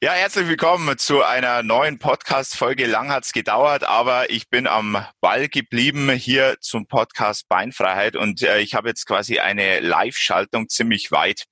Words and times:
Ja, 0.00 0.12
herzlich 0.12 0.46
willkommen 0.46 0.96
zu 0.96 1.24
einer 1.24 1.64
neuen 1.64 1.98
Podcast-Folge. 1.98 2.86
Lang 2.86 3.10
hat's 3.10 3.32
gedauert, 3.32 3.82
aber 3.82 4.30
ich 4.30 4.48
bin 4.48 4.68
am 4.68 5.04
Ball 5.20 5.48
geblieben 5.48 6.08
hier 6.10 6.56
zum 6.60 6.86
Podcast 6.86 7.48
Beinfreiheit 7.48 8.14
und 8.14 8.42
äh, 8.42 8.60
ich 8.60 8.74
habe 8.74 8.90
jetzt 8.90 9.06
quasi 9.06 9.40
eine 9.40 9.80
Live-Schaltung 9.80 10.68
ziemlich 10.68 11.10
weit 11.10 11.46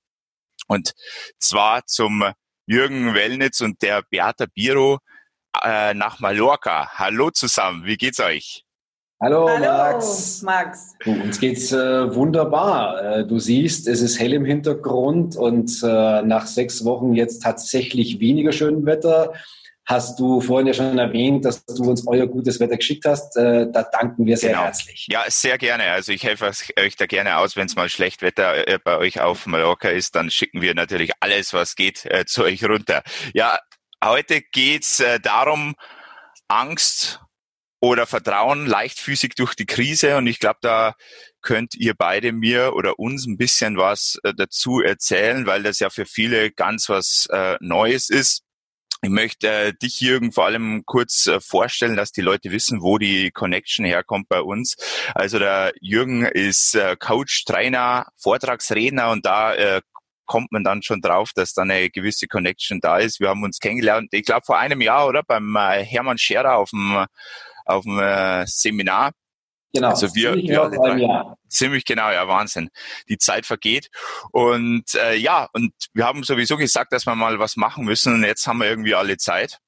und 0.67 0.93
zwar 1.39 1.85
zum 1.87 2.23
Jürgen 2.67 3.13
Wellnitz 3.13 3.59
und 3.59 3.81
der 3.81 4.01
Beata 4.03 4.45
Biro 4.45 4.99
äh, 5.61 5.93
nach 5.93 6.19
Mallorca. 6.19 6.91
Hallo 6.93 7.31
zusammen, 7.31 7.83
wie 7.83 7.97
geht's 7.97 8.21
euch? 8.21 8.63
Hallo, 9.19 9.49
Hallo 9.49 9.65
Max. 9.65 10.43
Max. 10.43 10.95
Du, 10.99 11.11
uns 11.11 11.39
geht's 11.39 11.71
äh, 11.71 12.13
wunderbar. 12.13 13.01
Äh, 13.01 13.25
du 13.25 13.39
siehst, 13.39 13.87
es 13.87 14.01
ist 14.01 14.19
hell 14.19 14.31
im 14.31 14.45
Hintergrund 14.45 15.35
und 15.35 15.71
äh, 15.83 16.21
nach 16.21 16.45
sechs 16.45 16.85
Wochen 16.85 17.15
jetzt 17.15 17.41
tatsächlich 17.41 18.19
weniger 18.19 18.51
schönem 18.51 18.85
Wetter. 18.85 19.33
Hast 19.87 20.19
du 20.19 20.39
vorhin 20.39 20.67
ja 20.67 20.75
schon 20.75 20.99
erwähnt, 20.99 21.45
dass 21.45 21.65
du 21.65 21.89
uns 21.89 22.05
euer 22.05 22.27
gutes 22.27 22.59
Wetter 22.59 22.77
geschickt 22.77 23.05
hast. 23.05 23.35
Äh, 23.37 23.71
da 23.71 23.81
danken 23.91 24.27
wir 24.27 24.37
sehr 24.37 24.51
genau. 24.51 24.65
herzlich. 24.65 25.07
Ja, 25.09 25.23
sehr 25.29 25.57
gerne. 25.57 25.85
Also 25.85 26.11
ich 26.11 26.23
helfe 26.23 26.51
euch 26.79 26.95
da 26.95 27.07
gerne 27.07 27.37
aus, 27.37 27.55
wenn 27.55 27.65
es 27.65 27.75
mal 27.75 27.89
schlecht 27.89 28.21
Wetter 28.21 28.67
äh, 28.67 28.77
bei 28.83 28.97
euch 28.99 29.19
auf 29.19 29.47
Mallorca 29.47 29.89
ist, 29.89 30.15
dann 30.15 30.29
schicken 30.29 30.61
wir 30.61 30.75
natürlich 30.75 31.13
alles, 31.21 31.53
was 31.53 31.75
geht, 31.75 32.05
äh, 32.05 32.25
zu 32.25 32.43
euch 32.43 32.63
runter. 32.63 33.01
Ja, 33.33 33.57
heute 34.03 34.41
geht's 34.51 35.01
darum, 35.23 35.73
Angst 36.47 37.19
oder 37.79 38.07
Vertrauen 38.07 38.65
leichtfüßig 38.65 39.35
durch 39.35 39.55
die 39.55 39.65
Krise. 39.65 40.17
Und 40.17 40.27
ich 40.27 40.39
glaube, 40.39 40.59
da 40.61 40.95
könnt 41.41 41.75
ihr 41.75 41.93
beide 41.93 42.31
mir 42.31 42.73
oder 42.73 42.99
uns 42.99 43.25
ein 43.25 43.37
bisschen 43.37 43.77
was 43.77 44.19
äh, 44.23 44.33
dazu 44.35 44.81
erzählen, 44.81 45.45
weil 45.45 45.63
das 45.63 45.79
ja 45.79 45.89
für 45.89 46.05
viele 46.05 46.51
ganz 46.51 46.89
was 46.89 47.27
äh, 47.31 47.57
Neues 47.59 48.09
ist. 48.09 48.43
Ich 49.03 49.11
möchte 49.11 49.47
äh, 49.47 49.73
dich, 49.73 50.01
Jürgen, 50.01 50.31
vor 50.31 50.45
allem 50.45 50.83
kurz 50.85 51.27
äh, 51.27 51.39
vorstellen, 51.39 51.95
dass 51.95 52.11
die 52.11 52.21
Leute 52.21 52.51
wissen, 52.51 52.81
wo 52.81 52.97
die 52.97 53.29
Connection 53.29 53.85
herkommt 53.85 54.27
bei 54.27 54.41
uns. 54.41 54.75
Also 55.13 55.37
der 55.37 55.71
Jürgen 55.79 56.25
ist 56.25 56.73
äh, 56.73 56.95
Coach, 56.97 57.45
Trainer, 57.45 58.07
Vortragsredner 58.17 59.11
und 59.11 59.25
da 59.25 59.53
äh, 59.53 59.81
kommt 60.25 60.51
man 60.51 60.63
dann 60.63 60.81
schon 60.81 60.99
drauf, 61.01 61.29
dass 61.35 61.53
da 61.53 61.61
eine 61.61 61.91
gewisse 61.91 62.27
Connection 62.27 62.79
da 62.81 62.97
ist. 62.97 63.19
Wir 63.19 63.29
haben 63.29 63.43
uns 63.43 63.59
kennengelernt, 63.59 64.09
ich 64.11 64.25
glaube 64.25 64.45
vor 64.45 64.57
einem 64.57 64.81
Jahr, 64.81 65.07
oder? 65.07 65.21
Beim 65.23 65.55
äh, 65.55 65.85
Hermann 65.85 66.17
Scherer 66.17 66.55
auf 66.57 66.71
dem 66.71 67.05
auf 67.67 67.83
dem 67.83 67.99
äh, 67.99 68.45
Seminar. 68.47 69.11
Genau, 69.73 69.89
also 69.89 70.13
wir, 70.15 70.33
ziemlich, 70.33 70.49
wir 70.49 70.69
genau 70.69 71.27
drei, 71.27 71.35
ziemlich 71.49 71.85
genau, 71.85 72.09
ja, 72.09 72.27
Wahnsinn. 72.27 72.69
Die 73.09 73.17
Zeit 73.17 73.45
vergeht. 73.45 73.89
Und 74.31 74.95
äh, 74.95 75.15
ja, 75.15 75.49
und 75.53 75.73
wir 75.93 76.05
haben 76.05 76.23
sowieso 76.23 76.57
gesagt, 76.57 76.93
dass 76.93 77.05
wir 77.05 77.15
mal 77.15 77.39
was 77.39 77.57
machen 77.57 77.85
müssen 77.85 78.13
und 78.13 78.23
jetzt 78.23 78.47
haben 78.47 78.59
wir 78.59 78.67
irgendwie 78.67 78.95
alle 78.95 79.17
Zeit. 79.17 79.59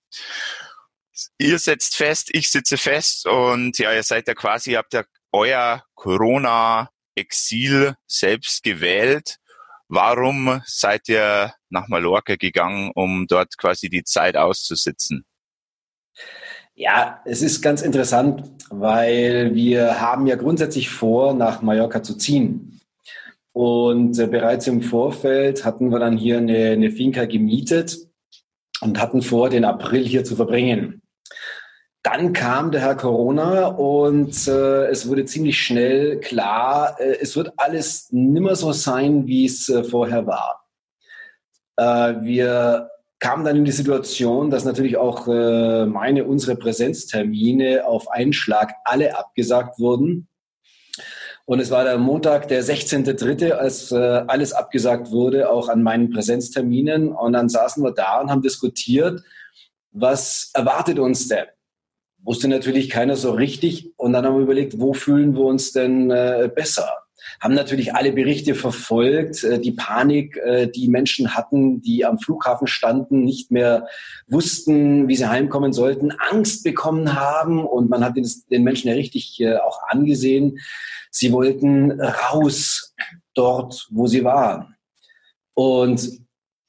Ihr 1.38 1.60
setzt 1.60 1.96
fest, 1.96 2.30
ich 2.32 2.50
sitze 2.50 2.78
fest 2.78 3.28
und 3.28 3.78
ja, 3.78 3.94
ihr 3.94 4.04
seid 4.04 4.28
ja 4.28 4.34
quasi, 4.34 4.74
habt 4.74 4.94
ja 4.94 5.04
euer 5.32 5.84
Corona-Exil 5.96 7.96
selbst 8.08 8.64
gewählt. 8.64 9.36
Warum 9.90 10.62
seid 10.66 11.10
ihr 11.10 11.54
nach 11.70 11.88
Mallorca 11.88 12.36
gegangen, 12.36 12.92
um 12.94 13.28
dort 13.28 13.58
quasi 13.58 13.90
die 13.90 14.04
Zeit 14.04 14.38
auszusitzen? 14.38 15.26
Ja, 16.80 17.20
es 17.26 17.42
ist 17.42 17.62
ganz 17.62 17.82
interessant, 17.82 18.42
weil 18.70 19.54
wir 19.54 20.00
haben 20.00 20.28
ja 20.28 20.38
grundsätzlich 20.38 20.90
vor, 20.90 21.34
nach 21.34 21.62
Mallorca 21.62 22.02
zu 22.02 22.16
ziehen. 22.16 22.80
Und 23.52 24.18
äh, 24.18 24.28
bereits 24.28 24.66
im 24.66 24.82
Vorfeld 24.82 25.66
hatten 25.66 25.90
wir 25.90 26.00
dann 26.00 26.16
hier 26.16 26.38
eine, 26.38 26.70
eine 26.70 26.90
Finca 26.92 27.26
gemietet 27.26 27.98
und 28.80 28.98
hatten 28.98 29.22
vor, 29.22 29.50
den 29.50 29.66
April 29.66 30.06
hier 30.06 30.24
zu 30.24 30.38
verbringen. 30.38 31.02
Dann 32.02 32.32
kam 32.32 32.72
der 32.72 32.80
Herr 32.80 32.96
Corona 32.96 33.68
und 33.68 34.48
äh, 34.48 34.86
es 34.86 35.06
wurde 35.06 35.26
ziemlich 35.26 35.62
schnell 35.62 36.22
klar, 36.22 36.96
äh, 37.02 37.18
es 37.20 37.36
wird 37.36 37.52
alles 37.58 38.08
nimmer 38.12 38.56
so 38.56 38.72
sein, 38.72 39.28
wie 39.28 39.44
es 39.44 39.68
äh, 39.68 39.84
vorher 39.84 40.26
war. 40.28 40.66
Äh, 41.76 42.22
wir 42.22 42.90
kam 43.20 43.44
dann 43.44 43.58
in 43.58 43.66
die 43.66 43.72
Situation, 43.72 44.50
dass 44.50 44.64
natürlich 44.64 44.98
auch 44.98 45.28
äh, 45.28 45.86
meine, 45.86 46.24
unsere 46.24 46.56
Präsenztermine 46.56 47.86
auf 47.86 48.10
einen 48.10 48.34
Schlag 48.34 48.74
alle 48.86 49.18
abgesagt 49.18 49.78
wurden. 49.78 50.28
Und 51.46 51.60
es 51.60 51.72
war 51.72 51.84
der 51.84 51.98
Montag, 51.98 52.48
der 52.48 52.64
16.3., 52.64 53.52
als 53.52 53.92
äh, 53.92 53.96
alles 53.96 54.54
abgesagt 54.54 55.12
wurde, 55.12 55.50
auch 55.50 55.68
an 55.68 55.84
meinen 55.84 56.12
Präsenzterminen. 56.12 57.12
Und 57.12 57.34
dann 57.34 57.50
saßen 57.50 57.84
wir 57.84 57.92
da 57.92 58.22
und 58.22 58.30
haben 58.30 58.42
diskutiert, 58.42 59.22
was 59.92 60.52
erwartet 60.54 61.00
uns 61.00 61.28
denn? 61.28 61.46
Wusste 62.22 62.48
natürlich 62.48 62.90
keiner 62.90 63.16
so 63.16 63.32
richtig. 63.32 63.92
Und 63.98 64.14
dann 64.14 64.26
haben 64.26 64.36
wir 64.36 64.44
überlegt, 64.44 64.80
wo 64.80 64.94
fühlen 64.94 65.34
wir 65.34 65.42
uns 65.42 65.72
denn 65.72 66.12
äh, 66.12 66.50
besser? 66.54 66.88
Haben 67.40 67.54
natürlich 67.54 67.96
alle 67.96 68.12
Berichte 68.12 68.56
verfolgt, 68.56 69.44
äh, 69.44 69.60
die 69.60 69.72
Panik, 69.72 70.38
äh, 70.38 70.68
die 70.68 70.88
Menschen 70.88 71.36
hatten, 71.36 71.82
die 71.82 72.06
am 72.06 72.20
Flughafen 72.20 72.68
standen, 72.68 73.24
nicht 73.24 73.52
mehr 73.52 73.88
wussten, 74.28 75.08
wie 75.08 75.16
sie 75.16 75.30
heimkommen 75.30 75.74
sollten, 75.74 76.12
Angst 76.12 76.64
bekommen 76.64 77.16
haben 77.16 77.66
und 77.66 77.90
man 77.90 78.04
hat 78.04 78.16
den 78.16 78.64
Menschen 78.64 78.90
ja 78.90 78.94
richtig 78.94 79.40
äh, 79.42 79.58
auch 79.58 79.82
angesehen. 79.88 80.60
Sie 81.12 81.32
wollten 81.32 82.00
raus 82.00 82.96
dort, 83.34 83.88
wo 83.90 84.08
sie 84.08 84.24
waren. 84.24 84.76
Und 85.54 86.22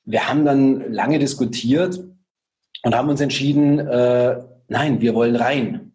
wir 0.04 0.28
haben 0.28 0.44
dann 0.44 0.92
lange 0.92 1.18
diskutiert 1.18 2.00
und 2.82 2.94
haben 2.94 3.08
uns 3.08 3.20
entschieden, 3.20 3.78
äh, 3.78 4.40
nein, 4.68 5.00
wir 5.00 5.14
wollen 5.14 5.36
rein. 5.36 5.89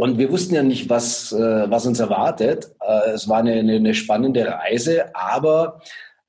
Und 0.00 0.16
wir 0.16 0.30
wussten 0.30 0.54
ja 0.54 0.62
nicht, 0.62 0.88
was, 0.88 1.32
äh, 1.32 1.68
was 1.70 1.84
uns 1.84 1.98
erwartet. 1.98 2.70
Äh, 2.80 3.10
es 3.10 3.28
war 3.28 3.38
eine, 3.38 3.54
eine, 3.54 3.94
spannende 3.94 4.46
Reise, 4.46 5.12
aber 5.12 5.80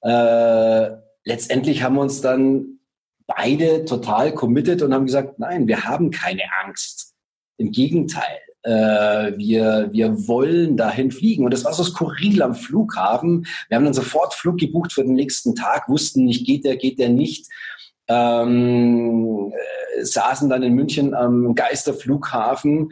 äh, 0.01 0.89
letztendlich 1.23 1.83
haben 1.83 1.93
wir 1.93 2.01
uns 2.01 2.19
dann 2.19 2.79
beide 3.27 3.85
total 3.85 4.33
committed 4.33 4.81
und 4.81 4.91
haben 4.91 5.05
gesagt, 5.05 5.37
nein, 5.37 5.67
wir 5.67 5.83
haben 5.83 6.09
keine 6.09 6.41
Angst. 6.65 7.13
Im 7.57 7.71
Gegenteil, 7.71 8.39
äh, 8.63 9.37
wir, 9.37 9.89
wir 9.91 10.27
wollen 10.27 10.75
dahin 10.75 11.11
fliegen. 11.11 11.45
Und 11.45 11.53
das 11.53 11.63
war 11.63 11.73
so 11.73 11.83
skurril 11.83 12.41
am 12.41 12.55
Flughafen. 12.55 13.45
Wir 13.67 13.77
haben 13.77 13.85
dann 13.85 13.93
sofort 13.93 14.33
Flug 14.33 14.57
gebucht 14.57 14.93
für 14.93 15.03
den 15.03 15.13
nächsten 15.13 15.53
Tag, 15.53 15.87
wussten 15.89 16.25
nicht, 16.25 16.43
geht 16.47 16.65
der, 16.65 16.75
geht 16.75 16.97
der 16.97 17.09
nicht. 17.09 17.45
Ähm, 18.07 19.53
äh, 19.53 20.03
saßen 20.03 20.49
dann 20.49 20.63
in 20.63 20.73
München 20.73 21.13
am 21.13 21.53
Geisterflughafen 21.53 22.89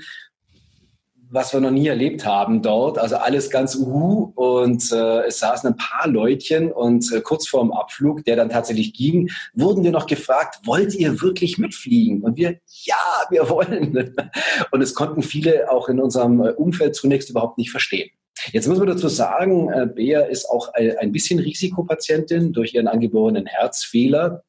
was 1.30 1.54
wir 1.54 1.60
noch 1.60 1.72
nie 1.72 1.88
erlebt 1.88 2.26
haben 2.26 2.62
dort. 2.62 2.98
Also 2.98 3.18
alles 3.18 3.50
ganz 3.50 3.76
uhu 3.76 4.32
und 4.36 4.92
äh, 4.92 5.26
es 5.26 5.40
saßen 5.40 5.70
ein 5.70 5.78
paar 5.78 6.08
Leutchen 6.08 6.72
und 6.72 7.12
äh, 7.12 7.22
kurz 7.22 7.48
vorm 7.48 7.72
Abflug, 7.72 8.24
der 8.26 8.36
dann 8.36 8.50
tatsächlich 8.50 8.94
ging, 8.94 9.30
wurden 9.54 9.84
wir 9.84 9.92
noch 9.92 10.08
gefragt, 10.08 10.60
wollt 10.66 10.96
ihr 10.96 11.22
wirklich 11.22 11.58
mitfliegen? 11.58 12.22
Und 12.22 12.38
wir, 12.38 12.60
ja, 12.84 12.96
wir 13.30 13.50
wollen. 13.50 14.16
Und 14.72 14.82
es 14.82 14.94
konnten 14.94 15.22
viele 15.22 15.72
auch 15.72 15.90
in 15.90 16.00
unserem 16.00 16.42
äh, 16.42 16.52
Umfeld 16.52 16.96
zunächst 16.96 17.30
überhaupt 17.30 17.58
nicht 17.58 17.72
verstehen. 17.72 18.10
Jetzt 18.52 18.68
muss 18.68 18.78
man 18.78 18.88
dazu 18.88 19.08
sagen, 19.08 19.70
äh, 19.72 19.88
Bea 19.88 20.22
ist 20.22 20.50
auch 20.50 20.74
ein 20.74 21.12
bisschen 21.12 21.40
Risikopatientin 21.40 22.54
durch 22.54 22.74
ihren 22.74 22.88
angeborenen 22.88 23.46
Herzfehler. 23.46 24.44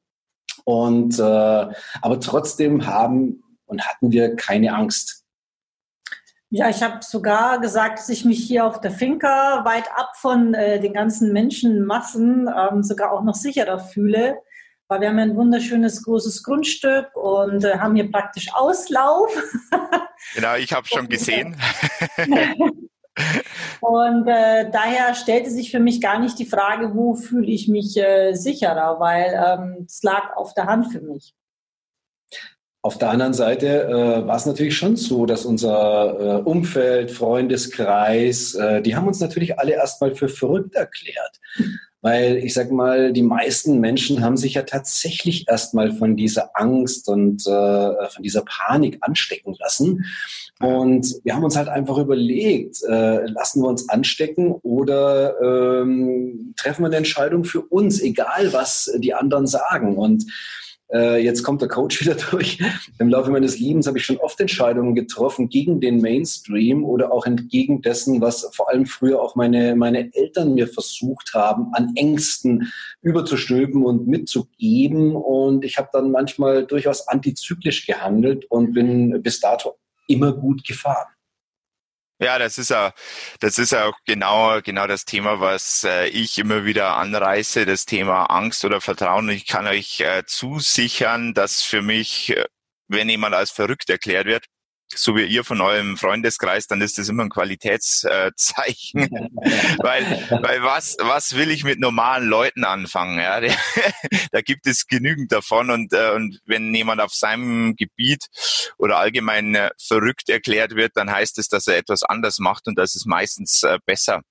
Und 0.65 1.19
äh, 1.19 1.23
aber 1.23 2.21
trotzdem 2.21 2.87
haben 2.87 3.43
und 3.67 3.87
hatten 3.87 4.13
wir 4.13 4.37
keine 4.37 4.75
Angst 4.75 5.25
ja, 6.51 6.71
ich 6.71 6.83
habe 6.83 7.01
sogar 7.03 7.61
gesagt, 7.61 7.99
dass 7.99 8.09
ich 8.09 8.25
mich 8.25 8.43
hier 8.43 8.65
auf 8.65 8.81
der 8.81 8.91
Finca 8.91 9.65
weit 9.65 9.91
ab 9.95 10.13
von 10.17 10.55
äh, 10.55 10.81
den 10.81 10.95
ganzen 10.95 11.33
Menschenmassen 11.33 12.49
ähm, 12.49 12.83
sogar 12.83 13.13
auch 13.13 13.23
noch 13.23 13.35
sicherer 13.35 13.79
fühle, 13.79 14.39
weil 14.89 15.03
wir 15.03 15.09
haben 15.09 15.19
ein 15.19 15.37
wunderschönes 15.37 16.03
großes 16.05 16.43
Grundstück 16.43 17.15
und 17.15 17.65
äh, 17.65 17.79
haben 17.79 17.97
hier 17.97 18.11
praktisch 18.11 18.49
Auslauf. 18.55 19.31
genau, 20.35 20.57
ich 20.57 20.73
habe 20.73 20.87
schon 20.87 21.11
gesehen. 21.11 21.55
und 23.81 24.27
äh, 24.27 24.71
daher 24.71 25.15
stellte 25.15 25.51
sich 25.51 25.71
für 25.71 25.81
mich 25.81 26.01
gar 26.01 26.19
nicht 26.19 26.39
die 26.39 26.47
Frage, 26.47 26.95
wo 26.95 27.15
fühle 27.15 27.51
ich 27.51 27.69
mich 27.69 27.95
äh, 27.99 28.33
sicherer, 28.33 28.99
weil 28.99 29.35
ähm, 29.35 29.85
es 29.87 30.03
lag 30.03 30.35
auf 30.35 30.55
der 30.55 30.65
Hand 30.65 30.93
für 30.93 31.03
mich. 31.03 31.35
Auf 32.89 32.97
der 32.97 33.11
anderen 33.11 33.35
Seite 33.35 33.83
äh, 33.83 34.27
war 34.27 34.37
es 34.37 34.47
natürlich 34.47 34.75
schon 34.75 34.97
so, 34.97 35.27
dass 35.27 35.45
unser 35.45 36.39
äh, 36.39 36.43
Umfeld, 36.43 37.11
Freundeskreis, 37.11 38.55
äh, 38.55 38.81
die 38.81 38.97
haben 38.97 39.07
uns 39.07 39.21
natürlich 39.21 39.59
alle 39.59 39.73
erstmal 39.73 40.15
für 40.15 40.31
verrückt 40.31 40.75
erklärt. 40.75 41.39
Weil 42.01 42.39
ich 42.39 42.55
sag 42.55 42.71
mal, 42.71 43.13
die 43.13 43.23
meisten 43.23 43.79
Menschen 43.79 44.25
haben 44.25 44.39
sich 44.39 44.55
ja 44.55 44.63
tatsächlich 44.63 45.47
erstmal 45.47 45.93
von 45.93 46.17
dieser 46.17 46.53
Angst 46.55 47.11
und 47.11 47.47
äh, 47.47 48.09
von 48.09 48.23
dieser 48.23 48.43
Panik 48.47 48.97
anstecken 49.03 49.55
lassen. 49.61 50.07
Und 50.59 51.15
wir 51.25 51.35
haben 51.35 51.45
uns 51.45 51.59
halt 51.59 51.69
einfach 51.69 51.99
überlegt, 51.99 52.83
äh, 52.89 53.27
lassen 53.27 53.61
wir 53.61 53.69
uns 53.69 53.87
anstecken 53.91 54.53
oder 54.63 55.35
ähm, 55.43 56.55
treffen 56.57 56.85
wir 56.85 56.87
eine 56.87 56.97
Entscheidung 56.97 57.45
für 57.45 57.61
uns, 57.61 58.01
egal 58.01 58.55
was 58.55 58.91
die 58.97 59.13
anderen 59.13 59.47
sagen. 59.47 59.99
Und 59.99 60.25
äh, 60.93 61.23
jetzt 61.23 61.43
kommt 61.43 61.61
der 61.61 61.69
Coach 61.69 62.01
wieder 62.05 62.15
durch. 62.15 62.59
Im 62.99 63.09
Laufe 63.09 63.31
meines 63.31 63.59
Lebens 63.59 63.87
habe 63.87 63.99
ich 63.99 64.05
schon 64.05 64.19
oft 64.19 64.41
Entscheidungen 64.41 64.95
getroffen 64.95 65.49
gegen 65.49 65.81
den 65.81 66.01
Mainstream 66.01 66.85
oder 66.85 67.13
auch 67.13 67.27
entgegen 67.27 67.83
dessen, 67.83 68.21
was 68.21 68.49
vor 68.55 68.69
allem 68.69 68.87
früher 68.87 69.21
auch 69.21 69.37
meine, 69.37 69.77
meine 69.77 70.15
Eltern 70.15 70.55
mir 70.55 70.69
versucht 70.69 71.35
haben, 71.35 71.73
an 71.73 71.93
Ängsten 71.95 72.73
überzustülpen 73.03 73.85
und 73.85 74.07
mitzugeben. 74.07 75.15
Und 75.15 75.65
ich 75.65 75.79
habe 75.79 75.89
dann 75.93 76.11
manchmal 76.11 76.67
durchaus 76.67 77.07
antizyklisch 77.09 77.87
gehandelt 77.87 78.47
und 78.51 78.73
bin 78.73 79.23
bis 79.23 79.41
dato 79.41 79.77
immer 80.07 80.33
gut 80.33 80.65
gefahren. 80.65 81.09
Ja, 82.21 82.39
das 82.39 82.59
ist 82.59 82.71
ja, 82.71 82.93
das 83.41 83.59
ist 83.59 83.71
ja 83.73 83.87
auch 83.87 83.97
genau, 84.05 84.61
genau 84.63 84.87
das 84.89 85.05
Thema, 85.05 85.39
was 85.41 85.85
äh, 85.85 86.09
ich 86.09 86.37
immer 86.39 86.65
wieder 86.65 86.97
anreiße, 86.97 87.65
das 87.65 87.85
Thema 87.87 88.25
Angst 88.25 88.65
oder 88.65 88.81
Vertrauen. 88.81 89.29
Ich 89.29 89.47
kann 89.47 89.69
euch 89.69 90.01
äh, 90.01 90.25
zusichern, 90.27 91.33
dass 91.33 91.63
für 91.63 91.81
mich, 91.81 92.31
äh, 92.37 92.45
wenn 92.89 93.09
jemand 93.09 93.37
als 93.37 93.53
verrückt 93.53 93.89
erklärt 93.89 94.27
wird, 94.27 94.47
so 94.95 95.17
wie 95.17 95.25
ihr 95.25 95.45
von 95.45 95.61
eurem 95.61 95.97
Freundeskreis, 95.97 96.67
dann 96.67 96.81
ist 96.81 96.99
das 96.99 97.09
immer 97.09 97.25
ein 97.25 97.29
Qualitätszeichen. 97.29 99.01
weil, 99.79 100.05
weil 100.43 100.63
was, 100.63 100.97
was 101.01 101.37
will 101.37 101.51
ich 101.51 101.65
mit 101.65 101.79
normalen 101.79 102.27
Leuten 102.27 102.65
anfangen? 102.65 103.19
Ja? 103.19 103.41
da 104.33 104.41
gibt 104.41 104.67
es 104.67 104.87
genügend 104.87 105.33
davon 105.33 105.71
und, 105.71 105.93
äh, 105.93 106.13
und 106.13 106.41
wenn 106.47 106.75
jemand 106.75 107.01
auf 107.01 107.15
seinem 107.15 107.77
Gebiet 107.77 108.27
oder 108.79 108.99
allgemein 108.99 109.55
äh, 109.55 109.71
verrückt 109.79 110.29
erklärt 110.29 110.75
wird, 110.75 110.97
dann 110.97 111.11
heißt 111.11 111.39
es, 111.39 111.49
dass 111.49 111.67
er 111.67 111.77
etwas 111.77 112.03
anders 112.03 112.39
macht 112.39 112.67
und 112.67 112.79
das 112.79 112.95
ist 112.95 113.07
meistens 113.07 113.63
äh, 113.63 113.79
besser. 113.85 114.23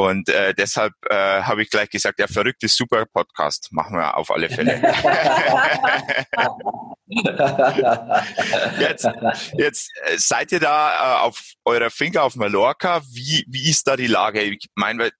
Und 0.00 0.30
äh, 0.30 0.54
deshalb 0.54 0.94
äh, 1.10 1.42
habe 1.42 1.62
ich 1.62 1.68
gleich 1.68 1.90
gesagt, 1.90 2.18
ja, 2.20 2.26
verrückt 2.26 2.62
ist 2.62 2.74
super 2.74 3.04
Podcast. 3.04 3.68
Machen 3.70 3.98
wir 3.98 4.16
auf 4.16 4.30
alle 4.30 4.48
Fälle. 4.48 4.76
jetzt, 8.80 9.06
jetzt 9.58 9.90
äh, 10.04 10.16
seid 10.16 10.52
ihr 10.52 10.60
da 10.60 10.94
äh, 10.94 11.26
auf 11.26 11.38
eurer 11.66 11.90
Finger 11.90 12.22
auf 12.22 12.34
Mallorca. 12.34 13.02
Wie, 13.12 13.44
wie 13.46 13.68
ist 13.68 13.88
da 13.88 13.96
die 13.96 14.06
Lage? 14.06 14.40
Ich 14.40 14.70
meine, 14.74 15.10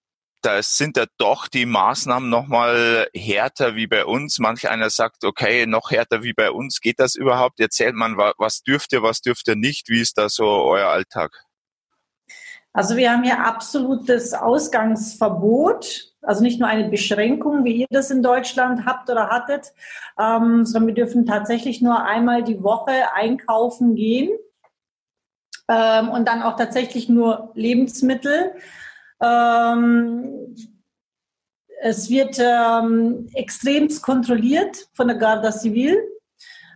da 0.40 0.62
sind 0.62 0.96
ja 0.96 1.04
doch 1.18 1.48
die 1.48 1.66
Maßnahmen 1.66 2.30
nochmal 2.30 3.06
härter 3.14 3.74
wie 3.74 3.86
bei 3.86 4.06
uns. 4.06 4.38
Manch 4.38 4.70
einer 4.70 4.88
sagt, 4.88 5.24
okay, 5.24 5.66
noch 5.66 5.90
härter 5.90 6.22
wie 6.22 6.32
bei 6.32 6.50
uns. 6.50 6.80
Geht 6.80 7.00
das 7.00 7.16
überhaupt? 7.16 7.60
Erzählt 7.60 7.96
man, 7.96 8.16
was 8.16 8.62
dürft 8.62 8.94
ihr, 8.94 9.02
was 9.02 9.20
dürft 9.20 9.46
ihr 9.48 9.56
nicht? 9.56 9.90
Wie 9.90 10.00
ist 10.00 10.16
da 10.16 10.30
so 10.30 10.46
euer 10.46 10.88
Alltag? 10.88 11.49
Also 12.72 12.96
wir 12.96 13.12
haben 13.12 13.24
hier 13.24 13.44
absolutes 13.44 14.32
Ausgangsverbot, 14.32 16.14
also 16.22 16.42
nicht 16.42 16.60
nur 16.60 16.68
eine 16.68 16.88
Beschränkung, 16.88 17.64
wie 17.64 17.80
ihr 17.80 17.86
das 17.90 18.10
in 18.10 18.22
Deutschland 18.22 18.86
habt 18.86 19.10
oder 19.10 19.28
hattet, 19.28 19.72
ähm, 20.18 20.64
sondern 20.64 20.88
wir 20.88 20.94
dürfen 20.94 21.26
tatsächlich 21.26 21.82
nur 21.82 22.04
einmal 22.04 22.44
die 22.44 22.62
Woche 22.62 23.12
einkaufen 23.14 23.96
gehen 23.96 24.30
ähm, 25.68 26.10
und 26.10 26.28
dann 26.28 26.42
auch 26.42 26.56
tatsächlich 26.56 27.08
nur 27.08 27.50
Lebensmittel. 27.54 28.52
Ähm, 29.20 30.54
es 31.82 32.08
wird 32.10 32.38
ähm, 32.38 33.28
extremst 33.34 34.02
kontrolliert 34.02 34.88
von 34.92 35.08
der 35.08 35.16
Garda 35.16 35.50
Civil. 35.50 35.96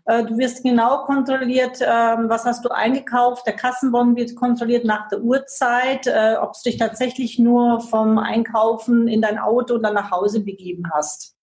Äh, 0.07 0.25
du 0.25 0.37
wirst 0.37 0.63
genau 0.63 1.05
kontrolliert, 1.05 1.81
ähm, 1.81 2.29
was 2.29 2.45
hast 2.45 2.65
du 2.65 2.71
eingekauft. 2.71 3.47
Der 3.47 3.55
Kassenbon 3.55 4.17
wird 4.17 4.37
kontrolliert 4.37 4.85
nach 4.85 5.09
der 5.09 5.21
Uhrzeit, 5.21 6.07
äh, 6.07 6.37
ob 6.41 6.53
du 6.53 6.71
dich 6.71 6.79
tatsächlich 6.79 7.39
nur 7.39 7.81
vom 7.81 8.19
Einkaufen 8.19 9.09
in 9.09 9.23
dein 9.23 9.39
Auto 9.39 9.75
und 9.75 9.83
dann 9.83 9.95
nach 9.95 10.11
Hause 10.11 10.41
begeben 10.41 10.91
hast. 10.93 11.35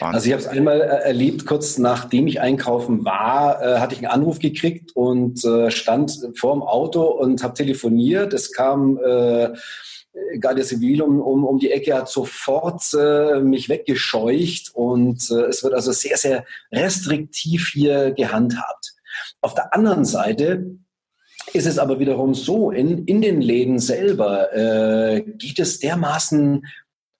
Also 0.00 0.26
ich 0.26 0.32
habe 0.32 0.42
es 0.42 0.48
einmal 0.48 0.80
äh, 0.80 0.84
erlebt, 0.84 1.46
kurz 1.46 1.78
nachdem 1.78 2.26
ich 2.26 2.40
einkaufen 2.40 3.04
war, 3.04 3.62
äh, 3.62 3.78
hatte 3.78 3.94
ich 3.94 4.00
einen 4.00 4.12
Anruf 4.12 4.38
gekriegt 4.38 4.94
und 4.94 5.44
äh, 5.44 5.70
stand 5.70 6.30
vor 6.36 6.54
dem 6.54 6.62
Auto 6.62 7.04
und 7.04 7.42
habe 7.42 7.54
telefoniert. 7.54 8.34
Es 8.34 8.52
kam 8.52 8.98
äh, 8.98 9.50
Guardia 10.40 10.64
Civil 10.64 11.02
um, 11.02 11.20
um, 11.20 11.44
um 11.44 11.58
die 11.58 11.70
Ecke 11.70 11.94
hat 11.94 12.08
sofort 12.08 12.82
äh, 12.94 13.40
mich 13.40 13.68
weggescheucht 13.68 14.70
und 14.74 15.30
äh, 15.30 15.46
es 15.46 15.62
wird 15.62 15.74
also 15.74 15.92
sehr, 15.92 16.16
sehr 16.16 16.44
restriktiv 16.72 17.70
hier 17.72 18.12
gehandhabt. 18.12 18.94
Auf 19.40 19.54
der 19.54 19.74
anderen 19.74 20.04
Seite 20.04 20.78
ist 21.52 21.66
es 21.66 21.78
aber 21.78 21.98
wiederum 21.98 22.34
so, 22.34 22.70
in, 22.70 23.04
in 23.06 23.22
den 23.22 23.40
Läden 23.40 23.78
selber 23.78 24.52
äh, 24.54 25.22
geht 25.22 25.58
es 25.58 25.78
dermaßen 25.78 26.66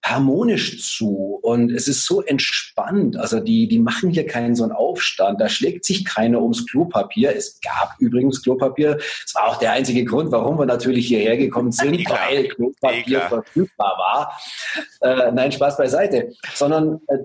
harmonisch 0.03 0.81
zu 0.81 1.39
und 1.41 1.71
es 1.71 1.87
ist 1.87 2.05
so 2.05 2.21
entspannt. 2.21 3.17
Also 3.17 3.39
die, 3.39 3.67
die 3.67 3.79
machen 3.79 4.09
hier 4.09 4.25
keinen 4.25 4.55
so 4.55 4.63
einen 4.63 4.71
Aufstand. 4.71 5.41
Da 5.41 5.49
schlägt 5.49 5.85
sich 5.85 6.05
keiner 6.05 6.41
ums 6.41 6.65
Klopapier. 6.65 7.35
Es 7.35 7.59
gab 7.61 7.95
übrigens 7.99 8.41
Klopapier. 8.41 8.95
Das 8.95 9.35
war 9.35 9.47
auch 9.47 9.57
der 9.57 9.73
einzige 9.73 10.05
Grund, 10.05 10.31
warum 10.31 10.57
wir 10.57 10.65
natürlich 10.65 11.07
hierher 11.07 11.37
gekommen 11.37 11.71
sind, 11.73 12.09
weil 12.09 12.47
Klopapier 12.47 13.21
verfügbar 13.21 13.97
war. 13.97 14.41
Äh, 15.01 15.31
nein, 15.31 15.51
Spaß 15.51 15.77
beiseite. 15.77 16.33
Sondern 16.53 17.01
äh, 17.07 17.17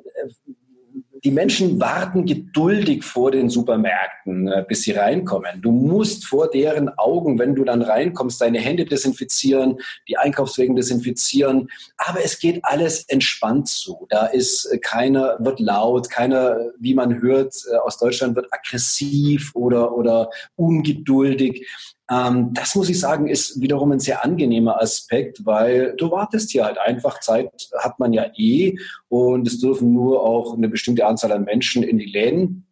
die 1.24 1.30
Menschen 1.30 1.80
warten 1.80 2.26
geduldig 2.26 3.02
vor 3.02 3.30
den 3.30 3.48
Supermärkten, 3.48 4.46
äh, 4.46 4.64
bis 4.68 4.82
sie 4.82 4.92
reinkommen. 4.92 5.62
Du 5.62 5.72
musst 5.72 6.26
vor 6.26 6.50
deren 6.50 6.90
Augen, 6.98 7.38
wenn 7.38 7.54
du 7.54 7.64
dann 7.64 7.80
reinkommst, 7.80 8.40
deine 8.40 8.60
Hände 8.60 8.84
desinfizieren, 8.84 9.78
die 10.06 10.18
Einkaufswegen 10.18 10.76
desinfizieren. 10.76 11.68
Aber 11.96 12.22
es 12.22 12.38
geht 12.38 12.62
alles 12.62 13.04
entspannt 13.08 13.68
zu. 13.68 14.06
Da 14.10 14.26
ist 14.26 14.66
äh, 14.66 14.78
keiner 14.78 15.38
wird 15.40 15.60
laut, 15.60 16.10
keiner, 16.10 16.58
wie 16.78 16.94
man 16.94 17.22
hört, 17.22 17.54
äh, 17.72 17.76
aus 17.76 17.98
Deutschland 17.98 18.36
wird 18.36 18.52
aggressiv 18.52 19.50
oder, 19.54 19.96
oder 19.96 20.28
ungeduldig. 20.56 21.66
Ähm, 22.10 22.52
das 22.52 22.74
muss 22.74 22.90
ich 22.90 23.00
sagen, 23.00 23.28
ist 23.28 23.60
wiederum 23.60 23.92
ein 23.92 24.00
sehr 24.00 24.24
angenehmer 24.24 24.80
Aspekt, 24.80 25.44
weil 25.46 25.94
du 25.96 26.10
wartest 26.10 26.50
hier 26.50 26.64
halt 26.64 26.78
einfach. 26.78 27.20
Zeit 27.20 27.50
hat 27.78 27.98
man 27.98 28.12
ja 28.12 28.26
eh 28.36 28.76
und 29.08 29.46
es 29.46 29.58
dürfen 29.58 29.92
nur 29.92 30.22
auch 30.22 30.56
eine 30.56 30.68
bestimmte 30.68 31.06
Anzahl 31.06 31.32
an 31.32 31.44
Menschen 31.44 31.82
in 31.82 31.98
die 31.98 32.10
Läden. 32.10 32.66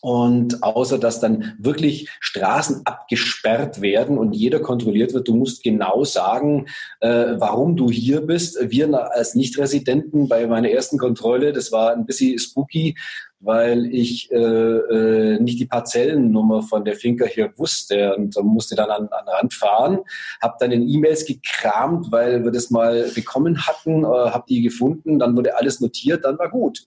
Und 0.00 0.62
außer 0.62 0.98
dass 0.98 1.20
dann 1.20 1.56
wirklich 1.58 2.08
Straßen 2.20 2.82
abgesperrt 2.84 3.80
werden 3.80 4.16
und 4.16 4.32
jeder 4.32 4.60
kontrolliert 4.60 5.12
wird, 5.12 5.26
du 5.26 5.34
musst 5.34 5.62
genau 5.62 6.04
sagen, 6.04 6.66
äh, 7.00 7.34
warum 7.38 7.76
du 7.76 7.90
hier 7.90 8.20
bist. 8.20 8.58
Wir 8.70 8.88
als 9.12 9.34
Nichtresidenten 9.34 10.28
bei 10.28 10.46
meiner 10.46 10.70
ersten 10.70 10.98
Kontrolle, 10.98 11.52
das 11.52 11.72
war 11.72 11.92
ein 11.92 12.06
bisschen 12.06 12.38
spooky, 12.38 12.94
weil 13.40 13.86
ich 13.86 14.30
äh, 14.30 14.36
äh, 14.36 15.40
nicht 15.40 15.60
die 15.60 15.66
Parzellennummer 15.66 16.62
von 16.62 16.84
der 16.84 16.94
Finca 16.94 17.24
hier 17.24 17.52
wusste 17.56 18.16
und 18.16 18.36
musste 18.42 18.74
dann 18.74 18.90
an, 18.90 19.08
an 19.08 19.24
den 19.24 19.34
Rand 19.34 19.54
fahren. 19.54 19.98
Habe 20.42 20.56
dann 20.60 20.72
in 20.72 20.88
E-Mails 20.88 21.24
gekramt, 21.24 22.10
weil 22.10 22.44
wir 22.44 22.50
das 22.50 22.70
mal 22.70 23.10
bekommen 23.14 23.66
hatten, 23.66 24.04
äh, 24.04 24.06
habe 24.06 24.44
die 24.48 24.62
gefunden, 24.62 25.18
dann 25.18 25.36
wurde 25.36 25.56
alles 25.56 25.80
notiert, 25.80 26.24
dann 26.24 26.38
war 26.38 26.50
gut. 26.50 26.86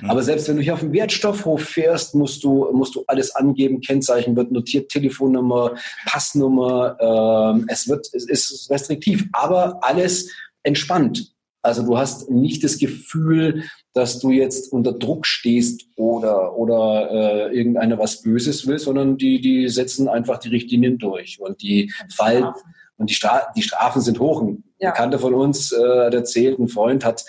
Mhm. 0.00 0.10
Aber 0.10 0.22
selbst 0.22 0.48
wenn 0.48 0.56
du 0.56 0.62
hier 0.62 0.74
auf 0.74 0.80
dem 0.80 0.92
Wertstoffhof 0.92 1.62
fährst, 1.62 2.14
musst 2.14 2.44
du, 2.44 2.70
musst 2.72 2.94
du 2.94 3.04
alles 3.06 3.34
angeben. 3.34 3.80
Kennzeichen 3.80 4.36
wird 4.36 4.52
notiert, 4.52 4.90
Telefonnummer, 4.90 5.74
Passnummer. 6.06 6.96
Ähm, 7.00 7.66
es 7.68 7.88
wird, 7.88 8.06
es 8.12 8.28
ist 8.28 8.70
restriktiv, 8.70 9.26
aber 9.32 9.82
alles 9.82 10.30
entspannt. 10.62 11.32
Also 11.62 11.84
du 11.84 11.96
hast 11.96 12.28
nicht 12.28 12.64
das 12.64 12.78
Gefühl, 12.78 13.64
dass 13.94 14.18
du 14.18 14.30
jetzt 14.30 14.72
unter 14.72 14.92
Druck 14.92 15.26
stehst 15.26 15.86
oder, 15.96 16.56
oder 16.56 17.10
äh, 17.50 17.56
irgendeiner 17.56 17.98
was 17.98 18.22
Böses 18.22 18.66
will, 18.66 18.80
sondern 18.80 19.16
die, 19.16 19.40
die 19.40 19.68
setzen 19.68 20.08
einfach 20.08 20.38
die 20.38 20.48
Richtlinien 20.48 20.98
durch 20.98 21.40
und 21.40 21.62
die 21.62 21.92
Fall 22.12 22.52
und 22.96 23.10
die, 23.10 23.14
Stra 23.14 23.42
die 23.56 23.62
Strafen 23.62 24.02
sind 24.02 24.18
hoch. 24.18 24.42
Ein 24.82 24.86
ja. 24.86 24.90
Bekannter 24.90 25.18
von 25.18 25.34
uns 25.34 25.72
äh, 25.72 26.04
hat 26.06 26.14
erzählt, 26.14 26.58
ein 26.58 26.68
Freund 26.68 27.04
hat 27.04 27.24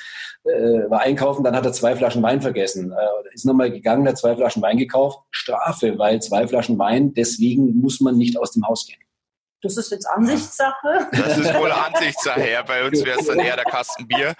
äh, 0.45 0.89
war 0.89 1.01
einkaufen, 1.01 1.43
dann 1.43 1.55
hat 1.55 1.65
er 1.65 1.71
zwei 1.71 1.95
Flaschen 1.95 2.21
Wein 2.21 2.41
vergessen. 2.41 2.91
Äh, 2.91 3.33
ist 3.33 3.45
nochmal 3.45 3.71
gegangen, 3.71 4.07
hat 4.07 4.17
zwei 4.17 4.35
Flaschen 4.35 4.61
Wein 4.61 4.77
gekauft. 4.77 5.19
Strafe, 5.31 5.97
weil 5.97 6.21
zwei 6.21 6.47
Flaschen 6.47 6.77
Wein, 6.77 7.13
deswegen 7.13 7.79
muss 7.79 8.01
man 8.01 8.17
nicht 8.17 8.37
aus 8.37 8.51
dem 8.51 8.67
Haus 8.67 8.85
gehen. 8.85 8.99
Das 9.61 9.77
ist 9.77 9.91
jetzt 9.91 10.05
Ansichtssache. 10.05 11.07
Das 11.13 11.37
ist 11.37 11.53
wohl 11.53 11.71
Ansichtssache. 11.71 12.49
Ja, 12.51 12.63
bei 12.63 12.85
uns 12.85 13.05
wäre 13.05 13.17
es 13.17 13.27
dann 13.27 13.39
eher 13.39 13.55
der 13.55 13.63
Kasten 13.63 14.05
Bier. 14.05 14.33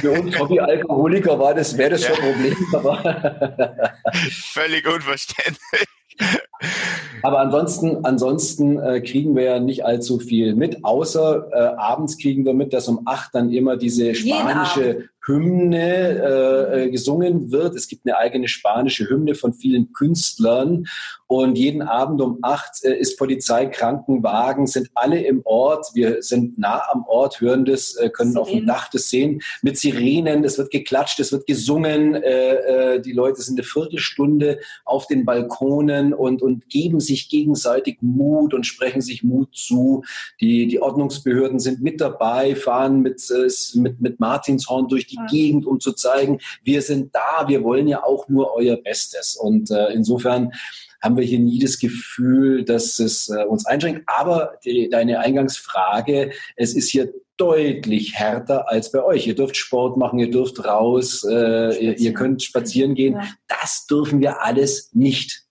Für 0.00 0.12
uns 0.12 0.38
Hobby-Alkoholiker 0.38 1.36
war 1.36 1.54
das, 1.54 1.76
wäre 1.76 1.90
das 1.90 2.02
ja. 2.02 2.14
schon 2.14 2.24
ein 2.24 2.32
Problem. 2.32 2.66
Aber 2.74 3.94
Völlig 4.52 4.86
unverständlich. 4.86 5.88
Aber 7.22 7.38
ansonsten, 7.38 8.04
ansonsten 8.04 8.80
äh, 8.80 9.00
kriegen 9.00 9.36
wir 9.36 9.44
ja 9.44 9.60
nicht 9.60 9.84
allzu 9.84 10.18
viel 10.18 10.54
mit, 10.54 10.84
außer 10.84 11.48
äh, 11.52 11.76
abends 11.76 12.18
kriegen 12.18 12.44
wir 12.44 12.54
mit, 12.54 12.72
dass 12.72 12.88
um 12.88 13.02
acht 13.04 13.34
dann 13.34 13.52
immer 13.52 13.76
diese 13.76 14.14
spanische 14.14 15.08
Hymne 15.24 16.72
äh, 16.72 16.90
gesungen 16.90 17.52
wird. 17.52 17.76
Es 17.76 17.88
gibt 17.88 18.06
eine 18.06 18.16
eigene 18.16 18.48
spanische 18.48 19.08
Hymne 19.08 19.34
von 19.34 19.52
vielen 19.52 19.92
Künstlern. 19.92 20.86
Und 21.28 21.56
jeden 21.56 21.80
Abend 21.80 22.20
um 22.20 22.38
acht 22.42 22.84
äh, 22.84 22.94
ist 22.94 23.16
Polizei, 23.16 23.66
Krankenwagen, 23.66 24.66
sind 24.66 24.90
alle 24.94 25.22
im 25.22 25.40
Ort. 25.44 25.86
Wir 25.94 26.22
sind 26.22 26.58
nah 26.58 26.82
am 26.90 27.04
Ort, 27.06 27.40
hören 27.40 27.64
das, 27.64 27.94
äh, 27.94 28.10
können 28.10 28.32
Sirenen. 28.32 28.42
auf 28.42 28.50
dem 28.50 28.66
Dach 28.66 28.90
das 28.90 29.08
sehen. 29.08 29.40
Mit 29.62 29.78
Sirenen, 29.78 30.44
es 30.44 30.58
wird 30.58 30.70
geklatscht, 30.70 31.20
es 31.20 31.32
wird 31.32 31.46
gesungen. 31.46 32.14
Äh, 32.14 32.96
äh, 32.96 33.00
die 33.00 33.12
Leute 33.12 33.40
sind 33.40 33.58
eine 33.58 33.64
Viertelstunde 33.64 34.58
auf 34.84 35.06
den 35.06 35.24
Balkonen 35.24 36.12
und, 36.12 36.42
und 36.42 36.68
geben 36.68 37.00
sich 37.00 37.30
gegenseitig 37.30 37.98
Mut 38.00 38.52
und 38.52 38.66
sprechen 38.66 39.00
sich 39.00 39.22
Mut 39.22 39.54
zu. 39.54 40.02
Die, 40.40 40.66
die 40.66 40.82
Ordnungsbehörden 40.82 41.60
sind 41.60 41.80
mit 41.80 42.00
dabei, 42.00 42.56
fahren 42.56 43.00
mit, 43.00 43.22
äh, 43.30 43.48
mit, 43.78 44.00
mit 44.00 44.20
Martinshorn 44.20 44.88
durch 44.88 45.06
die 45.06 45.11
ja. 45.14 45.26
Gegend, 45.26 45.66
um 45.66 45.80
zu 45.80 45.92
zeigen, 45.92 46.38
wir 46.62 46.82
sind 46.82 47.14
da, 47.14 47.48
wir 47.48 47.62
wollen 47.62 47.88
ja 47.88 48.02
auch 48.02 48.28
nur 48.28 48.54
euer 48.54 48.76
Bestes. 48.76 49.36
Und 49.36 49.70
äh, 49.70 49.92
insofern 49.92 50.52
haben 51.02 51.16
wir 51.16 51.24
hier 51.24 51.40
nie 51.40 51.58
das 51.58 51.78
Gefühl, 51.78 52.64
dass 52.64 52.98
es 52.98 53.28
äh, 53.28 53.44
uns 53.44 53.66
einschränkt. 53.66 54.02
Aber 54.06 54.58
die, 54.64 54.88
deine 54.88 55.18
Eingangsfrage, 55.18 56.32
es 56.56 56.74
ist 56.74 56.90
hier 56.90 57.12
deutlich 57.36 58.14
härter 58.14 58.68
als 58.68 58.92
bei 58.92 59.02
euch. 59.02 59.26
Ihr 59.26 59.34
dürft 59.34 59.56
Sport 59.56 59.96
machen, 59.96 60.18
ihr 60.18 60.30
dürft 60.30 60.64
raus, 60.64 61.24
äh, 61.28 61.76
ihr, 61.84 61.98
ihr, 61.98 62.14
könnt 62.14 62.42
spazieren 62.42 62.94
gehen. 62.94 63.14
Ja. 63.14 63.28
Das 63.48 63.86
dürfen 63.86 64.20
wir 64.20 64.42
alles 64.42 64.90
nicht. 64.92 65.42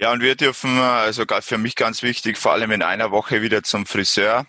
Ja, 0.00 0.12
und 0.12 0.20
wir 0.20 0.34
dürfen, 0.34 0.76
also 0.78 1.24
für 1.40 1.58
mich 1.58 1.76
ganz 1.76 2.02
wichtig, 2.02 2.36
vor 2.36 2.52
allem 2.52 2.72
in 2.72 2.82
einer 2.82 3.12
Woche 3.12 3.42
wieder 3.42 3.62
zum 3.62 3.86
Friseur. 3.86 4.46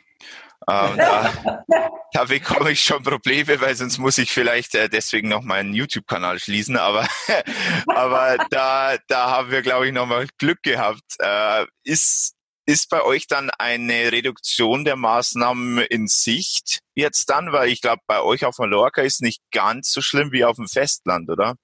Ähm, 0.67 0.97
da, 0.97 1.63
da 2.11 2.23
bekomme 2.25 2.71
ich 2.71 2.81
schon 2.81 3.03
Probleme, 3.03 3.59
weil 3.61 3.75
sonst 3.75 3.97
muss 3.97 4.17
ich 4.17 4.31
vielleicht 4.31 4.73
äh, 4.75 4.89
deswegen 4.89 5.29
noch 5.29 5.43
meinen 5.43 5.73
YouTube-Kanal 5.73 6.39
schließen. 6.39 6.77
Aber, 6.77 7.07
aber 7.87 8.37
da, 8.49 8.97
da 9.07 9.29
haben 9.29 9.51
wir, 9.51 9.61
glaube 9.61 9.87
ich, 9.87 9.93
nochmal 9.93 10.27
Glück 10.37 10.63
gehabt. 10.63 11.03
Äh, 11.19 11.65
ist, 11.83 12.33
ist 12.65 12.89
bei 12.89 13.03
euch 13.03 13.27
dann 13.27 13.51
eine 13.59 14.11
Reduktion 14.11 14.85
der 14.85 14.95
Maßnahmen 14.95 15.79
in 15.85 16.07
Sicht 16.07 16.79
jetzt 16.95 17.29
dann? 17.29 17.51
Weil 17.51 17.69
ich 17.69 17.81
glaube, 17.81 18.01
bei 18.07 18.21
euch 18.21 18.45
auf 18.45 18.57
Mallorca 18.57 19.01
ist 19.01 19.21
nicht 19.21 19.41
ganz 19.51 19.91
so 19.91 20.01
schlimm 20.01 20.31
wie 20.31 20.45
auf 20.45 20.55
dem 20.55 20.67
Festland, 20.67 21.29
oder? 21.29 21.55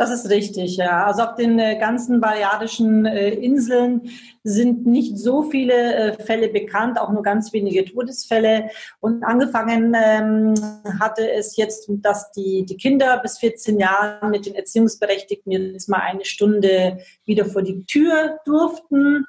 Das 0.00 0.10
ist 0.10 0.30
richtig, 0.30 0.78
ja. 0.78 1.04
Also 1.04 1.20
auf 1.24 1.34
den 1.34 1.58
äh, 1.58 1.78
ganzen 1.78 2.22
balearischen 2.22 3.04
äh, 3.04 3.34
Inseln 3.34 4.10
sind 4.42 4.86
nicht 4.86 5.18
so 5.18 5.42
viele 5.42 5.74
äh, 5.74 6.24
Fälle 6.24 6.48
bekannt, 6.48 6.98
auch 6.98 7.12
nur 7.12 7.22
ganz 7.22 7.52
wenige 7.52 7.84
Todesfälle. 7.84 8.70
Und 9.00 9.22
angefangen 9.24 9.94
ähm, 9.94 10.54
hatte 10.98 11.30
es 11.30 11.58
jetzt, 11.58 11.90
dass 12.00 12.32
die, 12.32 12.64
die 12.64 12.78
Kinder 12.78 13.18
bis 13.18 13.36
14 13.40 13.78
Jahre 13.78 14.26
mit 14.30 14.46
den 14.46 14.54
Erziehungsberechtigten 14.54 15.52
jetzt 15.52 15.90
mal 15.90 16.00
eine 16.00 16.24
Stunde 16.24 17.00
wieder 17.26 17.44
vor 17.44 17.60
die 17.60 17.84
Tür 17.84 18.38
durften. 18.46 19.26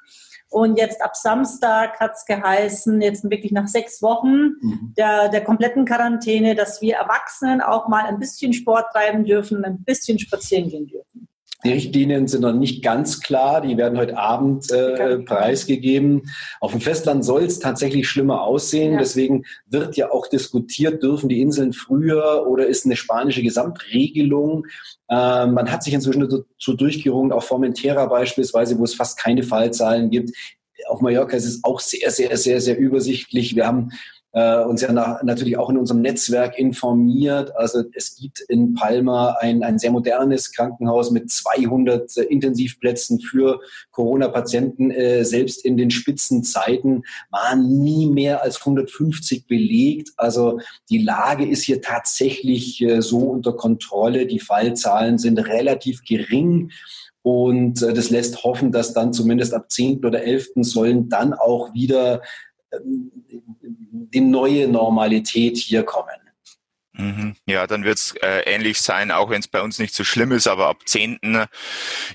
Und 0.52 0.76
jetzt 0.76 1.00
ab 1.00 1.16
Samstag 1.16 1.98
hat 1.98 2.12
es 2.14 2.26
geheißen, 2.26 3.00
jetzt 3.00 3.28
wirklich 3.28 3.52
nach 3.52 3.68
sechs 3.68 4.02
Wochen 4.02 4.58
mhm. 4.60 4.94
der, 4.96 5.30
der 5.30 5.42
kompletten 5.42 5.86
Quarantäne, 5.86 6.54
dass 6.54 6.82
wir 6.82 6.96
Erwachsenen 6.96 7.62
auch 7.62 7.88
mal 7.88 8.04
ein 8.04 8.18
bisschen 8.18 8.52
Sport 8.52 8.92
treiben 8.92 9.24
dürfen, 9.24 9.64
ein 9.64 9.82
bisschen 9.82 10.18
spazieren 10.18 10.68
gehen 10.68 10.86
dürfen. 10.86 11.28
Die 11.64 11.72
Richtlinien 11.72 12.26
sind 12.26 12.40
noch 12.40 12.52
nicht 12.52 12.82
ganz 12.82 13.20
klar. 13.20 13.60
Die 13.60 13.76
werden 13.76 13.96
heute 13.96 14.18
Abend 14.18 14.70
äh, 14.72 15.18
preisgegeben. 15.18 16.22
Auf 16.60 16.72
dem 16.72 16.80
Festland 16.80 17.24
soll 17.24 17.44
es 17.44 17.60
tatsächlich 17.60 18.08
schlimmer 18.08 18.42
aussehen. 18.42 18.94
Ja. 18.94 18.98
Deswegen 18.98 19.44
wird 19.66 19.96
ja 19.96 20.10
auch 20.10 20.26
diskutiert, 20.26 21.02
dürfen 21.02 21.28
die 21.28 21.40
Inseln 21.40 21.72
früher 21.72 22.46
oder 22.48 22.66
ist 22.66 22.84
eine 22.84 22.96
spanische 22.96 23.42
Gesamtregelung. 23.42 24.66
Äh, 25.08 25.46
man 25.46 25.70
hat 25.70 25.84
sich 25.84 25.94
inzwischen 25.94 26.28
dazu 26.28 26.74
durchgerungen, 26.74 27.30
auch 27.30 27.44
Formentera 27.44 28.06
beispielsweise, 28.06 28.78
wo 28.78 28.84
es 28.84 28.94
fast 28.94 29.18
keine 29.18 29.44
Fallzahlen 29.44 30.10
gibt. 30.10 30.30
Auf 30.88 31.00
Mallorca 31.00 31.36
ist 31.36 31.46
es 31.46 31.62
auch 31.62 31.78
sehr, 31.78 32.10
sehr, 32.10 32.36
sehr, 32.36 32.60
sehr 32.60 32.76
übersichtlich. 32.76 33.54
Wir 33.54 33.68
haben 33.68 33.92
äh, 34.32 34.64
uns 34.64 34.80
ja 34.80 34.92
nach, 34.92 35.22
natürlich 35.22 35.58
auch 35.58 35.68
in 35.68 35.76
unserem 35.76 36.00
Netzwerk 36.00 36.58
informiert. 36.58 37.54
Also 37.56 37.82
es 37.94 38.16
gibt 38.16 38.40
in 38.40 38.74
Palma 38.74 39.36
ein, 39.40 39.62
ein 39.62 39.78
sehr 39.78 39.90
modernes 39.90 40.52
Krankenhaus 40.52 41.10
mit 41.10 41.30
200 41.30 42.16
äh, 42.16 42.22
Intensivplätzen 42.22 43.20
für 43.20 43.60
Corona-Patienten. 43.90 44.90
Äh, 44.90 45.24
selbst 45.24 45.64
in 45.64 45.76
den 45.76 45.90
Spitzenzeiten 45.90 47.04
waren 47.30 47.82
nie 47.82 48.06
mehr 48.06 48.42
als 48.42 48.60
150 48.60 49.46
belegt. 49.46 50.10
Also 50.16 50.60
die 50.88 51.02
Lage 51.02 51.46
ist 51.46 51.62
hier 51.62 51.82
tatsächlich 51.82 52.82
äh, 52.82 53.02
so 53.02 53.18
unter 53.18 53.52
Kontrolle. 53.52 54.26
Die 54.26 54.40
Fallzahlen 54.40 55.18
sind 55.18 55.38
relativ 55.38 56.04
gering. 56.04 56.70
Und 57.22 57.82
äh, 57.82 57.92
das 57.92 58.10
lässt 58.10 58.44
hoffen, 58.44 58.72
dass 58.72 58.94
dann 58.94 59.12
zumindest 59.12 59.52
ab 59.54 59.70
10. 59.70 60.04
oder 60.04 60.22
11. 60.22 60.52
sollen 60.56 61.08
dann 61.08 61.34
auch 61.34 61.72
wieder 61.74 62.22
die 62.80 64.20
neue 64.20 64.68
Normalität 64.68 65.56
hier 65.58 65.82
kommen. 65.82 66.22
Mhm. 66.94 67.36
Ja, 67.46 67.66
dann 67.66 67.84
wird 67.84 67.96
es 67.96 68.14
äh, 68.22 68.40
ähnlich 68.40 68.80
sein, 68.82 69.10
auch 69.10 69.30
wenn 69.30 69.40
es 69.40 69.48
bei 69.48 69.62
uns 69.62 69.78
nicht 69.78 69.94
so 69.94 70.04
schlimm 70.04 70.30
ist, 70.30 70.46
aber 70.46 70.66
ab 70.68 70.82
10. 70.84 71.18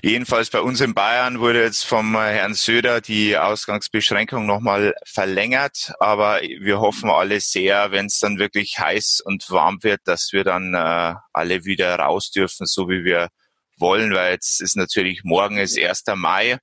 jedenfalls 0.02 0.50
bei 0.50 0.60
uns 0.60 0.80
in 0.80 0.94
Bayern 0.94 1.40
wurde 1.40 1.64
jetzt 1.64 1.84
vom 1.84 2.14
Herrn 2.14 2.54
Söder 2.54 3.00
die 3.00 3.36
Ausgangsbeschränkung 3.36 4.46
nochmal 4.46 4.94
verlängert, 5.04 5.92
aber 5.98 6.42
wir 6.42 6.78
hoffen 6.78 7.10
alle 7.10 7.40
sehr, 7.40 7.90
wenn 7.90 8.06
es 8.06 8.20
dann 8.20 8.38
wirklich 8.38 8.78
heiß 8.78 9.20
und 9.24 9.50
warm 9.50 9.82
wird, 9.82 10.02
dass 10.04 10.32
wir 10.32 10.44
dann 10.44 10.74
äh, 10.74 11.14
alle 11.32 11.64
wieder 11.64 11.96
raus 11.96 12.30
dürfen, 12.30 12.64
so 12.64 12.88
wie 12.88 13.02
wir 13.02 13.30
wollen, 13.78 14.14
weil 14.14 14.32
jetzt 14.32 14.60
ist 14.60 14.76
natürlich 14.76 15.24
morgen 15.24 15.58
ist 15.58 15.76
1. 15.76 16.04
Mai. 16.14 16.58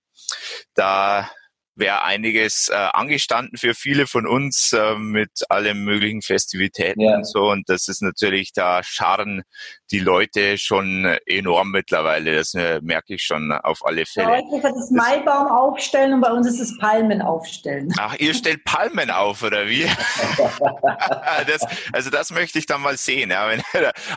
Da 0.73 1.29
wäre 1.75 2.03
einiges 2.03 2.69
äh, 2.69 2.73
angestanden 2.75 3.57
für 3.57 3.73
viele 3.73 4.07
von 4.07 4.25
uns 4.25 4.73
äh, 4.73 4.95
mit 4.95 5.43
allen 5.49 5.83
möglichen 5.83 6.21
Festivitäten 6.21 7.01
ja. 7.01 7.17
und 7.17 7.27
so. 7.27 7.51
Und 7.51 7.69
das 7.69 7.87
ist 7.87 8.01
natürlich, 8.01 8.53
da 8.53 8.81
scharren 8.83 9.43
die 9.91 9.99
Leute 9.99 10.57
schon 10.57 11.05
enorm 11.25 11.71
mittlerweile. 11.71 12.35
Das 12.35 12.53
äh, 12.53 12.79
merke 12.81 13.15
ich 13.15 13.23
schon 13.23 13.51
auf 13.51 13.85
alle 13.85 14.05
Fälle. 14.05 14.27
Bei 14.27 14.39
euch 14.39 14.53
ist 14.53 14.63
das 14.63 14.91
Maibaum 14.91 15.47
aufstellen 15.47 16.13
und 16.13 16.21
bei 16.21 16.31
uns 16.31 16.47
ist 16.47 16.59
es 16.59 16.77
Palmen 16.77 17.21
aufstellen. 17.21 17.93
Ach, 17.99 18.15
ihr 18.17 18.33
stellt 18.33 18.63
Palmen 18.63 19.11
auf, 19.11 19.43
oder 19.43 19.67
wie? 19.67 19.83
das, 21.47 21.65
also 21.93 22.09
das 22.09 22.31
möchte 22.31 22.57
ich 22.59 22.65
dann 22.65 22.81
mal 22.81 22.97
sehen. 22.97 23.31
Ja. 23.31 23.49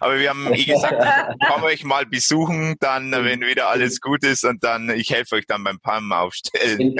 aber 0.00 0.18
wir 0.18 0.30
haben, 0.30 0.52
wie 0.52 0.64
gesagt, 0.64 0.94
komm 1.48 1.62
euch 1.64 1.84
mal 1.84 2.06
besuchen, 2.06 2.76
dann, 2.80 3.12
wenn 3.12 3.40
wieder 3.40 3.68
alles 3.68 4.00
gut 4.00 4.24
ist 4.24 4.44
und 4.44 4.62
dann, 4.64 4.90
ich 4.90 5.10
helfe 5.10 5.36
euch 5.36 5.46
dann 5.46 5.64
beim 5.64 5.80
Palmen 5.80 6.12
aufstellen. 6.12 6.96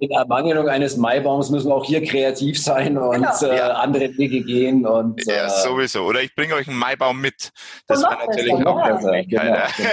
In, 0.00 0.10
Ermangelung 0.10 0.68
eines 0.68 0.96
Maibaums 0.96 1.50
müssen 1.50 1.68
wir 1.68 1.74
auch 1.74 1.84
hier 1.84 2.02
kreativ 2.02 2.60
sein 2.60 2.96
und 2.98 3.14
genau. 3.14 3.42
äh, 3.42 3.56
ja. 3.56 3.72
andere 3.74 4.16
Wege 4.16 4.42
gehen. 4.42 4.86
Und, 4.86 5.24
ja, 5.26 5.46
äh, 5.46 5.62
sowieso. 5.62 6.04
Oder 6.04 6.22
ich 6.22 6.34
bringe 6.34 6.54
euch 6.54 6.68
einen 6.68 6.78
Maibaum 6.78 7.20
mit. 7.20 7.50
Das 7.86 8.02
wäre 8.02 8.26
natürlich 8.26 8.66
auch 8.66 8.78
eine 8.78 9.00
Möglichkeit. 9.00 9.74
Genau. 9.76 9.90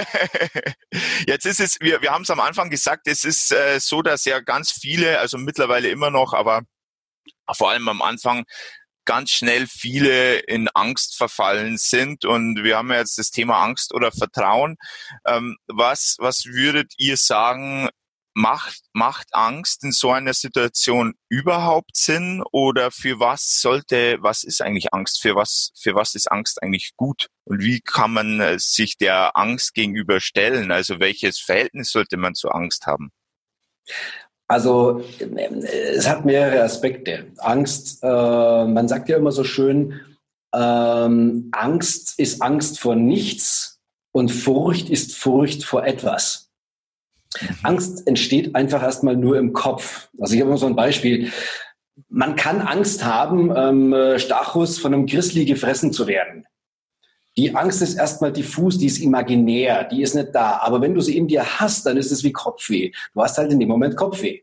Jetzt 1.26 1.46
ist 1.46 1.60
es, 1.60 1.80
wir, 1.80 2.02
wir 2.02 2.12
haben 2.12 2.22
es 2.22 2.30
am 2.30 2.40
Anfang 2.40 2.70
gesagt, 2.70 3.06
es 3.06 3.24
ist 3.24 3.52
äh, 3.52 3.78
so, 3.80 4.02
dass 4.02 4.24
ja 4.24 4.40
ganz 4.40 4.72
viele, 4.72 5.18
also 5.18 5.38
mittlerweile 5.38 5.88
immer 5.88 6.10
noch, 6.10 6.32
aber 6.34 6.62
vor 7.52 7.70
allem 7.70 7.88
am 7.88 8.02
Anfang 8.02 8.44
ganz 9.06 9.30
schnell 9.30 9.66
viele 9.66 10.40
in 10.40 10.68
Angst 10.74 11.16
verfallen 11.16 11.78
sind. 11.78 12.26
Und 12.26 12.62
wir 12.62 12.76
haben 12.76 12.90
ja 12.90 12.98
jetzt 12.98 13.18
das 13.18 13.30
Thema 13.30 13.62
Angst 13.62 13.94
oder 13.94 14.12
Vertrauen. 14.12 14.76
Ähm, 15.26 15.56
was, 15.66 16.16
was 16.18 16.44
würdet 16.44 16.92
ihr 16.98 17.16
sagen, 17.16 17.88
macht, 18.36 18.82
macht 18.92 19.28
Angst 19.32 19.82
in 19.82 19.92
so 19.92 20.10
einer 20.10 20.34
Situation 20.34 21.14
überhaupt 21.30 21.96
Sinn 21.96 22.44
oder 22.52 22.90
für 22.90 23.18
was 23.18 23.62
sollte, 23.62 24.18
was 24.20 24.44
ist 24.44 24.60
eigentlich 24.60 24.92
Angst? 24.92 25.22
Für 25.22 25.34
was, 25.34 25.72
für 25.74 25.94
was 25.94 26.14
ist 26.14 26.30
Angst 26.30 26.62
eigentlich 26.62 26.94
gut? 26.96 27.28
Und 27.44 27.62
wie 27.62 27.80
kann 27.80 28.12
man 28.12 28.40
äh, 28.40 28.58
sich 28.58 28.98
der 28.98 29.38
Angst 29.38 29.72
gegenüberstellen? 29.72 30.70
Also 30.70 31.00
welches 31.00 31.38
Verhältnis 31.38 31.90
sollte 31.90 32.18
man 32.18 32.34
zu 32.34 32.50
Angst 32.50 32.86
haben? 32.86 33.10
Also 34.48 35.02
es 35.24 36.06
hat 36.06 36.26
mehrere 36.26 36.62
Aspekte. 36.62 37.32
Angst, 37.38 38.00
äh, 38.02 38.06
man 38.06 38.86
sagt 38.86 39.08
ja 39.08 39.16
immer 39.16 39.32
so 39.32 39.44
schön, 39.44 39.98
ähm, 40.54 41.48
Angst 41.52 42.18
ist 42.18 42.42
Angst 42.42 42.80
vor 42.80 42.96
nichts 42.96 43.80
und 44.12 44.28
Furcht 44.28 44.90
ist 44.90 45.16
Furcht 45.16 45.64
vor 45.64 45.86
etwas. 45.86 46.45
Angst 47.62 48.06
entsteht 48.06 48.54
einfach 48.54 48.82
erstmal 48.82 49.16
nur 49.16 49.38
im 49.38 49.52
Kopf. 49.52 50.08
Also 50.18 50.34
ich 50.34 50.40
habe 50.40 50.50
mal 50.50 50.56
so 50.56 50.66
ein 50.66 50.76
Beispiel. 50.76 51.30
Man 52.08 52.36
kann 52.36 52.60
Angst 52.60 53.04
haben, 53.04 53.52
ähm, 53.56 54.18
Stachus 54.18 54.78
von 54.78 54.92
einem 54.92 55.06
Grizzly 55.06 55.44
gefressen 55.44 55.92
zu 55.92 56.06
werden. 56.06 56.46
Die 57.38 57.54
Angst 57.54 57.82
ist 57.82 57.96
erstmal 57.96 58.32
diffus, 58.32 58.78
die 58.78 58.86
ist 58.86 58.98
imaginär, 58.98 59.84
die 59.84 60.02
ist 60.02 60.14
nicht 60.14 60.34
da. 60.34 60.58
Aber 60.58 60.80
wenn 60.80 60.94
du 60.94 61.02
sie 61.02 61.16
in 61.16 61.28
dir 61.28 61.60
hast, 61.60 61.84
dann 61.84 61.98
ist 61.98 62.10
es 62.10 62.24
wie 62.24 62.32
Kopfweh. 62.32 62.92
Du 63.14 63.22
hast 63.22 63.36
halt 63.36 63.52
in 63.52 63.60
dem 63.60 63.68
Moment 63.68 63.96
Kopfweh. 63.96 64.40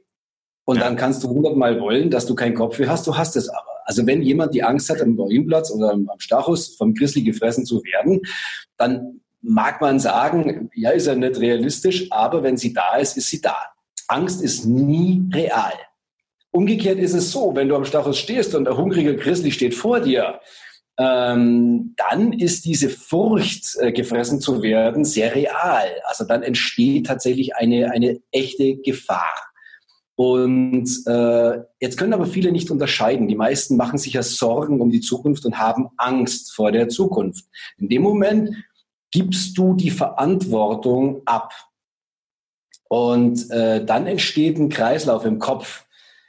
Und 0.65 0.77
ja. 0.77 0.83
dann 0.83 0.95
kannst 0.95 1.23
du 1.23 1.29
hundertmal 1.29 1.79
wollen, 1.81 2.09
dass 2.09 2.25
du 2.25 2.35
kein 2.35 2.53
Kopfweh 2.53 2.87
hast, 2.87 3.07
du 3.07 3.17
hast 3.17 3.35
es 3.35 3.49
aber. 3.49 3.73
Also 3.85 4.05
wenn 4.07 4.21
jemand 4.21 4.53
die 4.53 4.63
Angst 4.63 4.89
hat, 4.89 5.01
am 5.01 5.15
Marienplatz 5.15 5.71
oder 5.71 5.91
am 5.91 6.07
Stachus 6.17 6.75
vom 6.75 6.93
Grizzly 6.93 7.23
gefressen 7.23 7.65
zu 7.65 7.83
werden, 7.83 8.21
dann 8.77 9.21
mag 9.43 9.81
man 9.81 9.99
sagen, 9.99 10.69
ja, 10.73 10.91
ist 10.91 11.07
ja 11.07 11.15
nicht 11.15 11.39
realistisch, 11.39 12.11
aber 12.11 12.41
wenn 12.43 12.57
sie 12.57 12.73
da 12.73 12.95
ist, 12.95 13.17
ist 13.17 13.29
sie 13.29 13.41
da. 13.41 13.55
Angst 14.07 14.41
ist 14.41 14.65
nie 14.65 15.29
real. 15.33 15.73
Umgekehrt 16.51 16.99
ist 16.99 17.13
es 17.13 17.31
so, 17.31 17.55
wenn 17.55 17.67
du 17.67 17.75
am 17.75 17.85
Stachus 17.85 18.17
stehst 18.17 18.55
und 18.55 18.65
der 18.65 18.77
hungrige 18.77 19.15
Grizzly 19.15 19.51
steht 19.51 19.75
vor 19.75 19.99
dir, 19.99 20.39
ähm, 20.97 21.95
dann 21.97 22.33
ist 22.33 22.65
diese 22.65 22.89
Furcht, 22.89 23.75
äh, 23.79 23.91
gefressen 23.91 24.39
zu 24.39 24.61
werden, 24.61 25.05
sehr 25.05 25.33
real. 25.33 25.89
Also 26.05 26.23
dann 26.23 26.43
entsteht 26.43 27.07
tatsächlich 27.07 27.55
eine, 27.55 27.91
eine 27.91 28.19
echte 28.31 28.75
Gefahr. 28.77 29.33
Und 30.15 30.87
äh, 31.07 31.61
jetzt 31.79 31.97
können 31.97 32.13
aber 32.13 32.27
viele 32.27 32.51
nicht 32.51 32.69
unterscheiden. 32.69 33.27
Die 33.27 33.35
meisten 33.35 33.75
machen 33.75 33.97
sich 33.97 34.13
ja 34.13 34.21
Sorgen 34.21 34.79
um 34.79 34.91
die 34.91 35.01
Zukunft 35.01 35.43
und 35.45 35.57
haben 35.57 35.89
Angst 35.97 36.53
vor 36.53 36.71
der 36.71 36.87
Zukunft. 36.89 37.45
In 37.79 37.89
dem 37.89 38.03
Moment 38.03 38.55
gibst 39.13 39.57
du 39.57 39.75
die 39.75 39.91
Verantwortung 39.91 41.21
ab. 41.25 41.53
Und 42.89 43.49
äh, 43.51 43.85
dann 43.85 44.07
entsteht 44.07 44.57
ein 44.57 44.69
Kreislauf 44.69 45.23
im 45.25 45.39
Kopf. 45.39 45.85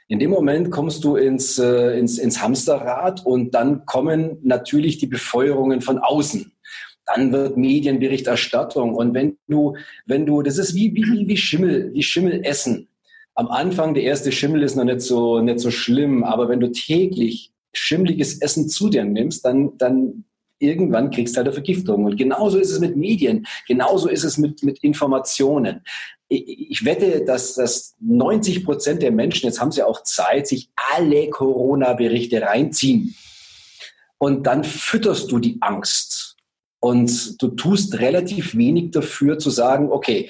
In 0.07 0.19
dem 0.19 0.29
Moment 0.29 0.69
kommst 0.69 1.03
du 1.03 1.15
ins, 1.15 1.57
äh, 1.57 1.97
ins, 1.97 2.19
ins 2.19 2.41
Hamsterrad 2.41 3.25
und 3.25 3.55
dann 3.55 3.85
kommen 3.85 4.37
natürlich 4.43 4.99
die 4.99 5.07
Befeuerungen 5.07 5.81
von 5.81 5.97
außen. 5.97 6.51
Dann 7.07 7.31
wird 7.31 7.57
Medienberichterstattung 7.57 8.93
und 8.93 9.13
wenn 9.13 9.37
du, 9.47 9.75
wenn 10.05 10.25
du, 10.25 10.43
das 10.43 10.57
ist 10.57 10.75
wie, 10.75 10.93
wie, 10.95 11.27
wie 11.27 11.37
Schimmel, 11.37 11.91
wie 11.93 12.03
Schimmel 12.03 12.41
essen. 12.45 12.87
Am 13.33 13.47
Anfang, 13.47 13.95
der 13.95 14.03
erste 14.03 14.31
Schimmel 14.31 14.63
ist 14.63 14.75
noch 14.75 14.85
nicht 14.85 15.01
so, 15.01 15.41
nicht 15.41 15.59
so 15.59 15.71
schlimm, 15.71 16.23
aber 16.23 16.49
wenn 16.49 16.59
du 16.59 16.71
täglich 16.71 17.51
schimmliges 17.73 18.41
Essen 18.41 18.69
zu 18.69 18.89
dir 18.89 19.03
nimmst, 19.03 19.43
dann, 19.43 19.77
dann 19.77 20.25
irgendwann 20.59 21.11
kriegst 21.11 21.35
du 21.35 21.37
halt 21.37 21.47
eine 21.47 21.53
Vergiftung. 21.53 22.05
Und 22.05 22.17
genauso 22.17 22.57
ist 22.57 22.71
es 22.71 22.79
mit 22.79 22.95
Medien, 22.95 23.45
genauso 23.67 24.07
ist 24.09 24.23
es 24.23 24.37
mit, 24.37 24.63
mit 24.63 24.79
Informationen 24.79 25.81
ich 26.27 26.83
wette, 26.85 27.23
dass, 27.23 27.55
dass 27.55 27.95
90 27.99 28.65
Prozent 28.65 29.01
der 29.01 29.11
Menschen, 29.11 29.45
jetzt 29.45 29.61
haben 29.61 29.71
sie 29.71 29.83
auch 29.83 30.03
Zeit, 30.03 30.47
sich 30.47 30.71
alle 30.95 31.29
Corona-Berichte 31.29 32.41
reinziehen. 32.41 33.15
Und 34.17 34.47
dann 34.47 34.63
fütterst 34.63 35.31
du 35.31 35.39
die 35.39 35.57
Angst. 35.61 36.37
Und 36.79 37.41
du 37.41 37.49
tust 37.49 37.99
relativ 37.99 38.55
wenig 38.55 38.91
dafür 38.91 39.37
zu 39.37 39.49
sagen, 39.49 39.91
okay, 39.91 40.29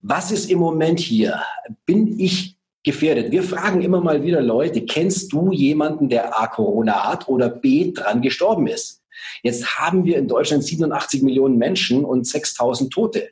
was 0.00 0.30
ist 0.32 0.50
im 0.50 0.58
Moment 0.58 0.98
hier? 0.98 1.42
Bin 1.86 2.18
ich 2.18 2.56
gefährdet? 2.82 3.30
Wir 3.30 3.42
fragen 3.42 3.82
immer 3.82 4.00
mal 4.00 4.22
wieder 4.22 4.40
Leute, 4.40 4.84
kennst 4.84 5.32
du 5.32 5.52
jemanden, 5.52 6.08
der 6.08 6.40
A 6.40 6.46
Corona 6.46 7.08
hat 7.08 7.28
oder 7.28 7.48
B 7.48 7.92
dran 7.92 8.22
gestorben 8.22 8.66
ist? 8.66 9.01
Jetzt 9.42 9.78
haben 9.78 10.04
wir 10.04 10.18
in 10.18 10.28
Deutschland 10.28 10.64
87 10.64 11.22
Millionen 11.22 11.58
Menschen 11.58 12.04
und 12.04 12.26
6000 12.26 12.92
Tote. 12.92 13.30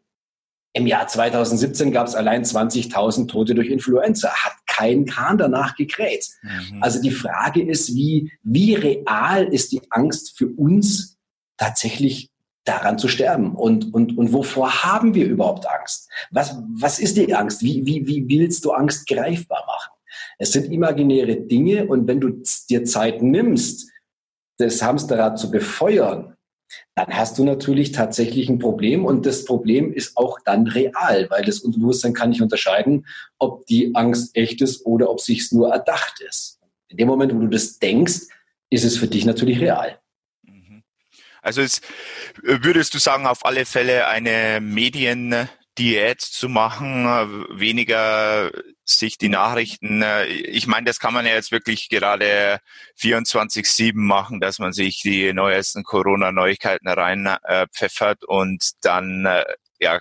Im 0.73 0.87
Jahr 0.87 1.09
2017 1.09 1.91
gab 1.91 2.07
es 2.07 2.15
allein 2.15 2.45
20.000 2.45 3.27
Tote 3.27 3.55
durch 3.55 3.69
Influenza. 3.69 4.31
Hat 4.31 4.53
kein 4.67 5.05
Kahn 5.05 5.37
danach 5.37 5.75
gekräht. 5.75 6.29
Mhm. 6.43 6.83
Also 6.83 7.03
die 7.03 7.11
Frage 7.11 7.63
ist, 7.63 7.95
wie, 7.95 8.33
wie 8.43 8.75
real 8.75 9.45
ist 9.53 9.73
die 9.73 9.83
Angst 9.91 10.39
für 10.39 10.47
uns 10.47 11.19
tatsächlich 11.57 12.31
daran 12.65 12.99
zu 12.99 13.09
sterben? 13.09 13.57
Und, 13.57 13.93
und, 13.93 14.17
und 14.17 14.33
wovor 14.33 14.85
haben 14.85 15.15
wir 15.15 15.27
überhaupt 15.27 15.69
Angst? 15.69 16.09
Was, 16.31 16.57
was 16.79 17.01
ist 17.01 17.17
die 17.17 17.35
Angst? 17.35 17.63
Wie, 17.63 17.85
wie, 17.85 18.07
wie 18.07 18.29
willst 18.29 18.65
du 18.65 18.71
Angst 18.71 19.09
greifbar 19.09 19.65
machen? 19.67 19.93
Es 20.39 20.53
sind 20.53 20.73
imaginäre 20.73 21.37
Dinge 21.37 21.87
und 21.87 22.07
wenn 22.07 22.21
du 22.21 22.43
dir 22.69 22.85
Zeit 22.85 23.23
nimmst, 23.23 23.91
das 24.61 24.83
Hamsterrad 24.83 25.39
zu 25.39 25.51
befeuern, 25.51 26.37
dann 26.95 27.09
hast 27.09 27.39
du 27.39 27.45
natürlich 27.45 27.93
tatsächlich 27.93 28.49
ein 28.49 28.59
Problem 28.59 29.05
und 29.05 29.27
das 29.27 29.45
Problem 29.45 29.93
ist 29.93 30.17
auch 30.17 30.39
dann 30.45 30.67
real, 30.67 31.29
weil 31.31 31.45
das 31.45 31.61
Unterbewusstsein 31.61 32.13
kann 32.13 32.31
nicht 32.31 32.43
unterscheiden, 32.43 33.07
ob 33.39 33.67
die 33.67 33.95
Angst 33.95 34.37
echt 34.37 34.61
ist 34.61 34.87
oder 34.87 35.11
ob 35.11 35.21
sich 35.21 35.51
nur 35.53 35.73
erdacht 35.73 36.21
ist. 36.21 36.61
In 36.89 36.97
dem 36.97 37.09
Moment, 37.09 37.35
wo 37.35 37.39
du 37.39 37.49
das 37.49 37.79
denkst, 37.79 38.21
ist 38.71 38.85
es 38.85 38.97
für 38.97 39.09
dich 39.09 39.25
natürlich 39.25 39.61
real. 39.61 39.99
Mhm. 40.43 40.83
Also 41.43 41.61
es, 41.61 41.81
würdest 42.43 42.95
du 42.95 42.99
sagen, 42.99 43.27
auf 43.27 43.45
alle 43.45 43.65
Fälle 43.65 44.07
eine 44.07 44.61
Medien 44.61 45.49
Diät 45.79 46.21
zu 46.21 46.49
machen, 46.49 47.07
weniger 47.59 48.51
sich 48.99 49.19
die 49.19 49.29
Nachrichten, 49.29 50.03
äh, 50.03 50.27
ich 50.27 50.67
meine, 50.67 50.85
das 50.85 50.99
kann 50.99 51.15
man 51.15 51.27
ja 51.27 51.33
jetzt 51.33 51.53
wirklich 51.53 51.89
gerade 51.89 52.59
24-7 53.01 53.93
machen, 53.95 54.41
dass 54.41 54.59
man 54.59 54.73
sich 54.73 55.01
die 55.03 55.33
neuesten 55.33 55.83
Corona-Neuigkeiten 55.85 56.89
reinpfeffert 56.89 58.25
und 58.25 58.71
dann 58.83 59.27
äh, 59.27 59.45
ja 59.81 60.01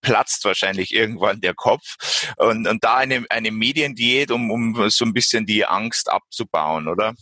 platzt 0.00 0.44
wahrscheinlich 0.44 0.94
irgendwann 0.94 1.40
der 1.40 1.54
Kopf. 1.54 1.96
Und, 2.36 2.66
und 2.66 2.84
da 2.84 2.96
eine, 2.96 3.24
eine 3.30 3.50
Mediendiät, 3.50 4.30
um, 4.30 4.50
um 4.50 4.90
so 4.90 5.04
ein 5.04 5.12
bisschen 5.12 5.46
die 5.46 5.66
Angst 5.66 6.10
abzubauen, 6.10 6.88
oder? 6.88 7.14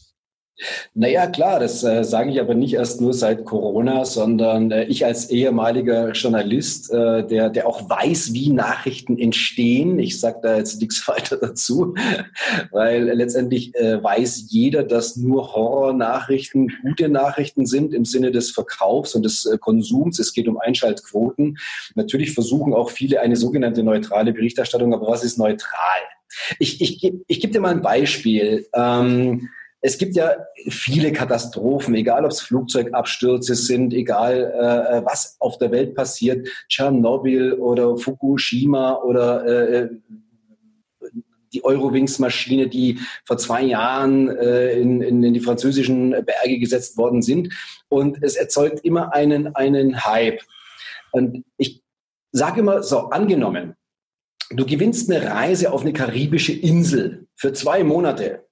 Naja, 0.95 1.27
klar, 1.27 1.61
das 1.61 1.85
äh, 1.85 2.03
sage 2.03 2.31
ich 2.31 2.41
aber 2.41 2.55
nicht 2.55 2.75
erst 2.75 3.03
nur 3.03 3.13
seit 3.13 3.45
Corona, 3.45 4.07
sondern 4.07 4.71
äh, 4.71 4.85
ich 4.85 5.05
als 5.05 5.29
ehemaliger 5.29 6.13
Journalist, 6.13 6.91
äh, 6.91 7.27
der, 7.27 7.51
der 7.51 7.67
auch 7.67 7.91
weiß, 7.91 8.33
wie 8.33 8.51
Nachrichten 8.51 9.19
entstehen. 9.19 9.99
Ich 9.99 10.19
sage 10.19 10.39
da 10.43 10.57
jetzt 10.57 10.81
nichts 10.81 11.07
weiter 11.09 11.37
dazu, 11.37 11.95
weil 12.71 13.05
letztendlich 13.05 13.75
äh, 13.75 14.03
weiß 14.03 14.47
jeder, 14.49 14.83
dass 14.83 15.17
nur 15.17 15.55
Horror-Nachrichten 15.55 16.73
gute 16.83 17.11
Nachrichten 17.11 17.67
sind 17.67 17.93
im 17.93 18.07
Sinne 18.07 18.31
des 18.31 18.51
Verkaufs 18.51 19.15
und 19.15 19.25
des 19.25 19.45
äh, 19.45 19.59
Konsums. 19.59 20.19
Es 20.19 20.33
geht 20.33 20.49
um 20.49 20.59
Einschaltquoten. 20.59 21.59
Natürlich 21.97 22.33
versuchen 22.33 22.73
auch 22.73 22.91
viele 22.91 23.21
eine 23.21 23.37
sogenannte 23.37 23.83
neutrale 23.83 24.33
Berichterstattung, 24.33 24.95
aber 24.95 25.07
was 25.07 25.23
ist 25.23 25.39
neutral? 25.39 26.01
Ich, 26.59 26.81
ich, 26.81 27.05
ich, 27.05 27.15
ich 27.27 27.41
gebe 27.41 27.53
dir 27.53 27.61
mal 27.61 27.75
ein 27.75 27.83
Beispiel. 27.83 28.67
Ähm, 28.75 29.51
es 29.87 29.99
gibt 29.99 30.17
ja 30.17 30.35
viele 30.69 31.13
Katastrophen, 31.13 31.95
egal 31.95 32.25
ob 32.25 32.33
es 32.33 32.41
Flugzeugabstürze 32.41 33.55
sind, 33.55 33.95
egal 33.95 34.43
äh, 34.43 35.07
was 35.07 35.37
auf 35.39 35.59
der 35.59 35.71
Welt 35.71 35.95
passiert, 35.95 36.49
Tschernobyl 36.69 37.53
oder 37.53 37.97
Fukushima 37.97 38.97
oder 38.97 39.47
äh, 39.47 39.89
die 41.53 41.65
Eurowings-Maschine, 41.65 42.67
die 42.67 42.99
vor 43.25 43.39
zwei 43.39 43.63
Jahren 43.63 44.29
äh, 44.29 44.73
in, 44.73 45.03
in, 45.03 45.23
in, 45.23 45.35
die 45.35 45.41
französischen 45.41 46.11
Berge 46.11 46.59
gesetzt 46.59 46.99
worden 46.99 47.23
sind. 47.23 47.55
Und 47.89 48.21
es 48.25 48.35
erzeugt 48.35 48.85
immer 48.85 49.15
einen, 49.15 49.55
einen 49.55 50.05
Hype. 50.05 50.41
Und 51.13 51.45
ich 51.59 51.85
sage 52.33 52.59
immer 52.59 52.83
so, 52.83 53.11
angenommen, 53.11 53.77
du 54.51 54.67
gewinnst 54.67 55.09
eine 55.09 55.31
Reise 55.31 55.73
auf 55.73 55.83
eine 55.83 55.93
karibische 55.93 56.53
Insel 56.53 57.29
für 57.37 57.53
zwei 57.53 57.85
Monate 57.85 58.46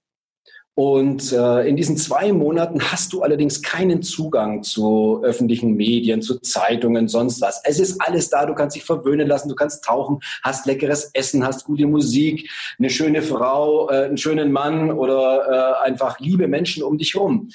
und 0.76 1.32
äh, 1.32 1.68
in 1.68 1.76
diesen 1.76 1.96
zwei 1.96 2.32
Monaten 2.32 2.82
hast 2.82 3.12
du 3.12 3.22
allerdings 3.22 3.62
keinen 3.62 4.02
Zugang 4.02 4.64
zu 4.64 5.22
öffentlichen 5.22 5.74
Medien, 5.74 6.20
zu 6.20 6.40
Zeitungen, 6.40 7.06
sonst 7.06 7.40
was. 7.40 7.60
Es 7.64 7.78
ist 7.78 8.00
alles 8.00 8.28
da, 8.28 8.44
du 8.44 8.54
kannst 8.54 8.74
dich 8.74 8.82
verwöhnen 8.82 9.28
lassen, 9.28 9.48
du 9.48 9.54
kannst 9.54 9.84
tauchen, 9.84 10.18
hast 10.42 10.66
leckeres 10.66 11.10
Essen, 11.14 11.46
hast 11.46 11.64
gute 11.64 11.86
Musik, 11.86 12.50
eine 12.80 12.90
schöne 12.90 13.22
Frau, 13.22 13.88
äh, 13.88 14.06
einen 14.06 14.16
schönen 14.16 14.50
Mann 14.50 14.90
oder 14.90 15.78
äh, 15.82 15.86
einfach 15.86 16.18
liebe 16.18 16.48
Menschen 16.48 16.82
um 16.82 16.98
dich 16.98 17.14
rum 17.14 17.50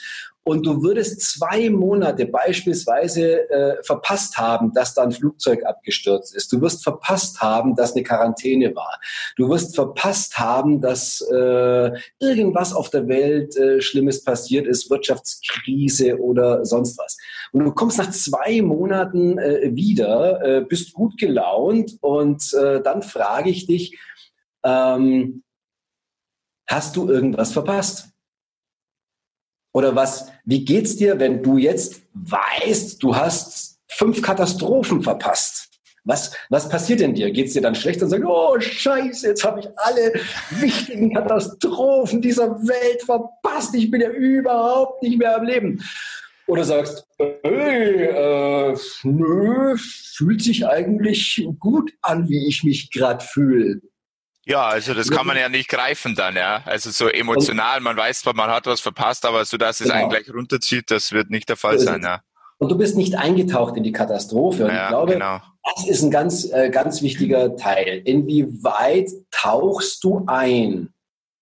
und 0.50 0.66
du 0.66 0.82
würdest 0.82 1.22
zwei 1.22 1.70
Monate 1.70 2.26
beispielsweise 2.26 3.48
äh, 3.52 3.84
verpasst 3.84 4.36
haben, 4.38 4.74
dass 4.74 4.96
da 4.96 5.04
ein 5.04 5.12
Flugzeug 5.12 5.64
abgestürzt 5.64 6.36
ist. 6.36 6.52
Du 6.52 6.60
wirst 6.60 6.84
verpasst 6.84 7.40
haben, 7.40 7.76
dass 7.76 7.94
eine 7.94 8.02
Quarantäne 8.02 8.76
war. 8.76 9.00
Du 9.36 9.48
wirst 9.48 9.76
verpasst 9.76 10.40
haben, 10.40 10.82
dass 10.82 11.22
äh, 11.22 11.92
irgendwas 12.20 12.74
auf 12.74 12.90
der 12.90 13.08
Welt 13.08 13.56
äh, 13.58 13.80
Schlimmes 13.80 14.24
passiert 14.24 14.66
ist, 14.66 14.90
Wirtschaftskrise 14.90 16.18
oder 16.18 16.66
sonst 16.66 16.98
was. 16.98 17.20
Und 17.52 17.66
du 17.66 17.72
kommst 17.72 18.00
nach 18.00 18.10
zwei 18.10 18.64
Monaten 18.64 19.38
äh, 19.38 19.76
wieder, 19.76 20.42
äh, 20.44 20.62
bist 20.62 20.94
gut 20.94 21.20
gelaunt 21.20 22.00
und 22.02 22.56
äh, 22.56 22.82
dann 22.82 23.04
frage 23.04 23.52
ich 23.52 23.68
dich, 23.68 24.00
ähm, 24.64 25.44
hast 26.68 26.96
du 26.96 27.08
irgendwas 27.08 27.52
verpasst? 27.52 28.10
Oder 29.72 29.96
was, 29.96 30.32
wie 30.46 30.66
geht's 30.66 30.96
dir, 30.96 31.20
wenn 31.20 31.44
du 31.44 31.58
jetzt 31.58 32.02
weißt, 32.14 33.02
du 33.02 33.16
hast 33.16 33.80
fünf 33.88 34.22
Katastrophen 34.22 35.04
verpasst? 35.04 35.70
Was, 36.06 36.32
was 36.50 36.70
passiert 36.70 37.02
denn 37.02 37.14
dir? 37.14 37.30
Geht's 37.30 37.54
dir 37.54 37.62
dann 37.62 37.76
schlecht 37.76 38.02
und 38.02 38.10
sagst, 38.10 38.26
oh 38.26 38.60
Scheiße, 38.60 39.28
jetzt 39.28 39.44
habe 39.44 39.60
ich 39.60 39.68
alle 39.76 40.14
wichtigen 40.50 41.14
Katastrophen 41.14 42.22
dieser 42.22 42.50
Welt 42.68 43.04
verpasst. 43.04 43.76
Ich 43.76 43.92
bin 43.92 44.02
ja 44.02 44.10
überhaupt 44.10 45.04
nicht 45.04 45.20
mehr 45.20 45.36
am 45.36 45.46
Leben. 45.46 45.84
Oder 46.48 46.64
sagst, 46.64 47.06
hey, 47.20 48.06
äh, 48.06 48.76
nö, 49.04 49.78
fühlt 49.78 50.42
sich 50.42 50.66
eigentlich 50.66 51.48
gut 51.60 51.94
an, 52.02 52.28
wie 52.28 52.48
ich 52.48 52.64
mich 52.64 52.90
gerade 52.90 53.24
fühle. 53.24 53.82
Ja, 54.50 54.68
also 54.68 54.96
das 54.96 55.12
kann 55.12 55.28
man 55.28 55.38
ja 55.38 55.48
nicht 55.48 55.70
greifen 55.70 56.16
dann, 56.16 56.36
ja. 56.36 56.64
Also 56.66 56.90
so 56.90 57.08
emotional, 57.08 57.82
man 57.82 57.96
weiß 57.96 58.22
zwar, 58.22 58.34
man 58.34 58.50
hat 58.50 58.66
was 58.66 58.80
verpasst, 58.80 59.24
aber 59.26 59.46
so 59.46 59.58
dass 59.58 59.80
es 59.80 59.88
genau. 59.88 60.00
einen 60.00 60.10
gleich 60.10 60.34
runterzieht, 60.34 60.90
das 60.90 61.12
wird 61.12 61.30
nicht 61.30 61.50
der 61.50 61.56
Fall 61.56 61.78
so 61.78 61.86
sein, 61.86 62.02
ja. 62.02 62.22
Und 62.58 62.72
du 62.72 62.78
bist 62.78 62.98
nicht 62.98 63.16
eingetaucht 63.16 63.78
in 63.78 63.84
die 63.84 63.92
Katastrophe. 63.92 64.66
Und 64.66 64.72
ja, 64.72 64.86
ich 64.86 64.90
glaube, 64.90 65.14
genau. 65.14 65.40
das 65.76 65.88
ist 65.88 66.02
ein 66.02 66.10
ganz, 66.10 66.52
äh, 66.52 66.72
ganz 66.72 67.04
wichtiger 67.04 67.56
Teil. 67.58 68.02
Inwieweit 68.04 69.12
tauchst 69.30 70.04
du 70.04 70.24
ein 70.26 70.90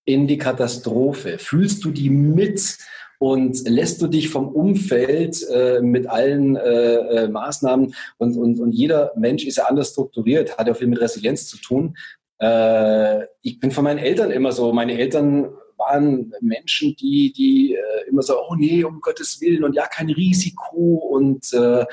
in 0.04 0.28
die 0.28 0.38
Katastrophe? 0.38 1.40
Fühlst 1.40 1.86
du 1.86 1.92
die 1.92 2.10
mit? 2.10 2.78
und 3.20 3.68
lässt 3.68 4.02
du 4.02 4.08
dich 4.08 4.30
vom 4.30 4.50
Umfeld 4.50 5.44
äh, 5.50 5.82
mit 5.82 6.08
allen 6.08 6.56
äh, 6.56 7.24
äh, 7.24 7.28
Maßnahmen 7.28 7.94
und, 8.18 8.38
und, 8.38 8.60
und 8.60 8.72
jeder 8.74 9.12
Mensch 9.16 9.46
ist 9.46 9.58
ja 9.58 9.66
anders 9.66 9.90
strukturiert, 9.90 10.58
hat 10.58 10.68
ja 10.68 10.74
viel 10.74 10.88
mit 10.88 11.02
Resilienz 11.02 11.48
zu 11.48 11.58
tun. 11.58 11.98
Äh, 12.40 13.26
ich 13.42 13.60
bin 13.60 13.72
von 13.72 13.84
meinen 13.84 14.00
Eltern 14.00 14.32
immer 14.32 14.52
so, 14.52 14.74
meine 14.74 14.98
Eltern 14.98 15.50
waren 15.78 16.34
Menschen, 16.42 16.96
die, 16.96 17.32
die 17.34 17.76
äh, 17.76 18.10
immer 18.10 18.22
so, 18.22 18.40
oh 18.40 18.56
nee, 18.56 18.84
um 18.84 19.00
Gottes 19.02 19.40
Willen 19.42 19.64
und 19.64 19.76
ja, 19.76 19.88
kein 19.88 20.10
Risiko 20.10 20.96
und 21.12 21.54
äh, 21.54 21.86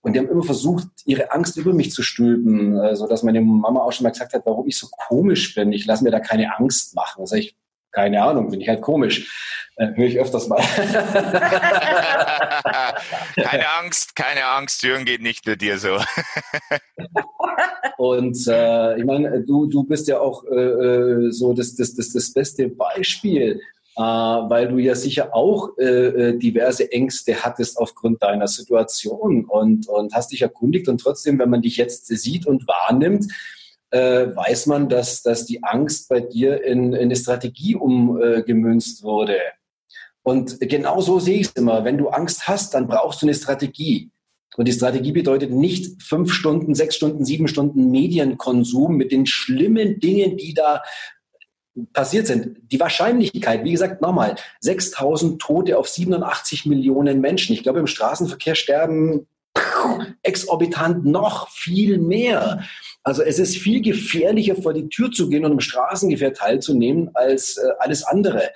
und 0.00 0.12
die 0.12 0.20
haben 0.20 0.28
immer 0.28 0.44
versucht, 0.44 0.86
ihre 1.06 1.32
Angst 1.32 1.56
über 1.56 1.72
mich 1.72 1.90
zu 1.92 2.02
stülpen, 2.02 2.78
äh, 2.78 2.94
so 2.96 3.08
dass 3.08 3.22
meine 3.22 3.40
Mama 3.40 3.80
auch 3.80 3.92
schon 3.92 4.04
mal 4.04 4.10
gesagt 4.10 4.32
hat, 4.32 4.42
warum 4.46 4.66
ich 4.68 4.78
so 4.78 4.86
komisch 5.08 5.54
bin. 5.54 5.72
Ich 5.72 5.86
lasse 5.86 6.04
mir 6.04 6.10
da 6.10 6.20
keine 6.20 6.56
Angst 6.56 6.94
machen. 6.94 7.20
Also 7.20 7.34
ich, 7.36 7.56
keine 7.90 8.22
Ahnung, 8.22 8.50
bin 8.50 8.60
ich 8.60 8.68
halt 8.68 8.80
komisch. 8.80 9.66
Äh, 9.76 9.88
Höre 9.94 10.06
ich 10.06 10.18
öfters 10.18 10.46
mal. 10.48 10.62
keine 13.36 13.70
Angst, 13.80 14.14
keine 14.14 14.46
Angst, 14.46 14.82
Jürgen 14.84 15.04
geht 15.04 15.20
nicht 15.20 15.46
nur 15.46 15.56
dir 15.56 15.78
so. 15.78 15.98
Und 17.98 18.46
äh, 18.46 18.96
ich 18.96 19.04
meine, 19.04 19.42
du, 19.42 19.66
du 19.66 19.82
bist 19.82 20.06
ja 20.06 20.20
auch 20.20 20.44
äh, 20.44 20.54
äh, 20.54 21.32
so 21.32 21.52
das, 21.52 21.74
das, 21.74 21.96
das, 21.96 22.12
das 22.12 22.32
beste 22.32 22.68
Beispiel, 22.68 23.60
äh, 23.96 24.00
weil 24.00 24.68
du 24.68 24.78
ja 24.78 24.94
sicher 24.94 25.34
auch 25.34 25.76
äh, 25.78 25.84
äh, 25.84 26.38
diverse 26.38 26.92
Ängste 26.92 27.42
hattest 27.42 27.76
aufgrund 27.76 28.22
deiner 28.22 28.46
Situation 28.46 29.44
und, 29.46 29.88
und 29.88 30.14
hast 30.14 30.30
dich 30.30 30.42
erkundigt. 30.42 30.86
Und 30.88 31.00
trotzdem, 31.00 31.40
wenn 31.40 31.50
man 31.50 31.60
dich 31.60 31.76
jetzt 31.76 32.06
sieht 32.06 32.46
und 32.46 32.68
wahrnimmt, 32.68 33.26
äh, 33.90 34.28
weiß 34.32 34.66
man, 34.66 34.88
dass, 34.88 35.22
dass 35.22 35.44
die 35.44 35.64
Angst 35.64 36.08
bei 36.08 36.20
dir 36.20 36.62
in, 36.62 36.92
in 36.92 37.00
eine 37.02 37.16
Strategie 37.16 37.74
umgemünzt 37.74 39.02
wurde. 39.02 39.40
Und 40.22 40.60
genau 40.60 41.00
so 41.00 41.18
sehe 41.18 41.40
ich 41.40 41.48
es 41.48 41.52
immer. 41.54 41.82
Wenn 41.82 41.98
du 41.98 42.10
Angst 42.10 42.46
hast, 42.46 42.74
dann 42.74 42.86
brauchst 42.86 43.22
du 43.22 43.26
eine 43.26 43.34
Strategie. 43.34 44.12
Und 44.56 44.66
die 44.66 44.72
Strategie 44.72 45.12
bedeutet 45.12 45.52
nicht 45.52 46.02
fünf 46.02 46.32
Stunden, 46.32 46.74
sechs 46.74 46.96
Stunden, 46.96 47.24
sieben 47.24 47.48
Stunden 47.48 47.90
Medienkonsum 47.90 48.96
mit 48.96 49.12
den 49.12 49.26
schlimmen 49.26 50.00
Dingen, 50.00 50.36
die 50.36 50.54
da 50.54 50.82
passiert 51.92 52.26
sind. 52.26 52.56
Die 52.72 52.80
Wahrscheinlichkeit, 52.80 53.64
wie 53.64 53.72
gesagt, 53.72 54.02
nochmal, 54.02 54.36
6000 54.60 55.40
Tote 55.40 55.78
auf 55.78 55.88
87 55.88 56.66
Millionen 56.66 57.20
Menschen. 57.20 57.52
Ich 57.52 57.62
glaube, 57.62 57.78
im 57.78 57.86
Straßenverkehr 57.86 58.54
sterben 58.54 59.28
exorbitant 60.22 61.04
noch 61.04 61.48
viel 61.50 61.98
mehr. 61.98 62.64
Also 63.02 63.22
es 63.22 63.38
ist 63.38 63.56
viel 63.56 63.80
gefährlicher, 63.80 64.56
vor 64.56 64.74
die 64.74 64.88
Tür 64.88 65.10
zu 65.10 65.28
gehen 65.28 65.44
und 65.44 65.52
im 65.52 65.60
Straßengefähr 65.60 66.32
teilzunehmen 66.32 67.10
als 67.14 67.56
äh, 67.56 67.68
alles 67.78 68.02
andere 68.04 68.50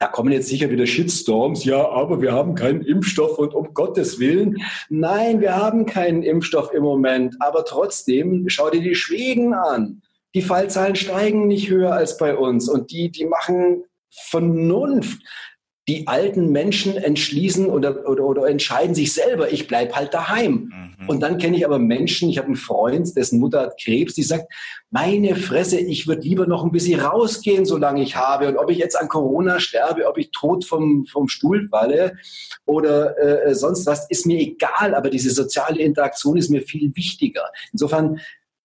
da 0.00 0.06
kommen 0.06 0.32
jetzt 0.32 0.48
sicher 0.48 0.70
wieder 0.70 0.86
Shitstorms, 0.86 1.64
ja, 1.64 1.86
aber 1.86 2.22
wir 2.22 2.32
haben 2.32 2.54
keinen 2.54 2.80
Impfstoff 2.80 3.38
und 3.38 3.52
um 3.52 3.74
Gottes 3.74 4.18
Willen. 4.18 4.56
Nein, 4.88 5.42
wir 5.42 5.54
haben 5.54 5.84
keinen 5.84 6.22
Impfstoff 6.22 6.72
im 6.72 6.82
Moment, 6.82 7.36
aber 7.38 7.66
trotzdem, 7.66 8.48
schau 8.48 8.70
dir 8.70 8.80
die 8.80 8.94
Schweden 8.94 9.52
an. 9.52 10.00
Die 10.34 10.40
Fallzahlen 10.40 10.96
steigen 10.96 11.48
nicht 11.48 11.68
höher 11.68 11.92
als 11.92 12.16
bei 12.16 12.34
uns 12.34 12.66
und 12.66 12.90
die, 12.90 13.10
die 13.10 13.26
machen 13.26 13.84
Vernunft 14.08 15.20
die 15.90 16.06
alten 16.06 16.52
Menschen 16.52 16.96
entschließen 16.96 17.66
oder, 17.66 18.08
oder, 18.08 18.22
oder 18.22 18.48
entscheiden 18.48 18.94
sich 18.94 19.12
selber, 19.12 19.52
ich 19.52 19.66
bleibe 19.66 19.96
halt 19.96 20.14
daheim. 20.14 20.72
Mhm. 21.00 21.08
Und 21.08 21.18
dann 21.18 21.38
kenne 21.38 21.56
ich 21.56 21.66
aber 21.66 21.80
Menschen, 21.80 22.30
ich 22.30 22.38
habe 22.38 22.46
einen 22.46 22.54
Freund, 22.54 23.16
dessen 23.16 23.40
Mutter 23.40 23.62
hat 23.62 23.80
Krebs, 23.82 24.14
die 24.14 24.22
sagt, 24.22 24.52
meine 24.90 25.34
Fresse, 25.34 25.80
ich 25.80 26.06
würde 26.06 26.22
lieber 26.22 26.46
noch 26.46 26.62
ein 26.62 26.70
bisschen 26.70 27.00
rausgehen, 27.00 27.64
solange 27.64 28.02
ich 28.02 28.14
habe. 28.14 28.46
Und 28.46 28.56
ob 28.56 28.70
ich 28.70 28.78
jetzt 28.78 28.94
an 28.94 29.08
Corona 29.08 29.58
sterbe, 29.58 30.06
ob 30.06 30.16
ich 30.16 30.30
tot 30.30 30.64
vom, 30.64 31.06
vom 31.06 31.26
Stuhl 31.26 31.66
falle 31.68 32.16
oder 32.66 33.18
äh, 33.18 33.52
sonst 33.56 33.84
was, 33.86 34.08
ist 34.10 34.26
mir 34.26 34.38
egal. 34.38 34.94
Aber 34.94 35.10
diese 35.10 35.30
soziale 35.30 35.80
Interaktion 35.80 36.36
ist 36.36 36.50
mir 36.50 36.62
viel 36.62 36.94
wichtiger. 36.94 37.46
Insofern 37.72 38.20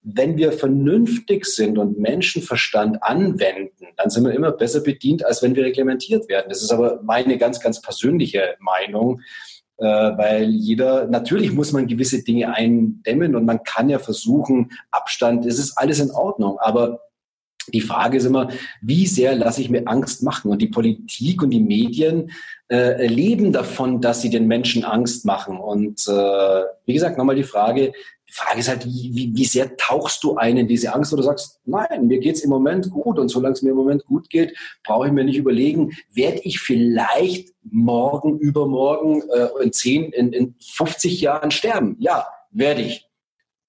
wenn 0.08 0.38
wir 0.38 0.52
vernünftig 0.52 1.46
sind 1.46 1.80
und 1.80 1.98
Menschenverstand 1.98 3.02
anwenden, 3.02 3.88
dann 3.98 4.12
sind 4.12 4.24
wir 4.24 4.34
immer 4.34 4.52
besser 4.52 4.82
bedient, 4.82 5.26
als 5.26 5.42
wenn 5.42 5.56
wir 5.56 5.64
reglementiert 5.64 6.30
werden. 6.30 6.46
Das 6.50 6.62
ist 6.62 6.72
aber 6.72 7.00
meine 7.02 7.40
ganz, 7.40 7.60
ganz 7.60 7.82
persönliche 7.82 8.56
Meinung, 8.60 9.22
äh, 9.78 9.84
weil 9.84 10.50
jeder, 10.50 11.08
natürlich 11.08 11.52
muss 11.54 11.72
man 11.72 11.88
gewisse 11.88 12.24
Dinge 12.24 12.54
eindämmen 12.54 13.36
und 13.36 13.46
man 13.46 13.64
kann 13.64 13.90
ja 13.90 13.98
versuchen, 13.98 14.72
Abstand, 14.92 15.46
es 15.48 15.58
ist 15.58 15.76
alles 15.76 16.00
in 16.00 16.12
Ordnung, 16.12 16.60
aber 16.60 17.00
die 17.74 17.82
Frage 17.82 18.18
ist 18.18 18.26
immer, 18.26 18.50
wie 18.82 19.08
sehr 19.08 19.36
lasse 19.36 19.62
ich 19.62 19.72
mir 19.72 19.88
Angst 19.88 20.22
machen? 20.22 20.52
Und 20.52 20.62
die 20.62 20.68
Politik 20.68 21.42
und 21.42 21.50
die 21.50 21.62
Medien 21.62 22.30
äh, 22.70 23.08
leben 23.08 23.52
davon, 23.52 24.02
dass 24.02 24.22
sie 24.22 24.30
den 24.30 24.46
Menschen 24.46 24.84
Angst 24.84 25.26
machen. 25.26 25.58
Und 25.58 26.08
äh, 26.08 26.62
wie 26.86 26.94
gesagt, 26.94 27.18
nochmal 27.18 27.36
die 27.36 27.44
Frage, 27.44 27.94
die 28.28 28.34
Frage 28.34 28.60
ist 28.60 28.68
halt, 28.68 28.86
wie, 28.86 29.12
wie, 29.14 29.32
wie 29.36 29.46
sehr 29.46 29.78
tauchst 29.78 30.24
du 30.24 30.36
ein 30.36 30.58
in 30.58 30.68
diese 30.68 30.94
Angst 30.94 31.14
oder 31.14 31.24
sagst, 31.24 31.62
nein, 31.66 32.08
mir 32.08 32.20
geht's 32.20 32.42
im 32.42 32.50
Moment 32.50 32.90
gut 32.90 33.20
und 33.20 33.30
solange 33.30 33.54
es 33.54 33.62
mir 33.62 33.70
im 33.70 33.76
Moment 33.76 34.06
gut 34.06 34.30
geht, 34.30 34.58
brauche 34.84 35.08
ich 35.08 35.14
mir 35.14 35.24
nicht 35.24 35.38
überlegen, 35.38 35.92
werde 36.12 36.40
ich 36.44 36.60
vielleicht 36.60 37.54
morgen, 37.64 38.40
übermorgen, 38.40 39.24
äh, 39.30 39.64
in 39.64 39.72
10, 39.72 40.12
in, 40.12 40.34
in 40.34 40.56
50 40.60 41.22
Jahren 41.22 41.52
sterben? 41.52 41.96
Ja, 42.00 42.28
werde 42.52 42.82
ich. 42.82 43.08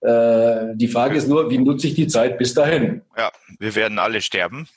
Äh, 0.01 0.75
die 0.77 0.89
Frage 0.89 1.17
ist 1.17 1.29
nur, 1.29 1.51
wie 1.51 1.59
nutze 1.59 1.89
ich 1.89 1.95
die 1.95 2.07
Zeit 2.07 2.39
bis 2.39 2.55
dahin? 2.55 3.03
Ja, 3.17 3.31
wir 3.59 3.75
werden 3.75 3.99
alle 3.99 4.21
sterben. 4.21 4.69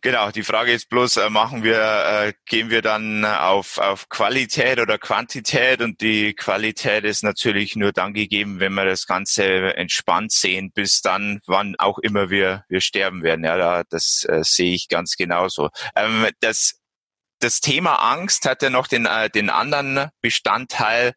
Genau, 0.00 0.30
die 0.30 0.44
Frage 0.44 0.72
ist 0.72 0.88
bloß, 0.90 1.16
äh, 1.16 1.30
machen 1.30 1.64
wir, 1.64 1.74
äh, 1.76 2.32
gehen 2.46 2.70
wir 2.70 2.82
dann 2.82 3.24
auf, 3.24 3.78
auf 3.78 4.08
Qualität 4.08 4.78
oder 4.78 4.96
Quantität 4.96 5.80
und 5.82 6.00
die 6.00 6.34
Qualität 6.34 7.04
ist 7.04 7.24
natürlich 7.24 7.74
nur 7.74 7.90
dann 7.90 8.14
gegeben, 8.14 8.60
wenn 8.60 8.74
wir 8.74 8.84
das 8.84 9.06
Ganze 9.06 9.76
entspannt 9.76 10.30
sehen, 10.30 10.70
bis 10.72 11.00
dann, 11.02 11.40
wann 11.46 11.74
auch 11.78 11.98
immer 11.98 12.30
wir, 12.30 12.64
wir 12.68 12.80
sterben 12.80 13.24
werden. 13.24 13.44
Ja, 13.44 13.56
da, 13.56 13.82
das 13.90 14.24
äh, 14.28 14.44
sehe 14.44 14.72
ich 14.72 14.88
ganz 14.88 15.16
genauso. 15.16 15.70
Ähm, 15.96 16.28
das 16.40 16.78
das 17.40 17.60
Thema 17.60 17.94
Angst 17.94 18.46
hat 18.46 18.62
ja 18.62 18.70
noch 18.70 18.88
den, 18.88 19.06
äh, 19.06 19.30
den 19.30 19.50
anderen 19.50 20.10
Bestandteil, 20.20 21.12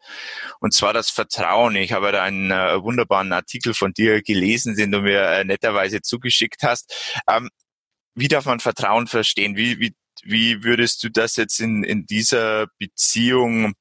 und 0.59 0.73
zwar 0.73 0.93
das 0.93 1.09
Vertrauen. 1.09 1.75
Ich 1.75 1.93
habe 1.93 2.11
da 2.11 2.23
einen 2.23 2.51
äh, 2.51 2.81
wunderbaren 2.81 3.33
Artikel 3.33 3.73
von 3.73 3.93
dir 3.93 4.21
gelesen, 4.21 4.75
den 4.75 4.91
du 4.91 5.01
mir 5.01 5.21
äh, 5.21 5.43
netterweise 5.43 6.01
zugeschickt 6.01 6.63
hast. 6.63 6.93
Ähm, 7.27 7.49
wie 8.15 8.27
darf 8.27 8.45
man 8.45 8.59
Vertrauen 8.59 9.07
verstehen? 9.07 9.55
Wie, 9.55 9.79
wie, 9.79 9.95
wie 10.23 10.63
würdest 10.63 11.03
du 11.03 11.09
das 11.09 11.35
jetzt 11.35 11.59
in, 11.59 11.83
in 11.83 12.05
dieser 12.05 12.67
Beziehung 12.77 13.73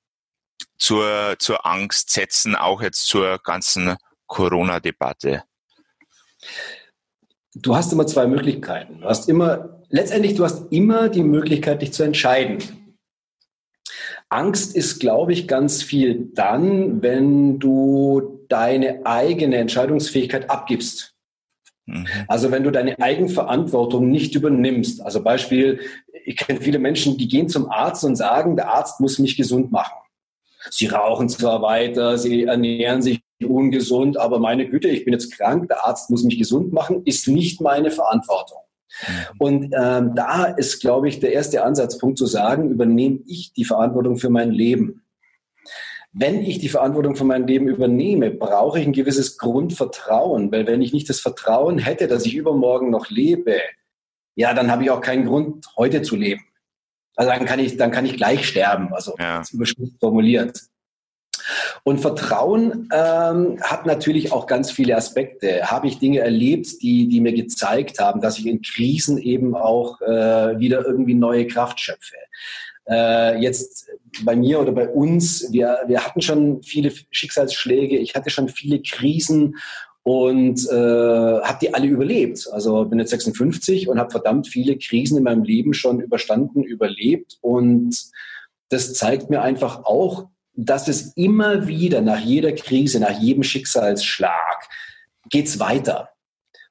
zur, 0.78 1.36
zur 1.38 1.66
Angst 1.66 2.10
setzen, 2.10 2.54
auch 2.54 2.82
jetzt 2.82 3.06
zur 3.06 3.38
ganzen 3.38 3.96
Corona-Debatte? 4.26 5.44
Du 7.54 7.74
hast 7.74 7.92
immer 7.92 8.06
zwei 8.06 8.26
Möglichkeiten. 8.26 9.00
Du 9.00 9.08
hast 9.08 9.28
immer, 9.28 9.82
letztendlich, 9.88 10.34
du 10.34 10.44
hast 10.44 10.72
immer 10.72 11.08
die 11.08 11.24
Möglichkeit, 11.24 11.82
dich 11.82 11.92
zu 11.92 12.04
entscheiden. 12.04 12.58
Angst 14.28 14.76
ist, 14.76 15.00
glaube 15.00 15.32
ich, 15.32 15.48
ganz 15.48 15.82
viel 15.82 16.30
dann, 16.34 17.02
wenn 17.02 17.58
du 17.58 18.46
deine 18.48 19.04
eigene 19.04 19.56
Entscheidungsfähigkeit 19.56 20.48
abgibst. 20.48 21.16
Mhm. 21.86 22.06
Also 22.28 22.50
wenn 22.50 22.64
du 22.64 22.70
deine 22.70 22.98
Eigenverantwortung 23.00 24.10
nicht 24.10 24.34
übernimmst. 24.34 25.02
Also 25.02 25.22
Beispiel, 25.22 25.80
ich 26.24 26.36
kenne 26.36 26.60
viele 26.60 26.78
Menschen, 26.78 27.18
die 27.18 27.28
gehen 27.28 27.48
zum 27.48 27.70
Arzt 27.70 28.04
und 28.04 28.16
sagen, 28.16 28.56
der 28.56 28.68
Arzt 28.68 29.00
muss 29.00 29.18
mich 29.18 29.36
gesund 29.36 29.72
machen. 29.72 29.94
Sie 30.70 30.86
rauchen 30.86 31.28
zwar 31.28 31.62
weiter, 31.62 32.18
sie 32.18 32.44
ernähren 32.44 33.00
sich 33.00 33.22
ungesund, 33.42 34.18
aber 34.18 34.38
meine 34.38 34.68
Güte, 34.68 34.88
ich 34.88 35.04
bin 35.04 35.14
jetzt 35.14 35.32
krank, 35.32 35.68
der 35.68 35.86
Arzt 35.86 36.10
muss 36.10 36.22
mich 36.22 36.38
gesund 36.38 36.72
machen, 36.72 37.02
ist 37.04 37.28
nicht 37.28 37.60
meine 37.62 37.90
Verantwortung. 37.90 38.58
Mhm. 39.06 39.36
Und 39.38 39.74
ähm, 39.76 40.14
da 40.14 40.44
ist, 40.44 40.80
glaube 40.80 41.08
ich, 41.08 41.20
der 41.20 41.32
erste 41.32 41.64
Ansatzpunkt 41.64 42.18
zu 42.18 42.26
sagen, 42.26 42.70
übernehme 42.70 43.20
ich 43.26 43.52
die 43.54 43.64
Verantwortung 43.64 44.18
für 44.18 44.30
mein 44.30 44.50
Leben. 44.50 44.99
Wenn 46.12 46.42
ich 46.42 46.58
die 46.58 46.68
Verantwortung 46.68 47.14
für 47.14 47.24
mein 47.24 47.46
Leben 47.46 47.68
übernehme, 47.68 48.30
brauche 48.30 48.80
ich 48.80 48.86
ein 48.86 48.92
gewisses 48.92 49.38
Grundvertrauen, 49.38 50.50
weil 50.50 50.66
wenn 50.66 50.82
ich 50.82 50.92
nicht 50.92 51.08
das 51.08 51.20
Vertrauen 51.20 51.78
hätte, 51.78 52.08
dass 52.08 52.26
ich 52.26 52.34
übermorgen 52.34 52.90
noch 52.90 53.10
lebe, 53.10 53.60
ja, 54.34 54.54
dann 54.54 54.70
habe 54.70 54.82
ich 54.84 54.90
auch 54.90 55.00
keinen 55.00 55.26
Grund, 55.26 55.66
heute 55.76 56.02
zu 56.02 56.16
leben. 56.16 56.42
Also 57.14 57.30
dann 57.30 57.44
kann 57.44 57.60
ich, 57.60 57.76
dann 57.76 57.90
kann 57.90 58.06
ich 58.06 58.16
gleich 58.16 58.46
sterben, 58.46 58.92
also 58.92 59.14
ja. 59.18 59.42
überspitzt 59.52 60.00
formuliert. 60.00 60.60
Und 61.82 62.00
Vertrauen 62.00 62.88
ähm, 62.92 63.60
hat 63.62 63.86
natürlich 63.86 64.32
auch 64.32 64.46
ganz 64.46 64.70
viele 64.70 64.96
Aspekte. 64.96 65.70
Habe 65.70 65.86
ich 65.86 65.98
Dinge 65.98 66.20
erlebt, 66.20 66.82
die, 66.82 67.08
die 67.08 67.20
mir 67.20 67.32
gezeigt 67.32 67.98
haben, 67.98 68.20
dass 68.20 68.38
ich 68.38 68.46
in 68.46 68.62
Krisen 68.62 69.18
eben 69.18 69.54
auch 69.54 70.00
äh, 70.00 70.58
wieder 70.58 70.84
irgendwie 70.84 71.14
neue 71.14 71.46
Kraft 71.46 71.80
schöpfe. 71.80 72.16
Äh, 72.90 73.40
jetzt 73.40 73.88
bei 74.24 74.34
mir 74.34 74.60
oder 74.60 74.72
bei 74.72 74.88
uns, 74.88 75.50
wir, 75.52 75.78
wir 75.86 76.04
hatten 76.04 76.20
schon 76.20 76.62
viele 76.62 76.92
Schicksalsschläge, 77.10 77.98
ich 77.98 78.14
hatte 78.14 78.30
schon 78.30 78.48
viele 78.48 78.82
Krisen 78.82 79.56
und 80.02 80.66
äh, 80.68 80.74
habe 80.74 81.58
die 81.62 81.72
alle 81.72 81.86
überlebt. 81.86 82.48
Also 82.52 82.84
bin 82.86 82.98
jetzt 82.98 83.10
56 83.10 83.88
und 83.88 83.98
habe 83.98 84.10
verdammt 84.10 84.48
viele 84.48 84.76
Krisen 84.76 85.18
in 85.18 85.24
meinem 85.24 85.44
Leben 85.44 85.72
schon 85.72 86.00
überstanden, 86.00 86.62
überlebt 86.64 87.38
und 87.40 87.96
das 88.70 88.94
zeigt 88.94 89.30
mir 89.30 89.42
einfach 89.42 89.84
auch, 89.84 90.28
dass 90.54 90.88
es 90.88 91.16
immer 91.16 91.66
wieder 91.66 92.00
nach 92.00 92.20
jeder 92.20 92.52
Krise, 92.52 93.00
nach 93.00 93.18
jedem 93.18 93.42
Schicksalsschlag 93.42 94.68
geht's 95.28 95.60
weiter. 95.60 96.10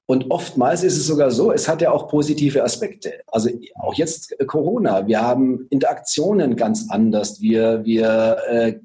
Und 0.10 0.32
oftmals 0.32 0.82
ist 0.82 0.98
es 0.98 1.06
sogar 1.06 1.30
so, 1.30 1.52
es 1.52 1.67
hat 1.67 1.84
ja 1.84 1.91
auch 1.91 2.08
positive 2.08 2.63
Aspekte. 2.63 3.22
Also 3.28 3.52
auch 3.76 3.93
jetzt 3.93 4.36
Corona, 4.48 5.06
wir 5.06 5.22
haben 5.22 5.67
Interaktionen 5.69 6.56
ganz 6.56 6.88
anders. 6.89 7.41
Wir, 7.41 7.86
wir 7.86 8.38
äh, 8.48 8.80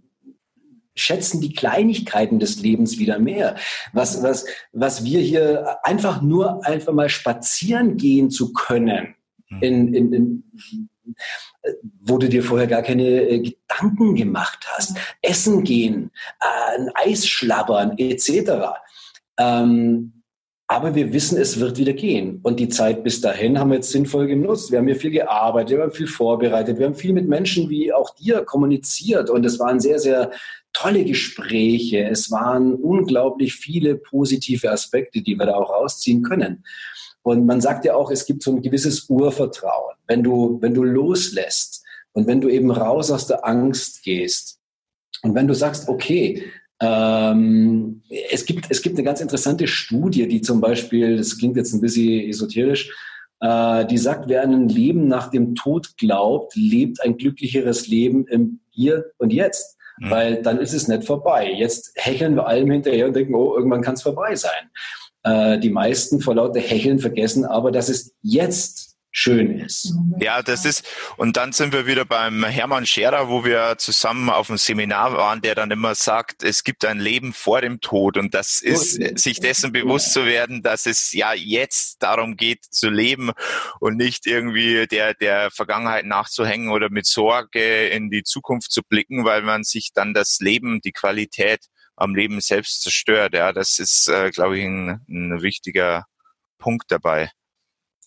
schätzen 0.95 1.41
die 1.41 1.55
Kleinigkeiten 1.55 2.41
des 2.41 2.61
Lebens 2.61 2.99
wieder 2.99 3.19
mehr. 3.19 3.57
Was, 3.95 4.23
was, 4.23 4.45
was 4.73 5.05
wir 5.05 5.21
hier 5.21 5.79
einfach 5.83 6.21
nur 6.21 6.63
einfach 6.67 6.93
mal 6.93 7.09
spazieren 7.09 7.97
gehen 7.97 8.29
zu 8.31 8.53
können, 8.53 9.15
hm. 9.49 9.63
in, 9.63 9.95
in, 9.95 10.13
in, 10.13 10.89
wo 12.03 12.19
du 12.19 12.29
dir 12.29 12.43
vorher 12.43 12.67
gar 12.67 12.83
keine 12.83 13.09
äh, 13.09 13.39
Gedanken 13.39 14.15
gemacht 14.15 14.67
hast. 14.75 14.99
Essen 15.23 15.65
gehen, 15.65 16.11
äh, 16.43 16.81
ein 16.81 16.91
Eis 16.97 17.27
schlabbern, 17.27 17.97
etc. 17.97 18.75
Ähm, 19.39 20.14
aber 20.67 20.95
wir 20.95 21.13
wissen, 21.13 21.39
es 21.39 21.61
wird 21.61 21.77
wieder 21.79 21.93
gehen. 21.93 22.41
Und 22.43 22.59
die 22.59 22.69
Zeit 22.69 23.05
bis 23.05 23.21
dahin 23.21 23.59
haben 23.59 23.71
wir 23.71 23.77
jetzt 23.77 23.91
sinnvoll 23.91 24.27
genutzt. 24.27 24.71
Wir 24.71 24.79
haben 24.79 24.87
hier 24.87 24.97
viel 24.97 25.11
gearbeitet, 25.11 25.77
wir 25.77 25.85
haben 25.85 25.93
viel 25.93 26.07
vorbereitet, 26.07 26.79
wir 26.79 26.87
haben 26.87 26.95
viel 26.95 27.13
mit 27.13 27.29
Menschen 27.29 27.69
wie 27.69 27.93
auch 27.93 28.15
dir 28.15 28.45
kommuniziert. 28.45 29.29
Und 29.29 29.45
es 29.45 29.59
waren 29.59 29.79
sehr, 29.79 29.99
sehr 29.99 30.31
tolle 30.73 31.05
Gespräche. 31.05 32.09
Es 32.09 32.31
waren 32.31 32.75
unglaublich 32.75 33.55
viele 33.55 33.97
positive 33.97 34.71
Aspekte, 34.71 35.21
die 35.21 35.39
wir 35.39 35.47
da 35.47 35.55
auch 35.55 35.71
rausziehen 35.71 36.23
können. 36.23 36.65
Und 37.23 37.47
man 37.47 37.61
sagt 37.61 37.85
ja 37.85 37.95
auch, 37.95 38.11
es 38.11 38.25
gibt 38.25 38.43
so 38.43 38.53
ein 38.53 38.63
gewisses 38.63 39.09
Urvertrauen. 39.09 39.95
Wenn 40.07 40.23
du, 40.23 40.59
wenn 40.61 40.75
du 40.75 40.83
loslässt 40.83 41.85
und 42.13 42.27
wenn 42.27 42.41
du 42.41 42.49
eben 42.49 42.71
raus 42.71 43.11
aus 43.11 43.27
der 43.27 43.47
Angst 43.47 44.03
gehst 44.03 44.61
und 45.23 45.35
wenn 45.35 45.49
du 45.49 45.55
sagst, 45.55 45.89
okay, 45.89 46.43
ähm, 46.81 48.03
es, 48.31 48.45
gibt, 48.45 48.67
es 48.71 48.83
gibt 48.83 48.97
eine 48.97 49.05
ganz 49.05 49.21
interessante 49.21 49.67
Studie, 49.67 50.29
die 50.29 50.41
zum 50.41 50.61
Beispiel, 50.61 51.17
das 51.17 51.39
klingt 51.39 51.57
jetzt 51.57 51.73
ein 51.73 51.81
bisschen 51.81 52.29
esoterisch, 52.29 52.91
äh, 53.41 53.87
die 53.87 53.99
sagt, 53.99 54.29
wer 54.29 54.43
an 54.43 54.53
ein 54.53 54.69
Leben 54.69 55.07
nach 55.07 55.31
dem 55.31 55.55
Tod 55.55 55.97
glaubt, 55.97 56.55
lebt 56.57 57.03
ein 57.03 57.17
glücklicheres 57.17 57.87
Leben 57.87 58.27
im 58.27 58.61
Hier 58.71 59.07
und 59.19 59.33
Jetzt. 59.33 59.79
Mhm. 59.99 60.11
Weil 60.11 60.43
dann 60.43 60.59
ist 60.59 60.73
es 60.73 60.89
nicht 60.89 61.05
vorbei. 61.05 61.53
Jetzt 61.57 61.93
hecheln 61.95 62.35
wir 62.35 62.47
allem 62.47 62.71
hinterher 62.71 63.07
und 63.07 63.15
denken, 63.15 63.35
oh, 63.35 63.55
irgendwann 63.55 63.83
kann 63.83 63.95
es 63.95 64.03
vorbei 64.03 64.35
sein. 64.35 64.71
Äh, 65.23 65.59
die 65.59 65.71
meisten 65.71 66.21
vor 66.21 66.35
lauter 66.35 66.61
Hecheln 66.61 66.99
vergessen 66.99 67.45
aber, 67.45 67.71
dass 67.71 67.89
es 67.89 68.15
jetzt 68.23 68.84
schön 69.17 69.61
ist. 69.61 69.95
Ja, 70.19 70.43
das 70.43 70.65
ist, 70.65 70.85
und 71.17 71.37
dann 71.37 71.53
sind 71.53 71.73
wir 71.73 71.87
wieder 71.87 72.05
beim 72.05 72.45
Hermann 72.45 72.85
Scherer, 72.85 73.29
wo 73.29 73.45
wir 73.45 73.77
zusammen 73.79 74.29
auf 74.29 74.51
einem 74.51 74.59
Seminar 74.59 75.15
waren, 75.15 75.41
der 75.41 75.55
dann 75.55 75.71
immer 75.71 75.95
sagt, 75.95 76.43
es 76.43 76.65
gibt 76.65 76.85
ein 76.85 76.99
Leben 76.99 77.33
vor 77.33 77.61
dem 77.61 77.81
Tod 77.81 78.19
und 78.19 78.35
das 78.35 78.61
ist, 78.61 79.01
sich 79.19 79.39
dessen 79.39 79.73
bewusst 79.73 80.13
zu 80.13 80.27
werden, 80.27 80.63
dass 80.63 80.87
es 80.87 81.13
ja 81.13 81.33
jetzt 81.33 82.03
darum 82.03 82.37
geht 82.37 82.65
zu 82.65 82.91
leben 82.91 83.31
und 83.79 83.97
nicht 83.97 84.27
irgendwie 84.27 84.87
der, 84.89 85.15
der 85.15 85.53
Vergangenheit 85.53 86.07
nachzuhängen 86.07 86.71
oder 86.71 86.91
mit 86.91 87.07
Sorge 87.07 87.87
in 87.87 88.11
die 88.11 88.25
Zukunft 88.25 88.73
zu 88.73 88.83
blicken, 88.83 89.25
weil 89.25 89.43
man 89.43 89.63
sich 89.63 89.93
dann 89.95 90.13
das 90.13 90.41
Leben, 90.41 90.81
die 90.81 90.93
Qualität 90.93 91.61
am 91.95 92.17
Leben 92.17 92.41
selbst 92.41 92.83
zerstört. 92.83 93.35
Ja, 93.35 93.53
das 93.53 93.79
ist, 93.79 94.09
äh, 94.09 94.31
glaube 94.31 94.59
ich, 94.59 94.65
ein, 94.65 95.01
ein 95.09 95.41
wichtiger 95.41 96.05
Punkt 96.59 96.91
dabei. 96.91 97.31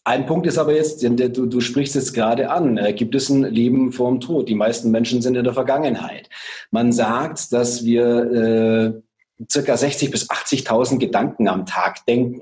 Ein 0.07 0.25
Punkt 0.25 0.47
ist 0.47 0.57
aber 0.57 0.73
jetzt, 0.73 1.03
du, 1.03 1.45
du 1.47 1.59
sprichst 1.59 1.97
es 1.97 2.13
gerade 2.13 2.49
an, 2.49 2.77
äh, 2.77 2.93
gibt 2.93 3.13
es 3.13 3.27
ein 3.27 3.43
Leben 3.43 3.91
vor 3.91 4.09
dem 4.09 4.21
Tod? 4.21 4.47
Die 4.47 4.55
meisten 4.55 4.89
Menschen 4.89 5.21
sind 5.21 5.35
in 5.35 5.43
der 5.43 5.53
Vergangenheit. 5.53 6.29
Man 6.71 6.93
sagt, 6.93 7.51
dass 7.51 7.83
wir 7.83 9.01
äh, 9.41 9.43
circa 9.51 9.75
60 9.75 10.09
bis 10.09 10.29
80.000 10.29 10.99
Gedanken 10.99 11.49
am 11.49 11.65
Tag 11.65 12.05
denken. 12.05 12.41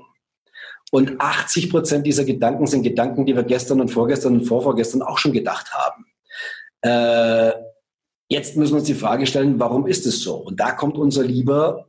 Und 0.92 1.20
80 1.20 1.68
Prozent 1.68 2.06
dieser 2.06 2.24
Gedanken 2.24 2.68
sind 2.68 2.84
Gedanken, 2.84 3.26
die 3.26 3.34
wir 3.34 3.42
gestern 3.42 3.80
und 3.80 3.88
vorgestern 3.88 4.34
und 4.34 4.44
vorvorgestern 4.44 5.02
auch 5.02 5.18
schon 5.18 5.32
gedacht 5.32 5.72
haben. 5.74 6.06
Äh, 6.82 7.52
jetzt 8.28 8.56
müssen 8.56 8.74
wir 8.74 8.78
uns 8.78 8.86
die 8.86 8.94
Frage 8.94 9.26
stellen, 9.26 9.58
warum 9.58 9.88
ist 9.88 10.06
es 10.06 10.20
so? 10.20 10.36
Und 10.36 10.60
da 10.60 10.70
kommt 10.70 10.96
unser 10.96 11.24
lieber 11.24 11.88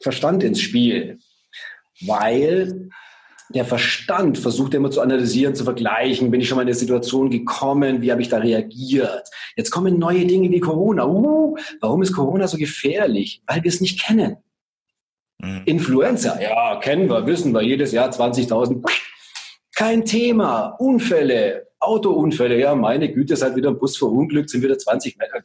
Verstand 0.00 0.44
ins 0.44 0.60
Spiel. 0.60 1.18
Weil 2.02 2.90
der 3.50 3.64
Verstand 3.64 4.38
versucht 4.38 4.74
immer 4.74 4.90
zu 4.90 5.00
analysieren, 5.00 5.54
zu 5.54 5.64
vergleichen. 5.64 6.30
Bin 6.30 6.40
ich 6.40 6.48
schon 6.48 6.56
mal 6.56 6.62
in 6.62 6.68
eine 6.68 6.74
Situation 6.74 7.30
gekommen? 7.30 8.02
Wie 8.02 8.10
habe 8.10 8.22
ich 8.22 8.28
da 8.28 8.38
reagiert? 8.38 9.28
Jetzt 9.56 9.70
kommen 9.70 9.98
neue 9.98 10.26
Dinge 10.26 10.50
wie 10.50 10.60
Corona. 10.60 11.06
Uh, 11.06 11.56
warum 11.80 12.02
ist 12.02 12.12
Corona 12.12 12.48
so 12.48 12.56
gefährlich? 12.56 13.42
Weil 13.46 13.62
wir 13.62 13.68
es 13.68 13.80
nicht 13.80 14.02
kennen. 14.02 14.38
Mhm. 15.38 15.62
Influenza, 15.66 16.40
ja, 16.40 16.76
kennen 16.80 17.08
wir, 17.08 17.26
wissen 17.26 17.52
wir, 17.52 17.62
jedes 17.62 17.92
Jahr 17.92 18.10
20.000. 18.10 18.82
Kein 19.74 20.04
Thema. 20.04 20.68
Unfälle, 20.78 21.68
Autounfälle, 21.78 22.58
ja, 22.58 22.74
meine 22.74 23.12
Güte, 23.12 23.36
seit 23.36 23.54
wieder 23.54 23.70
ein 23.70 23.78
Bus 23.78 23.96
verunglückt, 23.96 24.50
sind 24.50 24.62
wieder 24.62 24.78
20 24.78 25.18
Meter. 25.18 25.42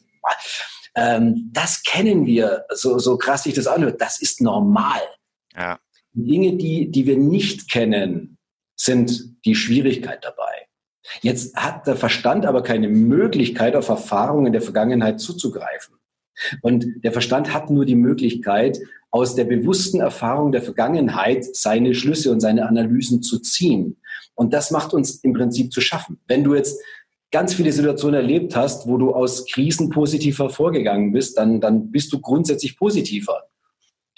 Ähm, 0.95 1.49
das 1.53 1.83
kennen 1.83 2.25
wir, 2.25 2.65
so, 2.69 2.99
so 2.99 3.17
krass 3.17 3.43
sich 3.43 3.53
das 3.53 3.67
anhört. 3.67 4.01
Das 4.01 4.21
ist 4.21 4.41
normal. 4.41 5.01
Ja. 5.55 5.79
Dinge, 6.13 6.57
die, 6.57 6.91
die 6.91 7.05
wir 7.05 7.17
nicht 7.17 7.69
kennen, 7.69 8.37
sind 8.75 9.35
die 9.45 9.55
Schwierigkeit 9.55 10.23
dabei. 10.23 10.67
Jetzt 11.21 11.55
hat 11.55 11.87
der 11.87 11.95
Verstand 11.95 12.45
aber 12.45 12.63
keine 12.63 12.89
Möglichkeit, 12.89 13.75
auf 13.75 13.89
Erfahrungen 13.89 14.53
der 14.53 14.61
Vergangenheit 14.61 15.19
zuzugreifen. 15.19 15.95
Und 16.61 16.85
der 17.03 17.11
Verstand 17.11 17.53
hat 17.53 17.69
nur 17.69 17.85
die 17.85 17.95
Möglichkeit, 17.95 18.79
aus 19.11 19.35
der 19.35 19.43
bewussten 19.43 19.99
Erfahrung 19.99 20.51
der 20.51 20.61
Vergangenheit 20.61 21.55
seine 21.55 21.93
Schlüsse 21.93 22.31
und 22.31 22.39
seine 22.39 22.67
Analysen 22.67 23.21
zu 23.21 23.39
ziehen. 23.39 23.97
Und 24.35 24.53
das 24.53 24.71
macht 24.71 24.93
uns 24.93 25.15
im 25.17 25.33
Prinzip 25.33 25.73
zu 25.73 25.81
schaffen. 25.81 26.19
Wenn 26.27 26.43
du 26.43 26.55
jetzt 26.55 26.81
ganz 27.31 27.53
viele 27.53 27.71
Situationen 27.71 28.15
erlebt 28.15 28.55
hast, 28.55 28.87
wo 28.87 28.97
du 28.97 29.13
aus 29.13 29.45
Krisen 29.45 29.89
positiv 29.89 30.39
hervorgegangen 30.39 31.11
bist, 31.11 31.37
dann, 31.37 31.61
dann 31.61 31.91
bist 31.91 32.11
du 32.13 32.19
grundsätzlich 32.19 32.77
positiver. 32.77 33.50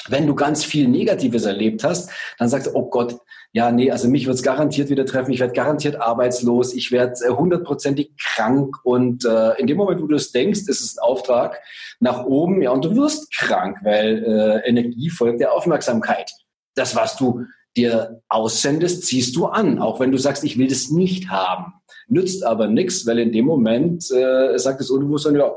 Wenn 0.09 0.27
du 0.27 0.35
ganz 0.35 0.63
viel 0.65 0.87
Negatives 0.87 1.45
erlebt 1.45 1.83
hast, 1.83 2.09
dann 2.37 2.49
sagst 2.49 2.67
du, 2.67 2.75
oh 2.75 2.89
Gott, 2.89 3.17
ja, 3.55 3.71
nee, 3.71 3.91
also 3.91 4.07
mich 4.07 4.25
wird 4.25 4.35
es 4.35 4.41
garantiert 4.41 4.89
wieder 4.89 5.05
treffen, 5.05 5.31
ich 5.31 5.39
werde 5.39 5.53
garantiert 5.53 6.01
arbeitslos, 6.01 6.73
ich 6.73 6.91
werde 6.91 7.13
äh, 7.23 7.29
hundertprozentig 7.29 8.11
krank 8.17 8.77
und 8.83 9.25
äh, 9.25 9.59
in 9.59 9.67
dem 9.67 9.77
Moment, 9.77 10.01
wo 10.01 10.07
du 10.07 10.15
es 10.15 10.31
denkst, 10.31 10.61
ist 10.61 10.81
es 10.81 10.97
ein 10.97 11.03
Auftrag 11.03 11.61
nach 11.99 12.25
oben, 12.25 12.63
ja, 12.63 12.71
und 12.71 12.83
du 12.83 12.95
wirst 12.95 13.31
krank, 13.31 13.77
weil 13.83 14.23
äh, 14.23 14.67
Energie 14.67 15.11
folgt 15.11 15.39
der 15.39 15.53
Aufmerksamkeit. 15.53 16.31
Das, 16.73 16.95
was 16.95 17.15
du 17.15 17.45
dir 17.77 18.21
aussendest, 18.27 19.03
ziehst 19.03 19.35
du 19.35 19.45
an, 19.45 19.77
auch 19.77 19.99
wenn 19.99 20.11
du 20.11 20.17
sagst, 20.17 20.43
ich 20.43 20.57
will 20.57 20.67
das 20.67 20.89
nicht 20.89 21.29
haben. 21.29 21.73
Nützt 22.07 22.43
aber 22.43 22.67
nichts, 22.67 23.05
weil 23.05 23.19
in 23.19 23.31
dem 23.31 23.45
Moment 23.45 24.09
äh, 24.11 24.57
sagt 24.57 24.79
das 24.79 24.89
Unbewusstsein, 24.89 25.35
ja, 25.35 25.51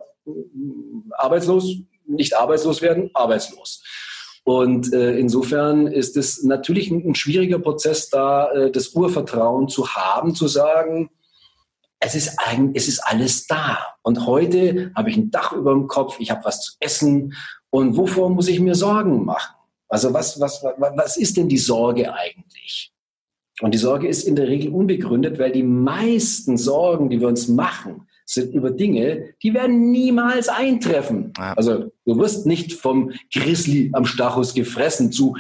arbeitslos, 1.13 1.77
nicht 2.07 2.37
arbeitslos 2.37 2.83
werden, 2.83 3.11
arbeitslos. 3.15 3.83
Und 4.47 4.93
äh, 4.93 5.19
insofern 5.19 5.89
ist 5.89 6.17
es 6.17 6.45
natürlich 6.45 6.89
ein, 6.89 7.05
ein 7.05 7.15
schwieriger 7.17 7.59
Prozess, 7.59 8.11
da 8.11 8.49
äh, 8.53 8.71
das 8.71 8.91
Urvertrauen 8.91 9.67
zu 9.67 9.89
haben, 9.89 10.37
zu 10.37 10.47
sagen, 10.47 11.11
es 11.99 12.15
ist, 12.15 12.39
ein, 12.39 12.71
es 12.73 12.87
ist 12.87 13.01
alles 13.01 13.49
da. 13.49 13.79
Und 14.03 14.25
heute 14.25 14.93
habe 14.95 15.11
ich 15.11 15.17
ein 15.17 15.33
Dach 15.33 15.53
über 15.53 15.73
dem 15.73 15.89
Kopf, 15.89 16.21
ich 16.21 16.31
habe 16.31 16.45
was 16.45 16.61
zu 16.61 16.75
essen. 16.79 17.35
Und 17.71 17.97
wovor 17.97 18.31
muss 18.31 18.47
ich 18.47 18.61
mir 18.61 18.77
Sorgen 18.77 19.25
machen? 19.25 19.57
Also 19.89 20.15
was, 20.15 20.39
was, 20.39 20.63
was, 20.63 20.93
was 20.95 21.17
ist 21.17 21.37
denn 21.37 21.49
die 21.49 21.59
Sorge 21.59 22.15
eigentlich? 22.15 22.93
Und 23.63 23.75
die 23.75 23.79
Sorge 23.79 24.07
ist 24.07 24.29
in 24.29 24.37
der 24.37 24.47
Regel 24.47 24.73
unbegründet, 24.73 25.41
weil 25.41 25.51
die 25.51 25.65
meisten 25.65 26.57
Sorgen, 26.57 27.11
die 27.11 27.21
wir 27.21 27.27
uns 27.27 27.49
machen, 27.49 28.06
sind 28.27 28.53
über 28.53 28.71
Dinge, 28.71 29.35
die 29.43 29.55
werden 29.55 29.91
niemals 29.91 30.49
eintreffen. 30.49 31.33
Ja. 31.39 31.55
Also 31.55 31.93
du 32.05 32.19
wirst 32.19 32.47
nicht 32.47 32.75
vom 32.75 33.13
Grizzly 33.33 33.91
am 33.93 34.05
Stachus 34.05 34.53
gefressen 34.53 35.13
zu 35.13 35.37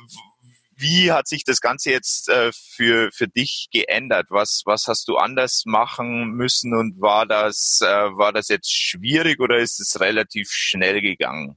wie 0.76 1.10
hat 1.10 1.26
sich 1.26 1.44
das 1.44 1.60
Ganze 1.60 1.90
jetzt 1.90 2.28
äh, 2.28 2.52
für, 2.52 3.10
für 3.12 3.26
dich 3.26 3.68
geändert? 3.72 4.26
Was, 4.28 4.62
was 4.64 4.86
hast 4.86 5.08
du 5.08 5.16
anders 5.16 5.62
machen 5.64 6.32
müssen 6.32 6.74
und 6.74 7.00
war 7.00 7.26
das, 7.26 7.80
äh, 7.80 7.86
war 7.86 8.32
das 8.32 8.48
jetzt 8.48 8.72
schwierig 8.72 9.40
oder 9.40 9.58
ist 9.58 9.80
es 9.80 9.98
relativ 9.98 10.50
schnell 10.50 11.00
gegangen? 11.00 11.56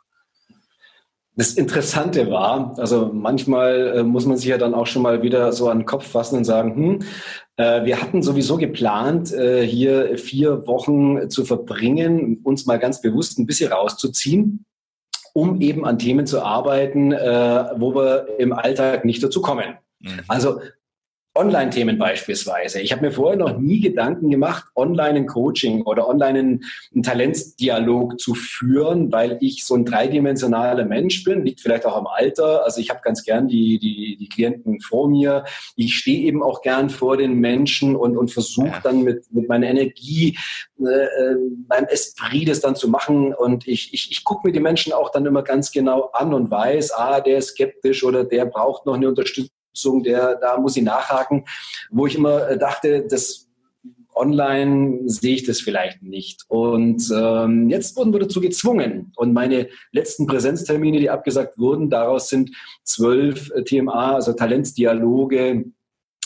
Das 1.41 1.53
Interessante 1.53 2.29
war, 2.29 2.77
also 2.77 3.09
manchmal 3.11 3.97
äh, 3.97 4.03
muss 4.03 4.27
man 4.27 4.37
sich 4.37 4.45
ja 4.45 4.59
dann 4.59 4.75
auch 4.75 4.85
schon 4.85 5.01
mal 5.01 5.23
wieder 5.23 5.51
so 5.53 5.69
an 5.69 5.79
den 5.79 5.85
Kopf 5.87 6.05
fassen 6.05 6.37
und 6.37 6.43
sagen, 6.43 6.75
hm, 6.75 6.99
äh, 7.57 7.83
wir 7.83 7.99
hatten 7.99 8.21
sowieso 8.21 8.57
geplant, 8.57 9.33
äh, 9.33 9.65
hier 9.65 10.19
vier 10.19 10.67
Wochen 10.67 11.31
zu 11.31 11.43
verbringen, 11.43 12.41
uns 12.43 12.67
mal 12.67 12.77
ganz 12.77 13.01
bewusst 13.01 13.39
ein 13.39 13.47
bisschen 13.47 13.71
rauszuziehen, 13.73 14.67
um 15.33 15.61
eben 15.61 15.83
an 15.83 15.97
Themen 15.97 16.27
zu 16.27 16.43
arbeiten, 16.43 17.11
äh, 17.11 17.65
wo 17.75 17.95
wir 17.95 18.27
im 18.37 18.53
Alltag 18.53 19.03
nicht 19.03 19.23
dazu 19.23 19.41
kommen. 19.41 19.79
Mhm. 19.99 20.19
Also 20.27 20.59
Online-Themen 21.33 21.97
beispielsweise. 21.97 22.81
Ich 22.81 22.91
habe 22.91 23.03
mir 23.03 23.11
vorher 23.11 23.37
noch 23.37 23.57
nie 23.57 23.79
Gedanken 23.79 24.29
gemacht, 24.29 24.65
online 24.75 25.19
ein 25.19 25.27
Coaching 25.27 25.83
oder 25.83 26.09
online 26.09 26.39
einen, 26.93 27.03
Talentsdialog 27.03 28.19
zu 28.19 28.33
führen, 28.33 29.11
weil 29.13 29.37
ich 29.39 29.65
so 29.65 29.75
ein 29.75 29.85
dreidimensionaler 29.85 30.83
Mensch 30.83 31.23
bin, 31.23 31.45
liegt 31.45 31.61
vielleicht 31.61 31.85
auch 31.85 31.95
am 31.95 32.05
Alter. 32.05 32.65
Also 32.65 32.81
ich 32.81 32.89
habe 32.89 32.99
ganz 33.01 33.23
gern 33.23 33.47
die, 33.47 33.79
die, 33.79 34.17
die 34.17 34.27
Klienten 34.27 34.81
vor 34.81 35.09
mir. 35.09 35.45
Ich 35.77 35.95
stehe 35.95 36.19
eben 36.19 36.43
auch 36.43 36.61
gern 36.61 36.89
vor 36.89 37.15
den 37.15 37.35
Menschen 37.35 37.95
und, 37.95 38.17
und 38.17 38.29
versuche 38.29 38.81
dann 38.83 39.03
mit, 39.03 39.23
mit 39.31 39.47
meiner 39.47 39.67
Energie, 39.67 40.37
äh, 40.79 40.83
äh, 40.83 41.37
meinem 41.69 41.87
Esprit 41.87 42.49
das 42.49 42.59
dann 42.59 42.75
zu 42.75 42.89
machen. 42.89 43.33
Und 43.33 43.67
ich, 43.69 43.93
ich, 43.93 44.11
ich 44.11 44.25
gucke 44.25 44.47
mir 44.47 44.51
die 44.51 44.59
Menschen 44.59 44.91
auch 44.91 45.09
dann 45.11 45.25
immer 45.25 45.43
ganz 45.43 45.71
genau 45.71 46.09
an 46.11 46.33
und 46.33 46.51
weiß, 46.51 46.91
ah, 46.91 47.21
der 47.21 47.37
ist 47.37 47.51
skeptisch 47.51 48.03
oder 48.03 48.25
der 48.25 48.45
braucht 48.45 48.85
noch 48.85 48.95
eine 48.95 49.07
Unterstützung 49.07 49.55
der, 50.03 50.35
da 50.35 50.57
muss 50.57 50.77
ich 50.77 50.83
nachhaken, 50.83 51.45
wo 51.89 52.07
ich 52.07 52.15
immer 52.15 52.49
äh, 52.49 52.57
dachte, 52.57 53.05
das 53.07 53.47
online 54.13 54.99
sehe 55.05 55.35
ich 55.35 55.43
das 55.43 55.61
vielleicht 55.61 56.03
nicht. 56.03 56.43
Und 56.47 57.09
ähm, 57.15 57.69
jetzt 57.69 57.95
wurden 57.95 58.13
wir 58.13 58.19
dazu 58.19 58.41
gezwungen. 58.41 59.13
Und 59.15 59.33
meine 59.33 59.69
letzten 59.91 60.27
Präsenztermine, 60.27 60.99
die 60.99 61.09
abgesagt 61.09 61.57
wurden, 61.57 61.89
daraus 61.89 62.29
sind 62.29 62.51
zwölf 62.83 63.51
äh, 63.51 63.63
TMA, 63.63 64.15
also 64.15 64.33
Talentsdialoge, 64.33 65.65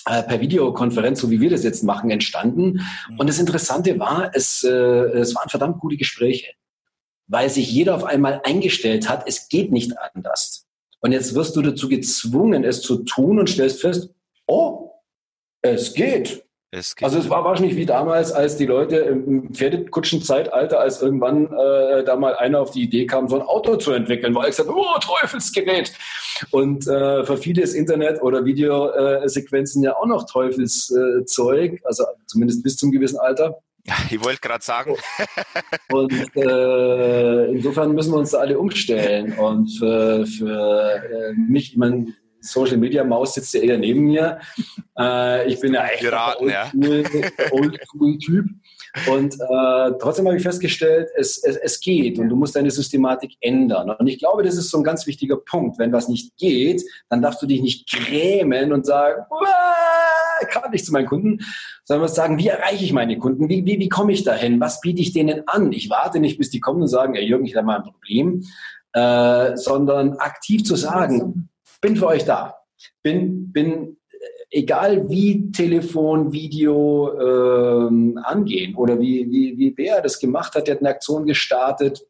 äh, 0.08 0.24
per 0.24 0.40
Videokonferenz, 0.40 1.20
so 1.20 1.32
wie 1.32 1.42
wir 1.42 1.50
das 1.50 1.64
jetzt 1.64 1.84
machen, 1.84 2.12
entstanden. 2.12 2.82
Mhm. 3.10 3.20
Und 3.20 3.28
das 3.28 3.40
Interessante 3.40 3.98
war, 4.00 4.32
es, 4.34 4.64
äh, 4.64 4.70
es 4.70 5.36
waren 5.36 5.50
verdammt 5.50 5.80
gute 5.80 5.98
Gespräche, 5.98 6.52
weil 7.28 7.50
sich 7.50 7.72
jeder 7.72 7.96
auf 7.96 8.04
einmal 8.04 8.42
eingestellt 8.44 9.10
hat, 9.10 9.28
es 9.28 9.50
geht 9.50 9.72
nicht 9.72 9.94
anders. 10.14 10.65
Und 11.06 11.12
jetzt 11.12 11.36
wirst 11.36 11.56
du 11.56 11.62
dazu 11.62 11.88
gezwungen, 11.88 12.64
es 12.64 12.82
zu 12.82 13.04
tun 13.04 13.38
und 13.38 13.48
stellst 13.48 13.80
fest, 13.80 14.10
oh, 14.48 14.90
es 15.62 15.94
geht. 15.94 16.44
Es 16.72 16.96
geht. 16.96 17.06
Also 17.06 17.20
es 17.20 17.30
war 17.30 17.44
wahrscheinlich 17.44 17.76
wie 17.76 17.86
damals, 17.86 18.32
als 18.32 18.58
die 18.58 18.66
Leute 18.66 18.96
im 18.96 19.54
Pferdekutschenzeitalter, 19.54 20.80
als 20.80 21.04
irgendwann 21.04 21.46
äh, 21.46 22.04
da 22.04 22.16
mal 22.16 22.34
einer 22.38 22.60
auf 22.60 22.72
die 22.72 22.82
Idee 22.82 23.06
kam, 23.06 23.28
so 23.28 23.36
ein 23.36 23.44
Auto 23.44 23.76
zu 23.76 23.92
entwickeln, 23.92 24.34
wo 24.34 24.40
alle 24.40 24.50
gesagt 24.50 24.68
oh, 24.68 24.98
Teufelsgerät. 25.00 25.94
Und 26.50 26.88
äh, 26.88 27.24
für 27.24 27.38
viele 27.38 27.62
ist 27.62 27.76
Internet 27.76 28.24
oder 28.24 28.44
Videosequenzen 28.44 29.84
ja 29.84 29.96
auch 29.96 30.08
noch 30.08 30.26
Teufelszeug, 30.26 31.82
also 31.84 32.04
zumindest 32.26 32.64
bis 32.64 32.78
zum 32.78 32.92
gewissen 32.92 33.20
Alter. 33.20 33.62
Ich 34.10 34.24
wollte 34.24 34.42
gerade 34.42 34.64
sagen. 34.64 34.96
Und 35.92 36.12
äh, 36.36 37.52
insofern 37.52 37.94
müssen 37.94 38.14
wir 38.14 38.18
uns 38.18 38.32
da 38.32 38.40
alle 38.40 38.58
umstellen. 38.58 39.34
Und 39.34 39.70
für, 39.78 40.26
für 40.26 41.04
äh, 41.04 41.34
mich, 41.34 41.72
ich 41.72 41.78
meine, 41.78 42.08
Social 42.46 42.78
Media 42.78 43.04
Maus 43.04 43.34
sitzt 43.34 43.54
ja 43.54 43.62
eher 43.62 43.78
neben 43.78 44.02
mir. 44.02 44.40
Äh, 44.98 45.52
ich 45.52 45.60
bin 45.60 45.74
ja 45.74 45.86
echt 45.86 46.06
ein 46.06 47.52
Oldschool-Typ. 47.52 48.46
Und 49.08 49.36
äh, 49.36 49.92
trotzdem 50.00 50.26
habe 50.26 50.38
ich 50.38 50.44
festgestellt, 50.44 51.10
es, 51.18 51.44
es, 51.44 51.58
es 51.58 51.80
geht 51.82 52.18
und 52.18 52.30
du 52.30 52.36
musst 52.36 52.56
deine 52.56 52.72
Systematik 52.72 53.36
ändern. 53.42 53.90
Und 53.90 54.08
ich 54.08 54.20
glaube, 54.20 54.44
das 54.44 54.56
ist 54.56 54.70
so 54.70 54.78
ein 54.78 54.84
ganz 54.84 55.06
wichtiger 55.06 55.36
Punkt. 55.38 55.78
Wenn 55.80 55.92
was 55.92 56.08
nicht 56.08 56.38
geht, 56.38 56.82
dann 57.10 57.22
darfst 57.22 57.42
du 57.42 57.46
dich 57.46 57.62
nicht 57.62 57.92
grämen 57.92 58.72
und 58.72 58.86
sagen, 58.86 59.26
kann 60.50 60.72
nicht 60.72 60.86
zu 60.86 60.92
meinen 60.92 61.08
Kunden, 61.08 61.40
sondern 61.84 62.10
sagen, 62.10 62.38
wie 62.38 62.48
erreiche 62.48 62.84
ich 62.84 62.94
meine 62.94 63.18
Kunden? 63.18 63.50
Wie, 63.50 63.66
wie, 63.66 63.80
wie 63.80 63.90
komme 63.90 64.12
ich 64.12 64.24
dahin? 64.24 64.60
Was 64.60 64.82
biete 64.82 65.02
ich 65.02 65.14
denen 65.14 65.44
an? 65.48 65.72
Ich 65.72 65.90
warte 65.90 66.20
nicht, 66.20 66.38
bis 66.38 66.50
die 66.50 66.60
kommen 66.60 66.82
und 66.82 66.88
sagen, 66.88 67.14
Herr 67.14 67.24
Jürgen, 67.24 67.46
ich 67.46 67.56
habe 67.56 67.68
mal 67.68 67.78
ein 67.78 67.84
Problem, 67.84 68.44
äh, 68.94 69.56
sondern 69.56 70.14
aktiv 70.18 70.64
zu 70.64 70.76
sagen, 70.76 71.50
bin 71.82 71.96
für 71.96 72.08
euch 72.08 72.26
da. 72.26 72.56
Bin, 73.04 73.52
bin 73.52 73.98
egal 74.50 75.10
wie 75.10 75.52
Telefon, 75.52 76.32
Video 76.32 77.12
ähm, 77.20 78.20
angehen 78.24 78.76
oder 78.76 79.00
wie, 79.00 79.30
wie, 79.30 79.58
wie 79.58 79.74
wer 79.76 80.02
das 80.02 80.20
gemacht 80.20 80.56
hat, 80.56 80.68
der 80.68 80.76
hat 80.76 80.82
eine 80.82 80.90
Aktion 80.90 81.26
gestartet 81.26 82.06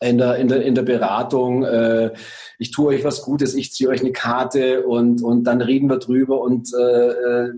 in 0.00 0.18
der, 0.18 0.36
in 0.36 0.48
der, 0.48 0.62
in 0.62 0.74
der 0.74 0.82
Beratung, 0.82 1.64
äh, 1.64 2.12
ich 2.58 2.70
tue 2.70 2.88
euch 2.88 3.04
was 3.04 3.22
Gutes, 3.22 3.54
ich 3.54 3.72
ziehe 3.72 3.90
euch 3.90 4.00
eine 4.00 4.12
Karte 4.12 4.86
und, 4.86 5.22
und 5.22 5.44
dann 5.44 5.60
reden 5.60 5.88
wir 5.88 5.98
drüber 5.98 6.40
und 6.40 6.72
äh, 6.74 7.08
äh 7.08 7.52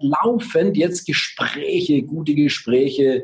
laufend 0.00 0.76
jetzt 0.76 1.06
Gespräche, 1.06 2.02
gute 2.02 2.34
Gespräche, 2.34 3.22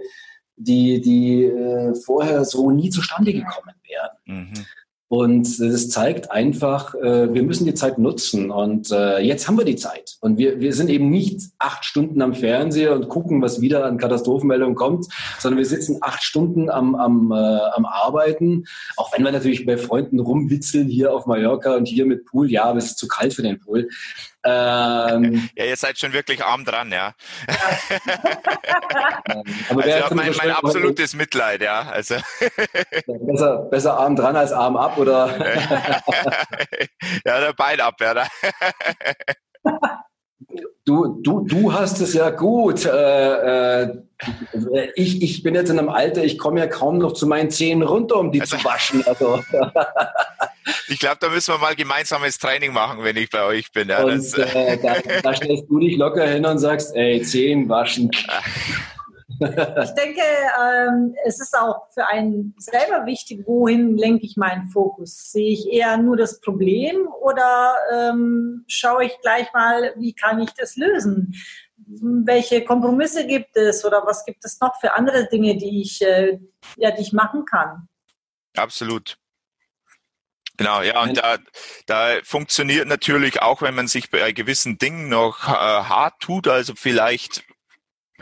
die, 0.57 1.01
die 1.01 1.45
äh, 1.45 1.95
vorher 1.97 2.45
so 2.45 2.71
nie 2.71 2.91
zustande 2.91 3.33
gekommen 3.33 3.75
wären. 3.83 4.11
Mhm. 4.25 4.67
Und 5.09 5.61
das 5.61 5.91
zeigt 5.91 6.31
einfach, 6.31 6.95
äh, 6.95 7.33
wir 7.33 7.43
müssen 7.43 7.67
die 7.67 7.75
Zeit 7.75 7.99
nutzen. 7.99 8.51
Und 8.51 8.91
äh, 8.91 9.19
jetzt 9.19 9.47
haben 9.47 9.59
wir 9.59 9.65
die 9.65 9.77
Zeit. 9.77 10.17
Und 10.21 10.39
wir, 10.39 10.61
wir 10.61 10.73
sind 10.73 10.89
eben 10.89 11.11
nicht 11.11 11.43
acht 11.59 11.85
Stunden 11.85 12.23
am 12.23 12.35
Fernseher 12.35 12.95
und 12.95 13.09
gucken, 13.09 13.43
was 13.43 13.61
wieder 13.61 13.85
an 13.85 13.99
Katastrophenmeldungen 13.99 14.75
kommt, 14.75 15.07
sondern 15.39 15.59
wir 15.59 15.67
sitzen 15.67 15.99
acht 16.01 16.23
Stunden 16.23 16.71
am, 16.71 16.95
am, 16.95 17.31
äh, 17.33 17.35
am 17.35 17.85
Arbeiten. 17.85 18.65
Auch 18.97 19.13
wenn 19.15 19.25
wir 19.25 19.33
natürlich 19.33 19.67
bei 19.67 19.77
Freunden 19.77 20.21
rumwitzeln 20.21 20.89
hier 20.89 21.13
auf 21.13 21.27
Mallorca 21.27 21.77
und 21.77 21.87
hier 21.87 22.07
mit 22.07 22.25
Pool. 22.25 22.51
Ja, 22.51 22.65
aber 22.65 22.79
es 22.79 22.87
ist 22.87 22.99
zu 22.99 23.07
kalt 23.07 23.35
für 23.35 23.43
den 23.43 23.61
Pool. 23.61 23.89
Ähm, 24.45 25.49
ja, 25.57 25.65
ihr 25.65 25.77
seid 25.77 25.99
schon 25.99 26.13
wirklich 26.13 26.45
arm 26.45 26.65
dran, 26.65 26.93
ja. 26.93 27.15
aber 29.71 29.85
also 29.85 30.15
mein, 30.15 30.35
mein 30.37 30.51
absolutes 30.51 31.15
Mitleid, 31.15 31.63
ja. 31.63 31.83
Also. 31.91 32.17
besser, 33.07 33.59
besser 33.71 33.99
arm 33.99 34.17
dran 34.17 34.37
als 34.37 34.53
arm 34.53 34.77
ab, 34.77 34.99
oder? 34.99 35.29
ja, 37.25 37.41
der 37.41 37.55
Bein 37.55 37.81
ab, 37.81 37.95
ja. 38.01 38.27
Du, 40.85 41.21
du, 41.23 41.41
du 41.41 41.73
hast 41.73 42.01
es 42.01 42.13
ja 42.13 42.31
gut. 42.31 42.85
Äh, 42.85 43.83
äh, 43.83 44.03
ich, 44.95 45.23
ich 45.23 45.43
bin 45.43 45.55
jetzt 45.55 45.71
in 45.71 45.79
einem 45.79 45.89
Alter, 45.89 46.25
ich 46.25 46.39
komme 46.39 46.61
ja 46.61 46.67
kaum 46.67 46.99
noch 46.99 47.13
zu 47.13 47.27
meinen 47.27 47.51
Zähnen 47.51 47.83
runter, 47.83 48.17
um 48.17 48.31
die 48.31 48.41
also, 48.41 48.57
zu 48.57 48.65
waschen. 48.65 49.03
Also. 49.07 49.43
ich 50.89 50.99
glaube, 50.99 51.17
da 51.21 51.29
müssen 51.31 51.55
wir 51.55 51.59
mal 51.59 51.75
gemeinsames 51.75 52.39
Training 52.39 52.73
machen, 52.73 53.03
wenn 53.03 53.17
ich 53.17 53.31
bei 53.31 53.45
euch 53.45 53.73
bin. 53.73 53.89
Ja, 53.89 54.05
und, 54.05 54.39
äh, 54.39 54.79
da, 54.83 54.97
da, 55.23 55.35
stellst 55.35 55.65
du 55.69 55.79
dich 55.79 55.97
locker 55.97 56.27
hin 56.27 56.45
und 56.45 56.59
sagst, 56.59 56.95
ey, 56.95 57.23
Zehen 57.23 57.69
waschen. 57.69 58.11
Ich 59.45 59.91
denke, 59.91 60.23
ähm, 60.61 61.15
es 61.25 61.41
ist 61.41 61.57
auch 61.57 61.91
für 61.93 62.07
einen 62.07 62.55
selber 62.59 63.07
wichtig, 63.07 63.45
wohin 63.47 63.97
lenke 63.97 64.27
ich 64.27 64.37
meinen 64.37 64.69
Fokus? 64.69 65.33
Sehe 65.33 65.53
ich 65.53 65.71
eher 65.71 65.97
nur 65.97 66.17
das 66.17 66.41
Problem 66.41 67.09
oder 67.21 67.75
ähm, 67.93 68.65
schaue 68.67 69.05
ich 69.07 69.21
gleich 69.21 69.53
mal, 69.53 69.95
wie 69.97 70.15
kann 70.15 70.41
ich 70.41 70.51
das 70.55 70.77
lösen? 70.77 71.35
Welche 71.77 72.65
Kompromisse 72.65 73.27
gibt 73.27 73.57
es 73.57 73.85
oder 73.85 74.07
was 74.07 74.25
gibt 74.25 74.45
es 74.45 74.61
noch 74.61 74.81
für 74.81 74.95
andere 74.95 75.29
Dinge, 75.29 75.57
die 75.57 75.83
ich, 75.83 76.01
äh, 76.03 76.39
ja, 76.77 76.91
die 76.91 77.03
ich 77.03 77.13
machen 77.13 77.45
kann? 77.45 77.89
Absolut. 78.57 79.19
Genau, 80.57 80.83
ja, 80.83 81.03
und 81.03 81.17
da, 81.17 81.39
da 81.87 82.19
funktioniert 82.23 82.87
natürlich 82.87 83.43
auch, 83.43 83.61
wenn 83.61 83.75
man 83.75 83.89
sich 83.89 84.11
bei 84.11 84.31
gewissen 84.31 84.79
Dingen 84.79 85.09
noch 85.09 85.49
äh, 85.49 85.51
hart 85.51 86.21
tut, 86.21 86.47
also 86.47 86.75
vielleicht 86.77 87.43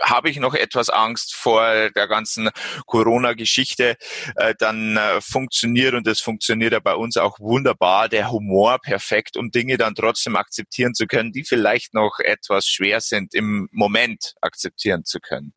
habe 0.00 0.30
ich 0.30 0.38
noch 0.38 0.54
etwas 0.54 0.88
Angst 0.88 1.34
vor 1.34 1.90
der 1.90 2.08
ganzen 2.08 2.50
Corona-Geschichte, 2.86 3.96
äh, 4.36 4.54
dann 4.58 4.96
äh, 4.96 5.20
funktioniert 5.20 5.94
und 5.94 6.06
das 6.06 6.20
funktioniert 6.20 6.72
ja 6.72 6.80
bei 6.80 6.94
uns 6.94 7.16
auch 7.16 7.38
wunderbar, 7.40 8.08
der 8.08 8.30
Humor 8.30 8.78
perfekt, 8.78 9.36
um 9.36 9.50
Dinge 9.50 9.76
dann 9.76 9.94
trotzdem 9.94 10.36
akzeptieren 10.36 10.94
zu 10.94 11.06
können, 11.06 11.32
die 11.32 11.44
vielleicht 11.44 11.94
noch 11.94 12.18
etwas 12.18 12.66
schwer 12.66 13.00
sind, 13.00 13.34
im 13.34 13.68
Moment 13.72 14.34
akzeptieren 14.40 15.04
zu 15.04 15.20
können. 15.20 15.52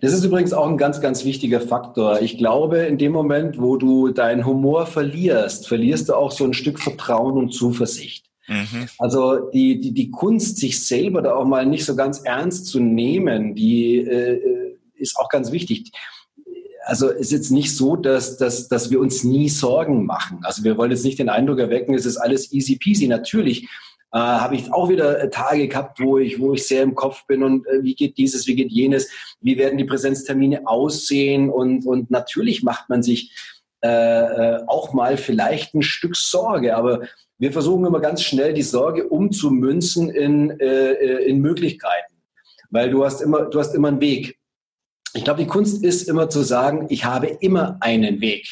Das 0.00 0.12
ist 0.12 0.24
übrigens 0.24 0.52
auch 0.52 0.68
ein 0.68 0.76
ganz, 0.76 1.00
ganz 1.00 1.24
wichtiger 1.24 1.60
Faktor. 1.60 2.20
Ich 2.20 2.36
glaube, 2.36 2.80
in 2.80 2.98
dem 2.98 3.12
Moment, 3.12 3.58
wo 3.58 3.76
du 3.76 4.10
deinen 4.10 4.44
Humor 4.44 4.86
verlierst, 4.86 5.66
verlierst 5.66 6.10
du 6.10 6.14
auch 6.14 6.30
so 6.30 6.44
ein 6.44 6.52
Stück 6.52 6.78
Vertrauen 6.78 7.38
und 7.38 7.52
Zuversicht. 7.52 8.26
Mhm. 8.48 8.88
Also 8.98 9.50
die, 9.50 9.80
die, 9.80 9.92
die 9.92 10.10
Kunst, 10.10 10.58
sich 10.58 10.84
selber 10.84 11.22
da 11.22 11.34
auch 11.34 11.44
mal 11.44 11.66
nicht 11.66 11.84
so 11.84 11.94
ganz 11.94 12.20
ernst 12.20 12.66
zu 12.66 12.80
nehmen, 12.80 13.54
die 13.54 13.98
äh, 13.98 14.76
ist 14.96 15.16
auch 15.16 15.28
ganz 15.28 15.52
wichtig. 15.52 15.92
Also 16.84 17.10
es 17.10 17.20
ist 17.20 17.32
jetzt 17.32 17.50
nicht 17.50 17.76
so, 17.76 17.94
dass, 17.94 18.38
dass, 18.38 18.68
dass 18.68 18.90
wir 18.90 19.00
uns 19.00 19.22
nie 19.22 19.48
Sorgen 19.48 20.04
machen. 20.04 20.40
Also 20.42 20.64
wir 20.64 20.76
wollen 20.76 20.90
jetzt 20.90 21.04
nicht 21.04 21.18
den 21.18 21.28
Eindruck 21.28 21.60
erwecken, 21.60 21.94
es 21.94 22.06
ist 22.06 22.16
alles 22.16 22.52
easy 22.52 22.76
peasy. 22.76 23.06
Natürlich 23.06 23.68
äh, 24.12 24.18
habe 24.18 24.56
ich 24.56 24.72
auch 24.72 24.88
wieder 24.88 25.30
Tage 25.30 25.68
gehabt, 25.68 26.00
wo 26.00 26.18
ich, 26.18 26.40
wo 26.40 26.54
ich 26.54 26.66
sehr 26.66 26.82
im 26.82 26.94
Kopf 26.94 27.26
bin 27.26 27.42
und 27.42 27.66
äh, 27.66 27.82
wie 27.82 27.94
geht 27.94 28.18
dieses, 28.18 28.46
wie 28.46 28.56
geht 28.56 28.72
jenes, 28.72 29.08
wie 29.40 29.56
werden 29.56 29.78
die 29.78 29.84
Präsenztermine 29.84 30.66
aussehen 30.66 31.48
und, 31.48 31.86
und 31.86 32.10
natürlich 32.10 32.62
macht 32.62 32.88
man 32.88 33.02
sich 33.02 33.32
äh, 33.82 33.88
äh 33.88 34.64
auch 34.66 34.92
mal 34.92 35.16
vielleicht 35.16 35.74
ein 35.74 35.82
Stück 35.82 36.16
Sorge, 36.16 36.76
aber 36.76 37.02
wir 37.42 37.52
versuchen 37.52 37.84
immer 37.84 37.98
ganz 37.98 38.22
schnell 38.22 38.54
die 38.54 38.62
Sorge 38.62 39.08
umzumünzen 39.08 40.10
in, 40.10 40.60
äh, 40.60 40.92
äh, 40.92 41.24
in 41.28 41.40
Möglichkeiten, 41.40 42.14
weil 42.70 42.88
du 42.88 43.04
hast 43.04 43.20
immer, 43.20 43.46
du 43.46 43.58
hast 43.58 43.74
immer 43.74 43.88
einen 43.88 44.00
Weg. 44.00 44.38
Ich 45.12 45.24
glaube, 45.24 45.40
die 45.40 45.48
Kunst 45.48 45.82
ist 45.82 46.08
immer 46.08 46.28
zu 46.28 46.42
sagen, 46.42 46.86
ich 46.88 47.04
habe 47.04 47.26
immer 47.26 47.78
einen 47.80 48.20
Weg. 48.20 48.46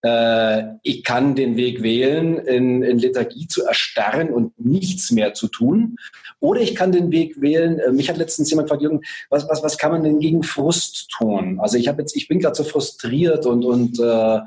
Äh, 0.00 0.62
ich 0.82 1.04
kann 1.04 1.34
den 1.34 1.58
Weg 1.58 1.82
wählen, 1.82 2.38
in, 2.38 2.82
in 2.82 2.98
Lethargie 2.98 3.48
zu 3.48 3.66
erstarren 3.66 4.30
und 4.30 4.58
nichts 4.58 5.10
mehr 5.10 5.34
zu 5.34 5.48
tun. 5.48 5.96
Oder 6.40 6.62
ich 6.62 6.74
kann 6.74 6.92
den 6.92 7.12
Weg 7.12 7.42
wählen, 7.42 7.78
äh, 7.80 7.92
mich 7.92 8.08
hat 8.08 8.16
letztens 8.16 8.48
jemand 8.48 8.68
gefragt, 8.68 8.82
Jürgen, 8.82 9.02
was, 9.28 9.46
was, 9.46 9.62
was 9.62 9.76
kann 9.76 9.92
man 9.92 10.04
denn 10.04 10.20
gegen 10.20 10.42
Frust 10.42 11.10
tun? 11.10 11.60
Also 11.60 11.76
ich 11.76 11.86
habe 11.86 12.00
jetzt, 12.00 12.16
ich 12.16 12.28
bin 12.28 12.38
gerade 12.38 12.56
so 12.56 12.64
frustriert 12.64 13.44
und, 13.44 13.62
und 13.66 14.00
äh, 14.00 14.40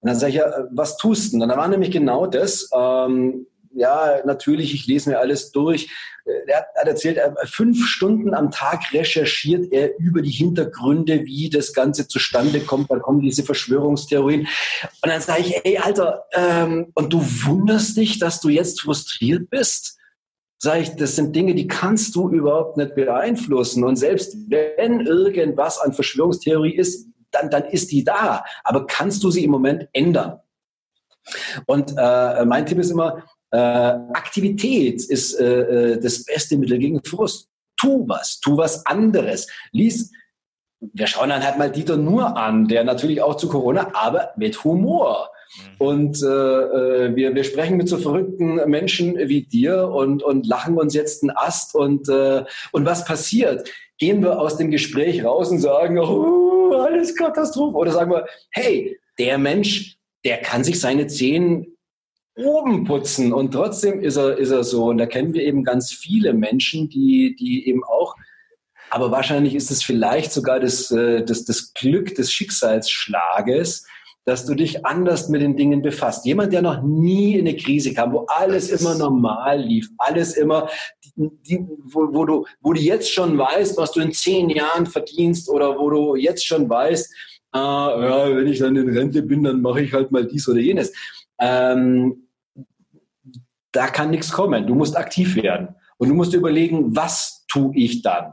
und 0.00 0.08
dann 0.08 0.18
sage 0.18 0.30
ich, 0.30 0.38
ja, 0.38 0.50
was 0.72 0.96
tust 0.96 1.32
du? 1.32 1.36
Und 1.36 1.48
dann 1.48 1.58
war 1.58 1.68
nämlich 1.68 1.90
genau 1.90 2.26
das, 2.26 2.70
ähm, 2.74 3.46
ja, 3.72 4.20
natürlich, 4.24 4.74
ich 4.74 4.86
lese 4.86 5.10
mir 5.10 5.18
alles 5.18 5.52
durch. 5.52 5.88
Er 6.46 6.58
hat, 6.58 6.66
hat 6.76 6.88
erzählt, 6.88 7.18
fünf 7.44 7.86
Stunden 7.86 8.34
am 8.34 8.50
Tag 8.50 8.92
recherchiert 8.92 9.72
er 9.72 9.98
über 9.98 10.22
die 10.22 10.30
Hintergründe, 10.30 11.24
wie 11.24 11.50
das 11.50 11.72
Ganze 11.72 12.08
zustande 12.08 12.60
kommt. 12.60 12.90
Da 12.90 12.98
kommen 12.98 13.20
diese 13.20 13.44
Verschwörungstheorien. 13.44 14.40
Und 14.42 15.08
dann 15.08 15.20
sage 15.20 15.42
ich, 15.42 15.64
ey, 15.64 15.78
Alter, 15.78 16.24
ähm, 16.32 16.90
und 16.94 17.12
du 17.12 17.20
wunderst 17.20 17.96
dich, 17.96 18.18
dass 18.18 18.40
du 18.40 18.48
jetzt 18.48 18.80
frustriert 18.80 19.50
bist? 19.50 19.98
Sag 20.58 20.80
ich, 20.80 20.90
das 20.96 21.16
sind 21.16 21.34
Dinge, 21.34 21.54
die 21.54 21.68
kannst 21.68 22.14
du 22.16 22.28
überhaupt 22.28 22.76
nicht 22.76 22.94
beeinflussen. 22.94 23.84
Und 23.84 23.96
selbst 23.96 24.36
wenn 24.48 25.00
irgendwas 25.00 25.78
an 25.78 25.94
Verschwörungstheorie 25.94 26.74
ist, 26.74 27.06
dann, 27.32 27.50
dann 27.50 27.64
ist 27.64 27.90
die 27.90 28.04
da. 28.04 28.44
Aber 28.64 28.86
kannst 28.86 29.22
du 29.22 29.30
sie 29.30 29.44
im 29.44 29.50
Moment 29.50 29.88
ändern? 29.92 30.40
Und 31.66 31.94
äh, 31.96 32.44
mein 32.44 32.66
Tipp 32.66 32.78
ist 32.78 32.90
immer, 32.90 33.24
äh, 33.50 33.56
Aktivität 33.56 35.04
ist 35.04 35.38
äh, 35.38 35.92
äh, 35.92 36.00
das 36.00 36.24
beste 36.24 36.56
Mittel 36.56 36.78
gegen 36.78 37.02
Frust. 37.04 37.48
Tu 37.76 38.04
was, 38.06 38.40
tu 38.40 38.56
was 38.56 38.84
anderes. 38.86 39.48
Lies, 39.72 40.12
wir 40.80 41.06
schauen 41.06 41.30
dann 41.30 41.44
halt 41.44 41.58
mal 41.58 41.70
Dieter 41.70 41.96
nur 41.96 42.36
an, 42.36 42.68
der 42.68 42.84
natürlich 42.84 43.22
auch 43.22 43.36
zu 43.36 43.48
Corona, 43.48 43.90
aber 43.94 44.32
mit 44.36 44.64
Humor. 44.64 45.30
Mhm. 45.56 45.86
Und 45.86 46.22
äh, 46.22 46.26
äh, 46.26 47.16
wir, 47.16 47.34
wir 47.34 47.44
sprechen 47.44 47.76
mit 47.76 47.88
so 47.88 47.98
verrückten 47.98 48.56
Menschen 48.68 49.16
wie 49.16 49.42
dir 49.42 49.88
und, 49.88 50.22
und 50.22 50.46
lachen 50.46 50.78
uns 50.78 50.94
jetzt 50.94 51.22
einen 51.22 51.36
Ast. 51.36 51.74
Und, 51.74 52.08
äh, 52.08 52.44
und 52.72 52.86
was 52.86 53.04
passiert? 53.04 53.68
Gehen 54.00 54.22
wir 54.22 54.40
aus 54.40 54.56
dem 54.56 54.72
Gespräch 54.72 55.24
raus 55.24 55.50
und 55.50 55.60
sagen, 55.60 55.98
oh, 55.98 56.72
alles 56.72 57.14
Katastrophe. 57.14 57.76
Oder 57.76 57.92
sagen 57.92 58.10
wir, 58.10 58.26
hey, 58.50 58.98
der 59.18 59.38
Mensch, 59.38 59.96
der 60.24 60.38
kann 60.38 60.64
sich 60.64 60.80
seine 60.80 61.06
Zehen 61.06 61.76
oben 62.36 62.84
putzen 62.84 63.32
und 63.32 63.52
trotzdem 63.52 64.00
ist 64.00 64.16
er, 64.16 64.38
ist 64.38 64.50
er 64.50 64.64
so. 64.64 64.86
Und 64.86 64.98
da 64.98 65.06
kennen 65.06 65.34
wir 65.34 65.42
eben 65.42 65.64
ganz 65.64 65.92
viele 65.92 66.32
Menschen, 66.32 66.88
die, 66.88 67.36
die 67.38 67.68
eben 67.68 67.84
auch, 67.84 68.16
aber 68.90 69.10
wahrscheinlich 69.10 69.54
ist 69.54 69.70
es 69.70 69.82
vielleicht 69.82 70.32
sogar 70.32 70.58
das, 70.58 70.90
äh, 70.90 71.22
das, 71.24 71.44
das 71.44 71.72
Glück 71.74 72.14
des 72.14 72.32
Schicksalsschlages, 72.32 73.86
dass 74.24 74.44
du 74.44 74.54
dich 74.54 74.84
anders 74.84 75.28
mit 75.28 75.40
den 75.40 75.56
Dingen 75.56 75.82
befasst. 75.82 76.26
Jemand, 76.26 76.52
der 76.52 76.62
noch 76.62 76.82
nie 76.82 77.34
in 77.34 77.48
eine 77.48 77.56
Krise 77.56 77.94
kam, 77.94 78.12
wo 78.12 78.26
alles 78.28 78.70
immer 78.70 78.94
normal 78.94 79.60
lief, 79.62 79.88
alles 79.98 80.36
immer, 80.36 80.68
die, 81.16 81.66
wo, 81.84 82.12
wo, 82.12 82.24
du, 82.24 82.46
wo 82.60 82.72
du 82.72 82.80
jetzt 82.80 83.12
schon 83.12 83.36
weißt, 83.36 83.76
was 83.76 83.92
du 83.92 84.00
in 84.00 84.12
zehn 84.12 84.50
Jahren 84.50 84.86
verdienst 84.86 85.48
oder 85.48 85.78
wo 85.78 85.90
du 85.90 86.16
jetzt 86.16 86.46
schon 86.46 86.68
weißt, 86.68 87.12
äh, 87.54 87.58
ja, 87.58 88.36
wenn 88.36 88.46
ich 88.46 88.58
dann 88.58 88.76
in 88.76 88.88
Rente 88.90 89.22
bin, 89.22 89.42
dann 89.42 89.60
mache 89.60 89.82
ich 89.82 89.92
halt 89.92 90.12
mal 90.12 90.26
dies 90.26 90.48
oder 90.48 90.60
jenes. 90.60 90.92
Ähm, 91.40 92.28
da 93.72 93.88
kann 93.88 94.10
nichts 94.10 94.32
kommen. 94.32 94.66
Du 94.66 94.74
musst 94.74 94.96
aktiv 94.96 95.36
werden. 95.36 95.74
Und 95.98 96.08
du 96.08 96.14
musst 96.14 96.34
überlegen, 96.34 96.96
was 96.96 97.44
tue 97.48 97.76
ich 97.76 98.02
dann? 98.02 98.32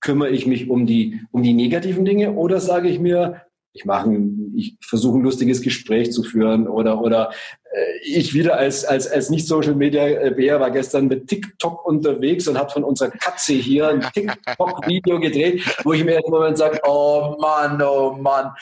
Kümmere 0.00 0.30
ich 0.30 0.46
mich 0.46 0.68
um 0.68 0.86
die, 0.86 1.20
um 1.30 1.42
die 1.42 1.54
negativen 1.54 2.04
Dinge 2.04 2.32
oder 2.32 2.60
sage 2.60 2.88
ich 2.88 2.98
mir, 2.98 3.42
ich 3.76 3.84
mache 3.84 4.10
ich 4.54 4.76
versuche 4.80 5.18
ein 5.18 5.22
lustiges 5.22 5.60
Gespräch 5.60 6.10
zu 6.10 6.22
führen 6.22 6.66
oder 6.66 7.00
oder 7.00 7.30
äh, 7.70 7.98
ich 8.04 8.32
wieder 8.32 8.56
als 8.56 8.84
als 8.84 9.06
als 9.06 9.28
nicht 9.28 9.46
Social 9.46 9.74
Media 9.74 10.30
Bär 10.30 10.58
war 10.60 10.70
gestern 10.70 11.08
mit 11.08 11.28
TikTok 11.28 11.84
unterwegs 11.84 12.48
und 12.48 12.58
habe 12.58 12.70
von 12.70 12.84
unserer 12.84 13.10
Katze 13.10 13.52
hier 13.52 13.88
ein 13.88 14.00
TikTok 14.14 14.86
Video 14.86 15.20
gedreht, 15.20 15.62
wo 15.84 15.92
ich 15.92 16.04
mir 16.04 16.24
im 16.24 16.30
Moment 16.30 16.56
sage, 16.56 16.80
oh 16.84 17.36
Mann, 17.38 17.80
oh 17.82 18.12
Mann, 18.18 18.52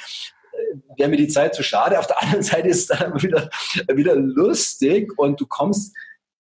äh, 0.52 0.98
wäre 0.98 1.10
mir 1.10 1.16
die 1.16 1.28
Zeit 1.28 1.54
zu 1.54 1.62
schade. 1.62 1.98
Auf 1.98 2.08
der 2.08 2.20
anderen 2.20 2.42
Seite 2.42 2.68
ist 2.68 2.90
es 2.90 2.98
dann 2.98 3.14
wieder 3.22 3.48
wieder 3.94 4.16
lustig 4.16 5.12
und 5.16 5.40
du 5.40 5.46
kommst 5.46 5.96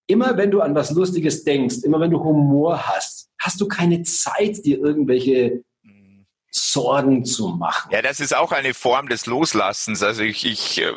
immer, 0.08 0.36
wenn 0.36 0.50
du 0.50 0.60
an 0.60 0.74
was 0.74 0.90
Lustiges 0.90 1.44
denkst, 1.44 1.76
immer 1.84 2.00
wenn 2.00 2.10
du 2.10 2.22
Humor 2.22 2.88
hast, 2.88 3.30
hast 3.38 3.60
du 3.60 3.68
keine 3.68 4.02
Zeit, 4.02 4.64
dir 4.64 4.78
irgendwelche 4.78 5.62
Sorgen 6.54 7.24
zu 7.24 7.48
machen. 7.48 7.90
Ja, 7.90 8.00
das 8.00 8.20
ist 8.20 8.34
auch 8.34 8.52
eine 8.52 8.74
Form 8.74 9.08
des 9.08 9.26
Loslassens. 9.26 10.04
Also 10.04 10.22
ich, 10.22 10.46
ich 10.46 10.80
äh, 10.80 10.92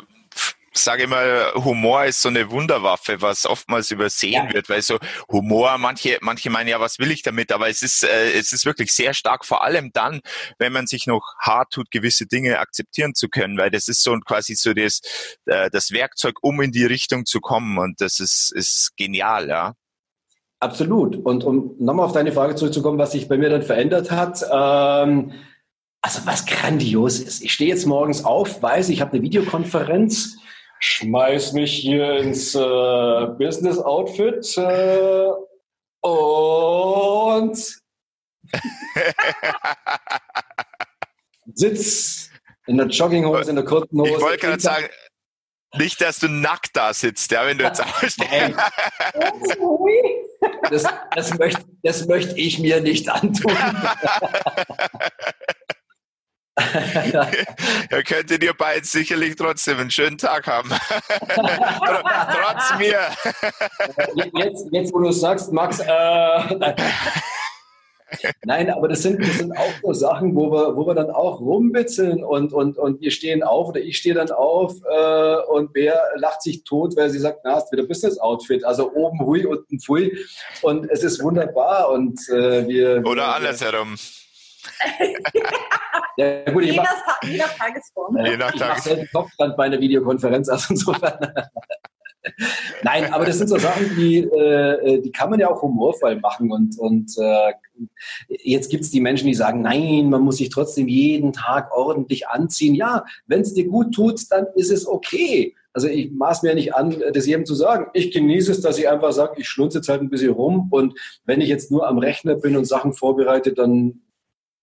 sage 0.72 1.02
immer, 1.02 1.52
Humor 1.54 2.04
ist 2.04 2.22
so 2.22 2.28
eine 2.28 2.50
Wunderwaffe, 2.52 3.20
was 3.20 3.44
oftmals 3.44 3.90
übersehen 3.90 4.46
ja. 4.46 4.52
wird, 4.52 4.68
weil 4.68 4.82
so 4.82 4.98
Humor, 5.28 5.76
manche, 5.78 6.18
manche 6.20 6.48
meinen 6.48 6.68
ja, 6.68 6.78
was 6.78 7.00
will 7.00 7.10
ich 7.10 7.22
damit, 7.22 7.50
aber 7.50 7.68
es 7.68 7.82
ist, 7.82 8.04
äh, 8.04 8.32
es 8.32 8.52
ist 8.52 8.66
wirklich 8.66 8.92
sehr 8.92 9.14
stark, 9.14 9.44
vor 9.44 9.64
allem 9.64 9.90
dann, 9.92 10.20
wenn 10.58 10.72
man 10.72 10.86
sich 10.86 11.08
noch 11.08 11.34
hart 11.40 11.72
tut, 11.72 11.90
gewisse 11.90 12.26
Dinge 12.26 12.60
akzeptieren 12.60 13.14
zu 13.14 13.28
können, 13.28 13.58
weil 13.58 13.72
das 13.72 13.88
ist 13.88 14.04
so 14.04 14.16
quasi 14.20 14.54
so 14.54 14.72
das, 14.74 15.00
äh, 15.46 15.70
das 15.70 15.90
Werkzeug, 15.90 16.36
um 16.40 16.60
in 16.60 16.70
die 16.70 16.84
Richtung 16.84 17.26
zu 17.26 17.40
kommen 17.40 17.78
und 17.78 18.00
das 18.00 18.20
ist, 18.20 18.52
ist 18.52 18.96
genial, 18.96 19.48
ja. 19.48 19.74
Absolut. 20.60 21.16
Und 21.16 21.44
um 21.44 21.76
nochmal 21.78 22.06
auf 22.06 22.12
deine 22.12 22.32
Frage 22.32 22.56
zurückzukommen, 22.56 22.98
was 22.98 23.12
sich 23.12 23.28
bei 23.28 23.36
mir 23.36 23.48
dann 23.48 23.62
verändert 23.62 24.10
hat, 24.10 24.44
ähm, 24.50 25.32
also 26.00 26.26
was 26.26 26.46
grandios 26.46 27.20
ist. 27.20 27.42
Ich 27.42 27.52
stehe 27.52 27.70
jetzt 27.70 27.86
morgens 27.86 28.24
auf, 28.24 28.62
weiß, 28.62 28.88
ich 28.88 29.00
habe 29.00 29.12
eine 29.12 29.22
Videokonferenz, 29.22 30.36
schmeiß 30.80 31.52
mich 31.52 31.74
hier 31.74 32.18
ins 32.18 32.54
äh, 32.54 33.26
Business 33.38 33.78
Outfit 33.78 34.56
äh, 34.56 35.28
und 36.00 37.78
sitz 41.54 42.30
in 42.66 42.78
der 42.78 42.86
Jogginghose, 42.86 43.50
in 43.50 43.56
der 43.56 43.64
kurzen 43.64 44.00
Hose. 44.00 44.12
Ich 44.12 44.20
wollte 44.20 44.46
gerade 44.46 44.60
sagen, 44.60 44.86
nicht, 45.76 46.00
dass 46.00 46.18
du 46.18 46.28
nackt 46.28 46.76
da 46.76 46.94
sitzt, 46.94 47.30
ja, 47.30 47.46
wenn 47.46 47.58
du 47.58 47.64
jetzt 47.64 47.80
aufstehst. 47.82 48.20
Das, 50.70 50.84
das, 51.14 51.38
möchte, 51.38 51.64
das 51.82 52.06
möchte 52.06 52.36
ich 52.36 52.58
mir 52.58 52.80
nicht 52.80 53.08
antun. 53.08 53.56
ja, 57.12 57.28
könntet 58.02 58.42
ihr 58.42 58.54
beiden 58.54 58.84
sicherlich 58.84 59.36
trotzdem 59.36 59.78
einen 59.78 59.90
schönen 59.90 60.18
Tag 60.18 60.46
haben. 60.46 60.68
Trotz 61.34 62.78
mir. 62.78 62.98
jetzt, 64.34 64.66
jetzt, 64.72 64.92
wo 64.92 65.00
du 65.00 65.12
sagst, 65.12 65.52
Max, 65.52 65.78
äh, 65.80 66.74
Nein, 68.44 68.70
aber 68.70 68.88
das 68.88 69.02
sind, 69.02 69.20
das 69.20 69.38
sind 69.38 69.56
auch 69.56 69.72
so 69.82 69.92
Sachen, 69.92 70.34
wo 70.34 70.50
wir, 70.50 70.76
wo 70.76 70.86
wir 70.86 70.94
dann 70.94 71.10
auch 71.10 71.40
rumbitzeln 71.40 72.24
und, 72.24 72.52
und, 72.52 72.78
und 72.78 73.00
wir 73.00 73.10
stehen 73.10 73.42
auf 73.42 73.68
oder 73.68 73.80
ich 73.80 73.98
stehe 73.98 74.14
dann 74.14 74.30
auf 74.30 74.74
äh, 74.88 75.36
und 75.50 75.70
wer 75.74 76.00
lacht 76.16 76.42
sich 76.42 76.64
tot, 76.64 76.96
weil 76.96 77.10
sie 77.10 77.18
sagt, 77.18 77.40
na, 77.44 77.56
hast 77.56 77.70
wieder 77.72 77.86
Business-Outfit. 77.86 78.64
Also 78.64 78.92
oben 78.92 79.20
hui, 79.20 79.44
unten 79.44 79.78
pfui. 79.78 80.16
Und 80.62 80.90
es 80.90 81.02
ist 81.02 81.22
wunderbar 81.22 81.90
und 81.90 82.18
äh, 82.30 82.66
wir... 82.66 83.02
Oder 83.06 83.34
andersherum. 83.36 83.96
ja, 86.16 86.44
gut, 86.50 86.64
je, 86.64 86.76
nach, 86.76 87.22
je 87.22 87.36
nach 87.36 87.56
Tagesform. 87.56 88.16
Je 88.24 88.36
nach 88.36 88.52
Tagesform. 88.52 88.98
Ich 89.00 89.12
Kopfstand 89.12 89.56
bei 89.56 89.64
einer 89.64 89.80
Videokonferenz, 89.80 90.48
also 90.48 90.66
insofern. 90.70 91.18
Nein, 92.82 93.12
aber 93.12 93.24
das 93.24 93.38
sind 93.38 93.48
so 93.48 93.58
Sachen, 93.58 93.96
die, 93.96 94.18
äh, 94.18 95.00
die 95.00 95.12
kann 95.12 95.30
man 95.30 95.40
ja 95.40 95.48
auch 95.48 95.62
humorvoll 95.62 96.16
machen. 96.16 96.50
Und, 96.52 96.78
und 96.78 97.10
äh, 97.18 97.52
jetzt 98.28 98.70
gibt 98.70 98.84
es 98.84 98.90
die 98.90 99.00
Menschen, 99.00 99.26
die 99.26 99.34
sagen, 99.34 99.62
nein, 99.62 100.10
man 100.10 100.22
muss 100.22 100.38
sich 100.38 100.50
trotzdem 100.50 100.88
jeden 100.88 101.32
Tag 101.32 101.72
ordentlich 101.72 102.28
anziehen. 102.28 102.74
Ja, 102.74 103.04
wenn 103.26 103.40
es 103.40 103.54
dir 103.54 103.66
gut 103.66 103.94
tut, 103.94 104.20
dann 104.30 104.46
ist 104.54 104.70
es 104.70 104.86
okay. 104.86 105.54
Also 105.72 105.88
ich 105.88 106.10
maß 106.10 106.42
mir 106.42 106.54
nicht 106.54 106.74
an, 106.74 107.02
das 107.12 107.26
jedem 107.26 107.46
zu 107.46 107.54
sagen. 107.54 107.90
Ich 107.92 108.10
genieße 108.10 108.50
es, 108.50 108.60
dass 108.60 108.78
ich 108.78 108.88
einfach 108.88 109.12
sage, 109.12 109.34
ich 109.38 109.48
schlunze 109.48 109.78
jetzt 109.78 109.88
halt 109.88 110.00
ein 110.00 110.10
bisschen 110.10 110.32
rum 110.32 110.68
und 110.70 110.98
wenn 111.24 111.40
ich 111.40 111.48
jetzt 111.48 111.70
nur 111.70 111.86
am 111.86 111.98
Rechner 111.98 112.34
bin 112.34 112.56
und 112.56 112.64
Sachen 112.64 112.92
vorbereite, 112.92 113.52
dann 113.52 114.00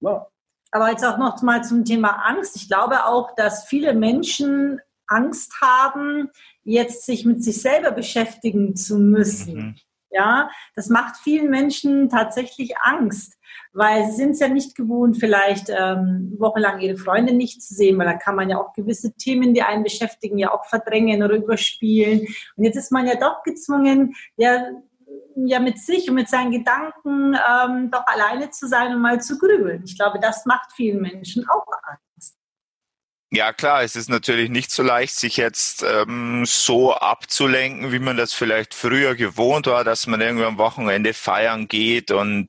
ja. 0.01 0.27
Aber 0.71 0.89
jetzt 0.91 1.05
auch 1.05 1.17
noch 1.17 1.41
mal 1.41 1.63
zum 1.63 1.85
Thema 1.85 2.25
Angst. 2.25 2.57
Ich 2.57 2.67
glaube 2.67 3.05
auch, 3.05 3.33
dass 3.35 3.65
viele 3.65 3.93
Menschen 3.93 4.81
Angst 5.07 5.53
haben, 5.61 6.29
jetzt 6.63 7.05
sich 7.05 7.25
mit 7.25 7.43
sich 7.43 7.61
selber 7.61 7.91
beschäftigen 7.91 8.75
zu 8.75 8.97
müssen. 8.97 9.55
Mhm. 9.55 9.75
Ja, 10.11 10.49
das 10.75 10.89
macht 10.89 11.17
vielen 11.17 11.49
Menschen 11.49 12.09
tatsächlich 12.09 12.77
Angst, 12.77 13.37
weil 13.73 14.05
sie 14.05 14.15
sind 14.15 14.31
es 14.31 14.39
ja 14.39 14.47
nicht 14.47 14.75
gewohnt, 14.75 15.17
vielleicht 15.17 15.69
ähm, 15.69 16.35
wochenlang 16.37 16.79
ihre 16.79 16.97
Freunde 16.97 17.33
nicht 17.33 17.61
zu 17.61 17.73
sehen, 17.73 17.97
weil 17.97 18.05
da 18.05 18.13
kann 18.13 18.35
man 18.35 18.49
ja 18.49 18.57
auch 18.57 18.73
gewisse 18.73 19.13
Themen, 19.13 19.53
die 19.53 19.63
einen 19.63 19.83
beschäftigen, 19.83 20.37
ja 20.37 20.53
auch 20.53 20.65
verdrängen 20.65 21.23
oder 21.23 21.35
überspielen. 21.35 22.21
Und 22.55 22.63
jetzt 22.63 22.77
ist 22.77 22.91
man 22.91 23.07
ja 23.07 23.15
doch 23.15 23.43
gezwungen, 23.43 24.13
ja, 24.37 24.63
ja 25.35 25.59
mit 25.59 25.79
sich 25.79 26.09
und 26.09 26.15
mit 26.15 26.29
seinen 26.29 26.51
Gedanken 26.51 27.35
ähm, 27.35 27.91
doch 27.91 28.05
alleine 28.07 28.51
zu 28.51 28.67
sein 28.67 28.95
und 28.95 29.01
mal 29.01 29.21
zu 29.21 29.37
grübeln. 29.37 29.83
Ich 29.85 29.97
glaube, 29.97 30.19
das 30.19 30.45
macht 30.45 30.71
vielen 30.73 31.01
Menschen 31.01 31.45
auch 31.49 31.65
Angst. 31.83 32.04
Ja 33.31 33.51
klar, 33.53 33.83
es 33.83 33.95
ist 33.95 34.07
natürlich 34.07 34.49
nicht 34.49 34.71
so 34.71 34.83
leicht, 34.83 35.15
sich 35.15 35.35
jetzt 35.37 35.83
ähm, 35.83 36.45
so 36.45 36.93
abzulenken, 36.93 37.91
wie 37.91 37.99
man 37.99 38.17
das 38.17 38.33
vielleicht 38.33 38.73
früher 38.73 39.15
gewohnt 39.15 39.65
war, 39.65 39.83
dass 39.83 40.07
man 40.07 40.21
irgendwie 40.21 40.45
am 40.45 40.57
Wochenende 40.59 41.13
feiern 41.13 41.67
geht 41.67 42.11
und 42.11 42.47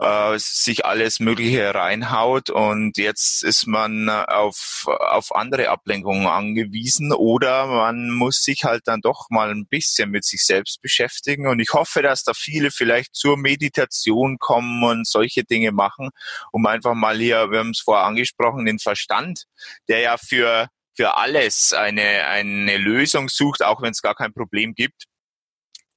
äh, 0.00 0.38
sich 0.38 0.84
alles 0.84 1.20
Mögliche 1.20 1.74
reinhaut. 1.74 2.50
Und 2.50 2.98
jetzt 2.98 3.44
ist 3.44 3.66
man 3.66 4.08
auf, 4.08 4.84
auf 4.86 5.34
andere 5.34 5.68
Ablenkungen 5.68 6.26
angewiesen 6.26 7.12
oder 7.12 7.66
man 7.66 8.10
muss 8.10 8.42
sich 8.42 8.64
halt 8.64 8.82
dann 8.86 9.00
doch 9.00 9.30
mal 9.30 9.50
ein 9.50 9.66
bisschen 9.66 10.10
mit 10.10 10.24
sich 10.24 10.44
selbst 10.44 10.82
beschäftigen. 10.82 11.46
Und 11.46 11.60
ich 11.60 11.72
hoffe, 11.72 12.02
dass 12.02 12.24
da 12.24 12.32
viele 12.34 12.70
vielleicht 12.70 13.14
zur 13.14 13.36
Meditation 13.36 14.38
kommen 14.38 14.82
und 14.84 15.06
solche 15.06 15.44
Dinge 15.44 15.72
machen, 15.72 16.10
um 16.52 16.66
einfach 16.66 16.94
mal 16.94 17.16
hier, 17.16 17.50
wir 17.50 17.60
haben 17.60 17.70
es 17.70 17.80
vorher 17.80 18.04
angesprochen, 18.06 18.66
den 18.66 18.78
Verstand, 18.78 19.44
der 19.88 20.00
ja 20.00 20.16
für 20.16 20.68
für 20.96 21.16
alles 21.16 21.72
eine, 21.72 22.26
eine 22.26 22.76
Lösung 22.76 23.28
sucht, 23.28 23.62
auch 23.64 23.82
wenn 23.82 23.90
es 23.90 24.02
gar 24.02 24.14
kein 24.14 24.32
Problem 24.32 24.74
gibt, 24.74 25.04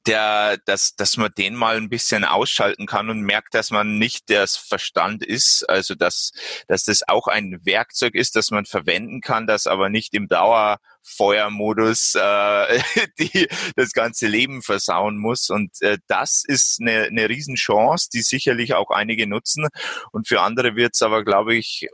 der, 0.07 0.57
dass, 0.65 0.95
dass 0.95 1.17
man 1.17 1.31
den 1.38 1.53
mal 1.53 1.75
ein 1.75 1.89
bisschen 1.89 2.23
ausschalten 2.23 2.85
kann 2.88 3.09
und 3.09 3.21
merkt, 3.21 3.53
dass 3.53 3.71
man 3.71 3.99
nicht 3.99 4.29
das 4.29 4.55
Verstand 4.55 5.23
ist, 5.23 5.69
also 5.69 5.95
dass, 5.95 6.31
dass 6.67 6.85
das 6.85 7.07
auch 7.07 7.27
ein 7.27 7.59
Werkzeug 7.63 8.15
ist, 8.15 8.35
das 8.38 8.49
man 8.49 8.65
verwenden 8.65 9.19
kann, 9.21 9.47
das 9.47 9.67
aber 9.67 9.89
nicht 9.89 10.13
im 10.13 10.29
Dauerfeuermodus 10.29 12.15
äh, 12.15 12.79
die, 13.19 13.49
das 13.75 13.91
ganze 13.91 14.27
Leben 14.27 14.61
versauen 14.61 15.17
muss. 15.17 15.49
Und 15.49 15.81
äh, 15.81 15.97
das 16.07 16.43
ist 16.47 16.79
eine, 16.81 17.03
eine 17.03 17.27
Riesenchance, 17.27 18.07
die 18.11 18.21
sicherlich 18.21 18.75
auch 18.75 18.91
einige 18.91 19.27
nutzen. 19.27 19.67
Und 20.13 20.27
für 20.29 20.41
andere 20.41 20.77
wird 20.77 20.95
es 20.95 21.01
aber, 21.01 21.25
glaube 21.25 21.55
ich, 21.55 21.89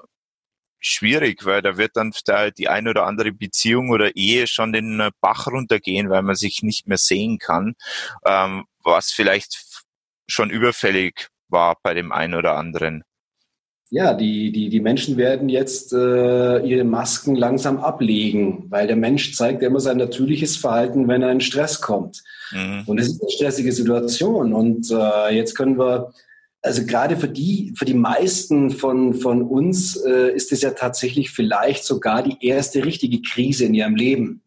schwierig, 0.86 1.46
weil 1.46 1.62
da 1.62 1.78
wird 1.78 1.96
dann 1.96 2.12
da 2.26 2.52
die 2.52 2.70
ein 2.70 2.88
oder 2.88 3.06
andere 3.06 3.32
Beziehung 3.32 3.90
oder 3.90 4.16
Ehe 4.16 4.48
schon 4.48 4.74
den 4.74 5.10
Bach 5.22 5.48
runtergehen, 5.48 6.10
weil 6.10 6.22
man 6.22 6.36
sich 6.36 6.64
nicht 6.64 6.88
mehr 6.88 6.98
sehen 6.98 7.40
kann, 7.40 7.76
ähm, 8.26 8.66
was 8.84 9.12
vielleicht 9.12 9.66
schon 10.28 10.50
überfällig 10.50 11.30
war 11.48 11.78
bei 11.82 11.94
dem 11.94 12.12
einen 12.12 12.36
oder 12.36 12.56
anderen. 12.56 13.04
Ja, 13.90 14.16
die, 14.16 14.52
die, 14.52 14.70
die 14.70 14.80
Menschen 14.80 15.18
werden 15.18 15.50
jetzt 15.50 15.94
äh, 15.94 16.58
ihre 16.66 16.84
Masken 16.84 17.36
langsam 17.36 17.78
ablegen, 17.78 18.66
weil 18.70 18.88
der 18.88 18.96
Mensch 18.96 19.36
zeigt 19.36 19.62
immer 19.62 19.80
sein 19.80 19.98
natürliches 19.98 20.58
Verhalten, 20.58 21.08
wenn 21.08 21.22
er 21.22 21.32
in 21.32 21.42
Stress 21.42 21.80
kommt. 21.80 22.24
Mhm. 22.52 22.86
Und 22.88 23.00
es 23.00 23.10
ist 23.10 23.22
eine 23.22 23.30
stressige 23.30 23.72
Situation. 23.72 24.52
Und 24.52 24.90
äh, 24.90 25.36
jetzt 25.36 25.54
können 25.54 25.78
wir 25.78 26.12
also 26.64 26.86
gerade 26.86 27.18
für 27.18 27.28
die, 27.28 27.74
für 27.78 27.84
die 27.84 27.94
meisten 27.94 28.72
von, 28.72 29.14
von 29.14 29.42
uns 29.42 29.98
äh, 29.98 30.34
ist 30.34 30.52
es 30.54 30.62
ja 30.62 30.72
tatsächlich 30.72 31.30
vielleicht 31.30 31.84
sogar 31.84 32.24
die 32.24 32.38
erste 32.40 32.86
richtige 32.86 33.22
Krise 33.22 33.66
in 33.66 33.74
ihrem 33.74 33.96
Leben. 33.96 34.42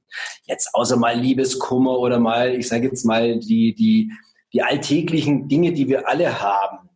Jetzt 0.45 0.75
außer 0.75 0.97
mal 0.97 1.19
Liebeskummer 1.19 1.99
oder 1.99 2.19
mal, 2.19 2.55
ich 2.55 2.69
sage 2.69 2.89
jetzt 2.89 3.05
mal, 3.05 3.39
die, 3.39 3.75
die, 3.75 4.13
die 4.55 4.63
alltäglichen 4.63 5.47
Dinge, 5.47 5.73
die 5.73 5.89
wir 5.89 6.09
alle 6.09 6.41
haben. 6.41 6.89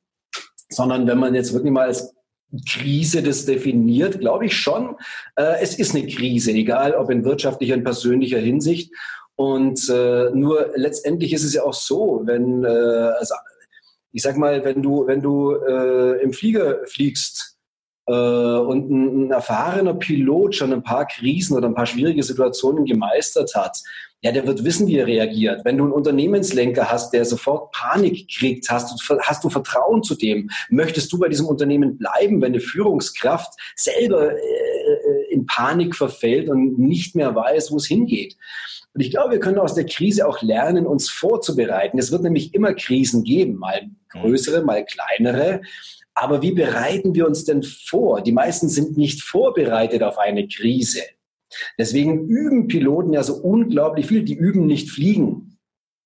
Sondern 0.71 1.07
wenn 1.07 1.19
man 1.19 1.35
jetzt 1.35 1.53
wirklich 1.53 1.73
mal 1.73 1.89
als 1.89 2.15
Krise 2.69 3.23
das 3.23 3.45
definiert, 3.45 4.21
glaube 4.21 4.47
ich 4.47 4.57
schon, 4.57 4.97
äh, 5.37 5.61
es 5.61 5.79
ist 5.79 5.95
eine 5.95 6.07
Krise, 6.07 6.53
egal 6.53 6.95
ob 6.95 7.11
in 7.11 7.25
wirtschaftlicher 7.25 7.75
und 7.75 7.85
persönlicher 7.85 8.39
Hinsicht. 8.39 8.91
Und 9.37 9.87
äh, 9.91 10.31
nur 10.33 10.71
letztendlich 10.77 11.35
ist 11.35 11.45
es 11.45 11.53
ja 11.55 11.63
auch 11.63 11.75
so, 11.75 12.23
wenn, 12.25 12.65
äh, 12.65 12.69
also 12.69 13.35
ich 14.13 14.23
sag 14.23 14.37
mal, 14.37 14.65
wenn 14.65 14.83
du, 14.83 15.07
wenn 15.07 15.21
du 15.21 15.55
äh, 15.55 16.23
im 16.23 16.33
Flieger 16.33 16.87
fliegst 16.87 17.57
äh, 18.07 18.13
und 18.13 18.91
ein, 18.91 19.27
ein, 19.27 19.31
erfahrener 19.31 19.95
Pilot 19.95 20.55
schon 20.55 20.73
ein 20.73 20.83
paar 20.83 21.07
Krisen 21.07 21.57
oder 21.57 21.69
ein 21.69 21.75
paar 21.75 21.87
schwierige 21.87 22.23
Situationen 22.23 22.85
gemeistert 22.85 23.55
hat, 23.55 23.79
ja, 24.23 24.33
der 24.33 24.47
wird 24.47 24.65
wissen, 24.65 24.87
wie 24.87 24.99
er 24.99 25.07
reagiert. 25.07 25.65
Wenn 25.65 25.79
du 25.79 25.85
einen 25.85 25.95
Unternehmenslenker 25.95 26.91
hast, 26.91 27.15
der 27.15 27.25
sofort 27.25 27.73
Panik 27.73 28.29
kriegt, 28.29 28.69
hast 28.69 28.91
du, 28.91 29.19
hast 29.19 29.43
du 29.43 29.49
Vertrauen 29.49 30.03
zu 30.03 30.15
dem? 30.15 30.51
Möchtest 30.69 31.11
du 31.11 31.19
bei 31.19 31.29
diesem 31.29 31.47
Unternehmen 31.47 31.97
bleiben, 31.97 32.43
wenn 32.43 32.53
eine 32.53 32.61
Führungskraft 32.61 33.55
selber 33.77 34.33
äh, 34.33 34.39
in 35.31 35.47
Panik 35.47 35.95
verfällt 35.95 36.49
und 36.49 36.79
nicht 36.79 37.15
mehr 37.15 37.35
weiß, 37.35 37.71
wo 37.71 37.77
es 37.77 37.87
hingeht? 37.87 38.37
Und 38.93 39.03
ich 39.03 39.11
glaube, 39.11 39.33
wir 39.33 39.41
können 39.41 39.59
aus 39.59 39.75
der 39.75 39.87
Krise 39.87 40.27
auch 40.27 40.43
lernen, 40.43 40.87
uns 40.87 41.09
vorzubereiten. 41.09 41.99
Es 41.99 42.11
wird 42.11 42.23
nämlich 42.23 42.55
immer 42.55 42.75
Krisen 42.75 43.23
geben, 43.23 43.57
mal 43.57 43.89
größere, 44.09 44.63
mal 44.63 44.85
kleinere. 44.85 45.63
Aber 46.15 46.43
wie 46.43 46.53
bereiten 46.53 47.15
wir 47.15 47.27
uns 47.27 47.45
denn 47.45 47.63
vor? 47.63 48.21
Die 48.21 48.33
meisten 48.33 48.69
sind 48.69 48.97
nicht 48.97 49.23
vorbereitet 49.23 50.03
auf 50.03 50.19
eine 50.19 50.49
Krise. 50.49 51.03
Deswegen 51.79 52.29
üben 52.29 52.69
Piloten 52.69 53.13
ja 53.13 53.23
so 53.23 53.35
unglaublich 53.35 54.07
viel. 54.07 54.25
Die 54.25 54.35
üben 54.35 54.67
nicht 54.67 54.91
fliegen. 54.91 55.59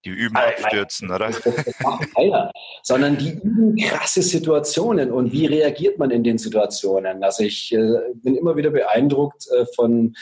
Die 0.05 0.11
üben 0.11 0.37
abstürzen, 0.37 1.11
oder? 1.11 1.31
Das 1.31 1.81
macht 1.81 2.15
keiner. 2.15 2.51
Sondern 2.83 3.17
die 3.17 3.33
üben 3.33 3.77
krasse 3.77 4.23
Situationen. 4.23 5.11
Und 5.11 5.33
wie 5.33 5.47
reagiert 5.47 5.99
man 5.99 6.11
in 6.11 6.23
den 6.23 6.39
Situationen? 6.39 7.25
Also 7.25 7.45
ich 7.45 7.73
äh, 7.73 7.99
bin 8.15 8.37
immer 8.37 8.57
wieder 8.57 8.71
beeindruckt 8.71 9.47
äh, 9.51 9.65
von 9.75 10.15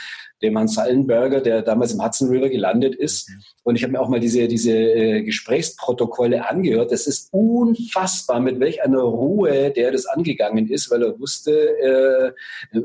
dem 0.43 0.59
Hans 0.59 0.75
Sallenberger, 0.75 1.41
der 1.41 1.63
damals 1.63 1.93
im 1.93 2.05
Hudson 2.05 2.29
River 2.29 2.49
gelandet 2.49 2.95
ist. 2.95 3.31
Und 3.63 3.77
ich 3.77 3.83
habe 3.83 3.93
mir 3.93 4.01
auch 4.01 4.09
mal 4.09 4.21
diese, 4.21 4.49
diese 4.49 4.73
äh, 4.73 5.23
Gesprächsprotokolle 5.23 6.49
angehört. 6.49 6.93
Das 6.93 7.07
ist 7.07 7.29
unfassbar, 7.33 8.41
mit 8.41 8.61
welch 8.61 8.83
einer 8.83 9.01
Ruhe 9.01 9.71
der 9.71 9.93
das 9.93 10.07
angegangen 10.07 10.69
ist, 10.69 10.91
weil 10.91 11.03
er 11.03 11.19
wusste, 11.19 11.53
äh, 11.53 12.33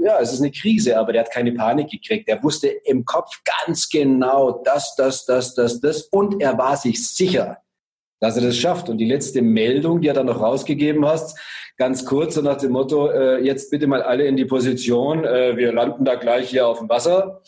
ja, 0.04 0.20
es 0.20 0.34
ist 0.34 0.42
eine 0.42 0.52
Krise, 0.52 0.98
aber 0.98 1.14
der 1.14 1.24
hat 1.24 1.32
keine 1.32 1.52
Panik 1.52 1.90
gekriegt. 1.90 2.30
Er 2.30 2.42
wusste 2.44 2.68
im 2.68 3.06
Kopf 3.06 3.42
ganz 3.66 3.90
genau 3.90 4.62
das, 4.64 4.96
das, 4.96 5.26
das, 5.26 5.56
das, 5.56 5.80
das. 5.80 6.02
Und 6.04 6.42
er 6.42 6.58
war 6.58 6.78
sich 6.78 7.08
sicher, 7.08 7.58
dass 8.20 8.36
er 8.36 8.44
das 8.44 8.58
schafft. 8.58 8.90
Und 8.90 8.98
die 8.98 9.06
letzte 9.06 9.42
Meldung, 9.42 10.02
die 10.02 10.08
er 10.08 10.14
dann 10.14 10.26
noch 10.26 10.42
rausgegeben 10.42 11.06
hast, 11.06 11.38
ganz 11.78 12.06
kurz 12.06 12.36
so 12.36 12.42
nach 12.42 12.58
dem 12.58 12.72
Motto, 12.72 13.10
äh, 13.10 13.44
jetzt 13.44 13.70
bitte 13.72 13.88
mal 13.88 14.02
alle 14.02 14.26
in 14.26 14.36
die 14.36 14.46
Position, 14.46 15.24
äh, 15.24 15.56
wir 15.56 15.72
landen 15.72 16.06
da 16.06 16.16
gleich 16.16 16.50
hier 16.50 16.68
auf 16.68 16.80
dem 16.80 16.90
Wasser. 16.90 17.42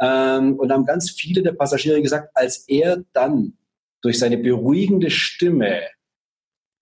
Ähm, 0.00 0.56
und 0.56 0.72
haben 0.72 0.84
ganz 0.84 1.10
viele 1.10 1.42
der 1.42 1.52
Passagiere 1.52 2.02
gesagt, 2.02 2.30
als 2.34 2.68
er 2.68 3.04
dann 3.12 3.54
durch 4.02 4.18
seine 4.18 4.36
beruhigende 4.36 5.10
Stimme 5.10 5.80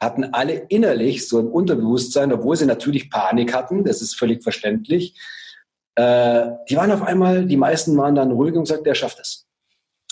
hatten 0.00 0.24
alle 0.24 0.66
innerlich 0.68 1.26
so 1.26 1.40
im 1.40 1.48
Unterbewusstsein, 1.48 2.32
obwohl 2.32 2.56
sie 2.56 2.66
natürlich 2.66 3.10
Panik 3.10 3.54
hatten, 3.54 3.84
das 3.84 4.02
ist 4.02 4.14
völlig 4.16 4.42
verständlich, 4.42 5.18
äh, 5.94 6.50
die 6.68 6.76
waren 6.76 6.90
auf 6.90 7.02
einmal, 7.02 7.46
die 7.46 7.56
meisten 7.56 7.96
waren 7.96 8.14
dann 8.14 8.32
ruhig 8.32 8.54
und 8.54 8.64
gesagt, 8.64 8.86
der 8.86 8.94
schafft 8.94 9.20
es. 9.20 9.43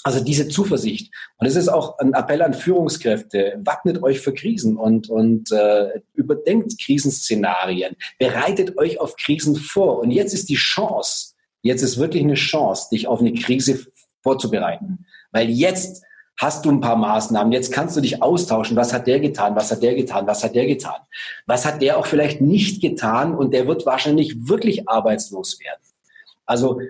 Also 0.05 0.22
diese 0.22 0.48
Zuversicht. 0.48 1.12
Und 1.38 1.46
es 1.46 1.55
ist 1.55 1.68
auch 1.68 1.98
ein 1.98 2.12
Appell 2.12 2.42
an 2.42 2.55
Führungskräfte. 2.55 3.61
Wappnet 3.64 4.03
euch 4.03 4.20
für 4.20 4.34
Krisen 4.34 4.76
und, 4.76 5.09
und 5.09 5.53
äh, 5.53 6.00
überdenkt 6.14 6.74
Krisenszenarien. 6.80 7.96
Bereitet 8.18 8.76
euch 8.78 9.00
auf 9.00 9.16
Krisen 9.16 9.55
vor. 9.55 10.00
Und 10.00 10.11
jetzt 10.11 10.34
ist 10.34 10.48
die 10.48 10.57
Chance, 10.57 11.34
jetzt 11.62 11.82
ist 11.82 11.98
wirklich 11.98 12.22
eine 12.22 12.34
Chance, 12.34 12.88
dich 12.90 13.07
auf 13.07 13.20
eine 13.20 13.32
Krise 13.32 13.86
vorzubereiten. 14.22 15.07
Weil 15.30 15.50
jetzt 15.50 16.03
hast 16.36 16.64
du 16.64 16.70
ein 16.70 16.80
paar 16.80 16.96
Maßnahmen, 16.96 17.53
jetzt 17.53 17.72
kannst 17.72 17.96
du 17.96 18.00
dich 18.00 18.22
austauschen, 18.22 18.76
was 18.76 18.92
hat 18.92 19.07
der 19.07 19.20
getan, 19.20 19.55
was 19.55 19.70
hat 19.70 19.82
der 19.82 19.94
getan, 19.94 20.26
was 20.26 20.42
hat 20.42 20.55
der 20.55 20.66
getan, 20.66 21.00
was 21.46 21.64
hat 21.64 21.80
der 21.80 21.98
auch 21.98 22.07
vielleicht 22.07 22.40
nicht 22.40 22.80
getan 22.80 23.34
und 23.34 23.53
der 23.55 23.68
wird 23.68 23.86
wahrscheinlich 23.86 24.48
wirklich 24.48 24.88
arbeitslos 24.88 25.61
werden. 25.61 25.80
Also, 26.44 26.80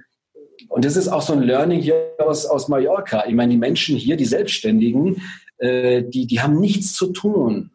und 0.73 0.87
das 0.87 0.97
ist 0.97 1.09
auch 1.09 1.21
so 1.21 1.35
ein 1.35 1.43
Learning 1.43 1.81
hier 1.81 2.15
aus, 2.19 2.47
aus 2.47 2.69
Mallorca. 2.69 3.27
Ich 3.27 3.35
meine, 3.35 3.53
die 3.53 3.59
Menschen 3.59 3.97
hier, 3.97 4.17
die 4.17 4.25
Selbstständigen, 4.25 5.21
äh, 5.59 6.03
die, 6.03 6.27
die 6.27 6.41
haben 6.41 6.59
nichts 6.59 6.95
zu 6.95 7.09
tun. 7.09 7.71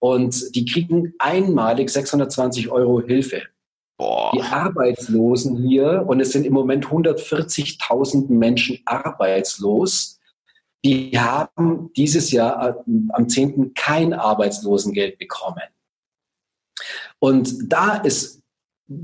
Und 0.00 0.54
die 0.56 0.64
kriegen 0.64 1.14
einmalig 1.20 1.90
620 1.90 2.70
Euro 2.70 3.00
Hilfe. 3.00 3.42
Boah. 3.98 4.32
Die 4.34 4.42
Arbeitslosen 4.42 5.56
hier, 5.56 6.04
und 6.08 6.20
es 6.20 6.32
sind 6.32 6.44
im 6.44 6.52
Moment 6.52 6.86
140.000 6.86 8.30
Menschen 8.32 8.80
arbeitslos, 8.84 10.18
die 10.84 11.16
haben 11.18 11.92
dieses 11.96 12.32
Jahr 12.32 12.68
äh, 12.68 12.92
am 13.10 13.28
10. 13.28 13.74
kein 13.74 14.12
Arbeitslosengeld 14.12 15.18
bekommen. 15.18 15.62
Und 17.20 17.72
da 17.72 17.96
ist, 17.96 18.37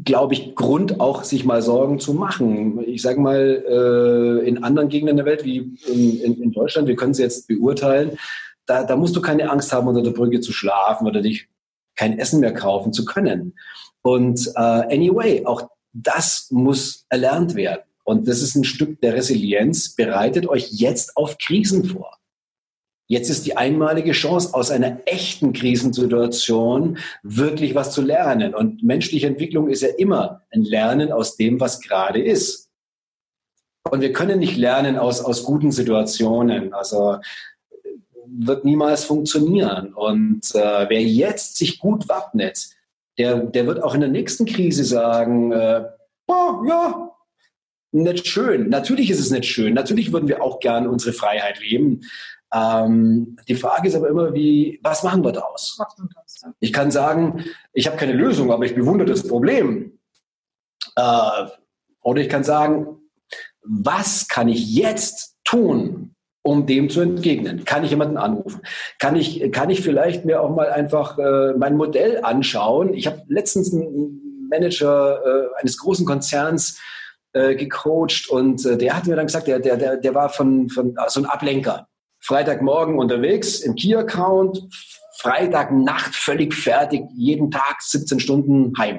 glaube 0.05 0.33
ich, 0.33 0.55
Grund 0.55 1.01
auch, 1.01 1.25
sich 1.25 1.45
mal 1.45 1.61
Sorgen 1.61 1.99
zu 1.99 2.15
machen. 2.15 2.83
Ich 2.87 3.03
sage 3.03 3.21
mal, 3.21 3.65
äh, 3.69 4.49
in 4.49 4.65
anderen 4.65 4.89
Gegenden 4.89 5.17
der 5.17 5.27
Welt, 5.27 5.45
wie 5.45 5.77
in, 5.87 6.43
in, 6.43 6.53
Deutschland, 6.53 6.89
wir 6.89 6.97
können 6.97 7.13
sie 7.13 7.23
jetzt 7.23 7.49
beurteilen, 7.49 8.19
da, 8.67 8.85
da 8.85 8.97
musst 8.97 9.15
du 9.15 9.21
keine 9.21 9.51
Angst 9.51 9.73
haben, 9.73 9.89
unter 9.89 10.03
der 10.03 10.13
Brücke 10.13 10.41
zu 10.41 10.53
schlafen 10.53 11.07
oder 11.07 11.21
dich 11.21 11.49
kein 11.97 12.19
Essen 12.19 12.41
mehr 12.41 12.55
kaufen 12.55 12.95
zu 12.95 13.05
können. 13.05 13.55
Und 14.01 14.51
äh, 14.57 14.61
anyway, 14.61 15.45
auch 15.45 15.69
das 15.93 16.49
muss 16.51 17.05
erlernt 17.11 17.55
werden. 17.55 17.83
Und 18.05 18.27
das 18.27 18.43
ist 18.43 18.55
ein 18.55 18.65
Stück 18.65 19.01
der 19.01 19.15
Resilienz. 19.15 19.95
Bereitet 19.95 20.47
euch 20.47 20.71
jetzt 20.73 21.17
auf 21.17 21.37
Krisen 21.39 21.85
vor. 21.85 22.19
Jetzt 23.07 23.29
ist 23.29 23.45
die 23.45 23.57
einmalige 23.57 24.13
Chance, 24.13 24.55
aus 24.55 24.71
einer 24.71 25.01
echten 25.05 25.53
Krisensituation 25.53 26.99
wirklich 27.23 27.75
was 27.75 27.93
zu 27.93 28.01
lernen. 28.01 28.55
Und 28.55 28.83
menschliche 28.83 29.27
Entwicklung 29.27 29.69
ist 29.69 29.83
ja 29.83 29.89
immer 29.99 30.43
ein 30.51 30.63
Lernen 30.63 31.13
aus 31.13 31.37
dem, 31.37 31.61
was 31.61 31.81
gerade 31.81 32.23
ist. 32.23 32.71
Und 33.91 34.01
wir 34.01 34.13
können 34.13 34.39
nicht 34.39 34.57
lernen 34.57 34.97
aus, 34.97 35.21
aus 35.21 35.45
guten 35.45 35.71
Situationen. 35.71 36.73
Also 36.73 37.19
wird 38.27 38.65
niemals 38.65 39.05
funktionieren. 39.05 39.93
Und 39.93 40.55
äh, 40.55 40.89
wer 40.89 41.03
jetzt 41.03 41.57
sich 41.57 41.79
gut 41.79 42.09
wappnet, 42.09 42.71
der, 43.19 43.37
der 43.37 43.67
wird 43.67 43.83
auch 43.83 43.95
in 43.95 44.01
der 44.01 44.11
nächsten 44.11 44.47
Krise 44.47 44.85
sagen, 44.85 45.53
äh, 45.53 45.85
oh, 46.27 46.65
ja, 46.67 47.11
nicht 47.93 48.27
schön. 48.27 48.71
Natürlich 48.71 49.11
ist 49.11 49.21
es 49.21 49.31
nicht 49.31 49.45
schön. 49.45 49.75
Natürlich 49.75 50.13
würden 50.13 50.29
wir 50.29 50.43
auch 50.43 50.59
gerne 50.59 50.91
unsere 50.91 51.13
Freiheit 51.13 51.61
leben. 51.61 52.01
Ähm, 52.55 53.37
die 53.49 53.57
Frage 53.57 53.89
ist 53.89 53.97
aber 53.97 54.09
immer, 54.09 54.33
wie, 54.33 54.79
was 54.83 55.03
machen 55.03 55.25
wir 55.25 55.33
daraus? 55.33 55.79
Ich 56.61 56.73
kann 56.73 56.91
sagen, 56.91 57.45
ich 57.73 57.87
habe 57.87 57.97
keine 57.97 58.13
Lösung, 58.13 58.53
aber 58.53 58.65
ich 58.65 58.75
bewundere 58.75 59.09
das 59.09 59.27
Problem. 59.27 59.99
Äh, 60.95 61.47
oder 62.03 62.21
ich 62.21 62.29
kann 62.29 62.45
sagen, 62.45 62.99
was 63.63 64.29
kann 64.29 64.49
ich 64.49 64.73
jetzt 64.73 65.37
tun, 65.45 66.15
um 66.43 66.67
dem 66.67 66.91
zu 66.91 67.01
entgegnen? 67.01 67.65
Kann 67.65 67.83
ich 67.83 67.91
jemanden 67.91 68.19
anrufen? 68.19 68.61
Kann 69.01 69.17
ich, 69.17 69.51
kann 69.51 69.71
ich 69.71 69.81
vielleicht 69.81 70.25
mir 70.25 70.41
auch 70.41 70.55
mal 70.55 70.71
einfach 70.71 71.19
äh, 71.19 71.55
mein 71.55 71.77
Modell 71.77 72.23
anschauen? 72.23 72.95
Ich 72.95 73.07
habe 73.07 73.23
letztens 73.27 73.73
einen 73.73 74.49
Manager 74.49 75.21
äh, 75.25 75.61
eines 75.61 75.79
großen 75.79 76.07
Konzerns 76.07 76.79
äh, 77.33 77.57
gecoacht 77.57 78.29
und 78.29 78.65
äh, 78.65 78.77
der 78.77 78.97
hat 78.97 79.07
mir 79.07 79.17
dann 79.17 79.27
gesagt, 79.27 79.49
der, 79.49 79.59
der, 79.59 79.77
der, 79.77 79.97
der 79.97 80.15
war 80.15 80.29
von, 80.29 80.69
von 80.69 80.95
so 81.09 81.21
ein 81.21 81.27
Ablenker. 81.27 81.89
Freitagmorgen 82.25 82.99
unterwegs 82.99 83.61
im 83.61 83.75
Key-Account, 83.75 84.63
Freitagnacht 85.19 86.15
völlig 86.15 86.55
fertig, 86.55 87.03
jeden 87.15 87.51
Tag 87.51 87.83
17 87.83 88.19
Stunden 88.19 88.73
heim. 88.79 88.99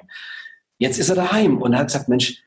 Jetzt 0.77 0.99
ist 0.99 1.09
er 1.09 1.15
daheim 1.15 1.61
und 1.61 1.75
hat 1.75 1.87
gesagt, 1.87 2.07
Mensch, 2.07 2.43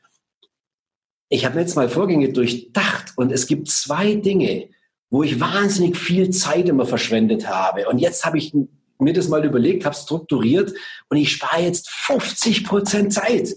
ich 1.27 1.45
habe 1.45 1.59
jetzt 1.59 1.75
mal 1.75 1.89
Vorgänge 1.89 2.31
durchdacht 2.31 3.13
und 3.17 3.31
es 3.31 3.45
gibt 3.45 3.69
zwei 3.69 4.15
Dinge, 4.15 4.69
wo 5.09 5.23
ich 5.23 5.39
wahnsinnig 5.39 5.97
viel 5.97 6.29
Zeit 6.29 6.69
immer 6.69 6.85
verschwendet 6.85 7.47
habe. 7.47 7.87
Und 7.89 7.99
jetzt 7.99 8.25
habe 8.25 8.37
ich 8.37 8.55
mir 8.99 9.13
das 9.13 9.27
mal 9.27 9.43
überlegt, 9.45 9.85
habe 9.85 9.95
strukturiert 9.95 10.73
und 11.09 11.17
ich 11.17 11.31
spare 11.31 11.63
jetzt 11.63 11.89
50 11.89 12.63
Prozent 12.65 13.13
Zeit. 13.13 13.55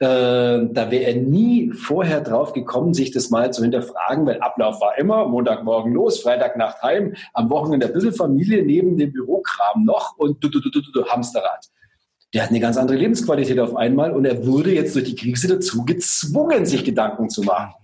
Äh, 0.00 0.06
da 0.70 0.90
wäre 0.92 1.04
er 1.04 1.16
nie 1.16 1.72
vorher 1.72 2.20
drauf 2.20 2.52
gekommen, 2.52 2.94
sich 2.94 3.10
das 3.10 3.30
mal 3.30 3.52
zu 3.52 3.62
hinterfragen, 3.62 4.26
weil 4.26 4.40
Ablauf 4.40 4.80
war 4.80 4.96
immer 4.96 5.26
Montagmorgen 5.26 5.92
los, 5.92 6.20
Freitagnacht 6.20 6.80
heim, 6.82 7.16
am 7.34 7.50
Wochenende 7.50 7.86
ein 7.86 7.92
bisschen 7.92 8.14
Familie 8.14 8.62
neben 8.62 8.96
dem 8.96 9.12
Bürokram 9.12 9.84
noch 9.84 10.16
und 10.16 10.42
du, 10.42 10.48
du, 10.48 10.60
du, 10.60 10.70
du, 10.70 10.80
du, 10.92 11.04
Hamsterrad. 11.06 11.66
Der 12.32 12.44
hat 12.44 12.50
eine 12.50 12.60
ganz 12.60 12.76
andere 12.76 12.96
Lebensqualität 12.96 13.58
auf 13.58 13.74
einmal 13.74 14.12
und 14.12 14.24
er 14.24 14.46
wurde 14.46 14.72
jetzt 14.72 14.94
durch 14.94 15.06
die 15.06 15.16
Krise 15.16 15.48
dazu 15.48 15.84
gezwungen, 15.84 16.64
sich 16.64 16.84
Gedanken 16.84 17.28
zu 17.28 17.42
machen. 17.42 17.74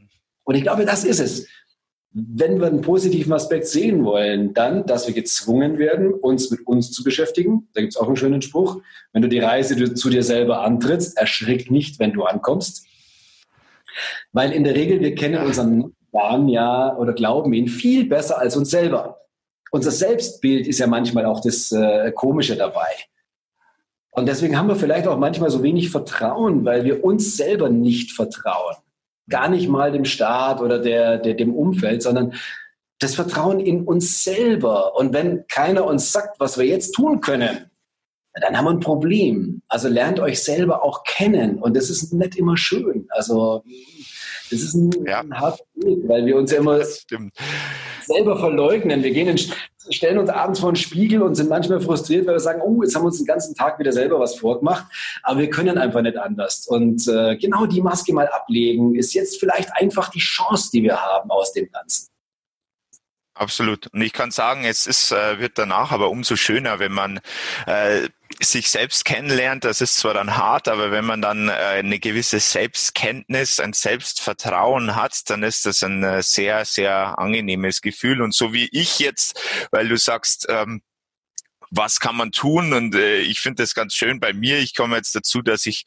Und 0.45 0.55
ich 0.55 0.63
glaube, 0.63 0.85
das 0.85 1.05
ist 1.05 1.19
es 1.19 1.49
wenn 2.17 2.61
wir 2.61 2.69
einen 2.69 2.81
positiven 2.81 3.33
Aspekt 3.33 3.67
sehen 3.67 4.05
wollen, 4.05 4.55
dann, 4.55 4.87
dass 4.87 5.09
wir 5.09 5.15
gezwungen 5.15 5.79
werden, 5.79 6.15
uns 6.15 6.49
mit 6.49 6.65
uns 6.65 6.93
zu 6.93 7.03
beschäftigen. 7.03 7.69
Da 7.75 7.81
gibt 7.81 7.93
es 7.93 8.01
auch 8.01 8.07
einen 8.07 8.17
schönen 8.17 8.41
Spruch. 8.41 8.81
Wenn 9.13 9.23
du 9.23 9.29
die 9.29 9.41
Reise 9.41 9.95
zu 9.95 10.11
dir 10.11 10.23
selber 10.23 10.63
antrittst, 10.63 11.19
erschrick 11.19 11.73
nicht, 11.73 11.99
wenn 11.99 12.13
du 12.13 12.23
ankommst. 12.23 12.87
Weil 14.33 14.53
in 14.53 14.63
der 14.63 14.77
Regel, 14.77 15.01
wir 15.01 15.17
kennen 15.17 15.45
unseren 15.45 15.97
Plan 16.13 16.49
ja 16.49 16.97
oder 16.97 17.15
glauben 17.15 17.53
ihn 17.53 17.67
viel 17.67 18.09
besser 18.09 18.39
als 18.39 18.57
uns 18.57 18.71
selber. 18.71 19.19
Unser 19.73 19.91
Selbstbild 19.91 20.69
ist 20.69 20.79
ja 20.79 20.87
manchmal 20.87 21.27
auch 21.27 21.41
das 21.41 21.73
äh, 21.73 22.13
Komische 22.13 22.55
dabei. 22.55 22.87
Und 24.11 24.27
deswegen 24.27 24.57
haben 24.57 24.69
wir 24.69 24.77
vielleicht 24.77 25.09
auch 25.09 25.19
manchmal 25.19 25.51
so 25.51 25.65
wenig 25.65 25.91
Vertrauen, 25.91 26.65
weil 26.65 26.85
wir 26.85 27.03
uns 27.03 27.37
selber 27.37 27.71
nicht 27.71 28.13
vertrauen 28.13 28.77
gar 29.29 29.49
nicht 29.49 29.69
mal 29.69 29.93
dem 29.93 30.05
Staat 30.05 30.61
oder 30.61 30.79
der, 30.79 31.19
der, 31.19 31.35
dem 31.35 31.55
Umfeld, 31.55 32.03
sondern 32.03 32.35
das 32.99 33.15
Vertrauen 33.15 33.61
in 33.61 33.85
uns 33.85 34.25
selber. 34.25 34.97
Und 34.97 35.13
wenn 35.13 35.47
keiner 35.49 35.85
uns 35.85 36.13
sagt, 36.13 36.41
was 36.41 36.59
wir 36.59 36.67
jetzt 36.67 36.93
tun 36.93 37.21
können, 37.21 37.71
dann 38.35 38.57
haben 38.57 38.65
wir 38.65 38.71
ein 38.71 38.81
Problem. 38.81 39.63
Also 39.69 39.89
lernt 39.89 40.21
euch 40.21 40.43
selber 40.43 40.83
auch 40.83 41.05
kennen. 41.05 41.59
Und 41.59 41.77
das 41.77 41.91
ist 41.91 42.13
nicht 42.13 42.37
immer 42.37 42.57
schön. 42.57 43.07
Also 43.11 43.63
das 44.51 44.61
ist 44.61 44.75
ein, 44.75 44.91
ja. 45.07 45.21
ein 45.21 45.39
harter 45.39 45.65
Weg, 45.75 45.99
weil 46.07 46.27
wir 46.27 46.37
uns 46.37 46.51
ja 46.51 46.59
immer 46.59 46.81
selber 48.07 48.39
verleugnen. 48.39 49.03
Wir 49.03 49.13
gehen 49.13 49.29
in, 49.29 49.39
stellen 49.91 50.19
uns 50.19 50.31
abends 50.31 50.61
vor 50.61 50.73
den 50.73 50.77
Spiegel 50.77 51.23
und 51.23 51.35
sind 51.35 51.49
manchmal 51.49 51.81
frustriert, 51.81 52.27
weil 52.27 52.35
wir 52.35 52.41
sagen, 52.41 52.61
oh, 52.63 52.83
jetzt 52.83 52.95
haben 52.95 53.03
wir 53.03 53.07
uns 53.07 53.19
den 53.19 53.27
ganzen 53.27 53.55
Tag 53.55 53.79
wieder 53.79 53.93
selber 53.93 54.19
was 54.21 54.37
vorgemacht, 54.37 54.85
aber 55.23 55.41
wir 55.41 55.51
können 55.51 55.79
einfach 55.79 56.03
nicht 56.03 56.17
anders. 56.17 56.67
Und 56.67 57.07
äh, 57.09 57.37
genau 57.37 57.67
die 57.67 57.83
Maske 57.83 58.13
mal 58.13 58.29
ablegen, 58.29 58.95
ist 58.95 59.15
jetzt 59.15 59.41
vielleicht 59.41 59.71
einfach 59.75 60.11
die 60.11 60.21
Chance, 60.21 60.71
die 60.73 60.83
wir 60.83 61.01
haben 61.01 61.31
aus 61.31 61.53
dem 61.53 61.71
Ganzen. 61.71 62.14
Absolut. 63.35 63.89
Und 63.89 64.01
ich 64.01 64.13
kann 64.13 64.31
sagen, 64.31 64.65
es 64.65 64.87
ist, 64.87 65.11
äh, 65.11 65.41
wird 65.41 65.59
danach 65.59 65.91
aber 65.91 66.09
umso 66.11 66.37
schöner, 66.37 66.79
wenn 66.79 66.93
man 66.93 67.21
äh, 67.67 68.09
sich 68.41 68.71
selbst 68.71 69.05
kennenlernt. 69.05 69.65
Das 69.65 69.81
ist 69.81 69.97
zwar 69.97 70.15
dann 70.15 70.37
hart, 70.37 70.69
aber 70.69 70.93
wenn 70.93 71.05
man 71.05 71.21
dann 71.21 71.49
äh, 71.49 71.53
eine 71.53 71.99
gewisse 71.99 72.39
Selbstkenntnis, 72.39 73.59
ein 73.59 73.73
Selbstvertrauen 73.73 74.95
hat, 74.95 75.29
dann 75.31 75.43
ist 75.43 75.67
das 75.67 75.83
ein 75.83 76.05
äh, 76.05 76.23
sehr, 76.23 76.65
sehr 76.65 77.19
angenehmes 77.19 77.81
Gefühl. 77.83 78.23
Und 78.23 78.35
so 78.35 78.53
wie 78.53 78.69
ich 78.71 79.01
jetzt, 79.01 79.41
weil 79.73 79.89
du 79.89 79.97
sagst, 79.97 80.47
ähm, 80.49 80.83
was 81.77 82.01
kann 82.01 82.17
man 82.17 82.33
tun? 82.33 82.73
Und 82.73 82.95
äh, 82.95 83.19
ich 83.19 83.41
finde 83.41 83.63
das 83.63 83.75
ganz 83.75 83.95
schön 83.95 84.21
bei 84.21 84.33
mir. 84.33 84.59
Ich 84.59 84.75
komme 84.75 84.97
jetzt 84.97 85.15
dazu, 85.15 85.43
dass 85.43 85.67
ich 85.67 85.85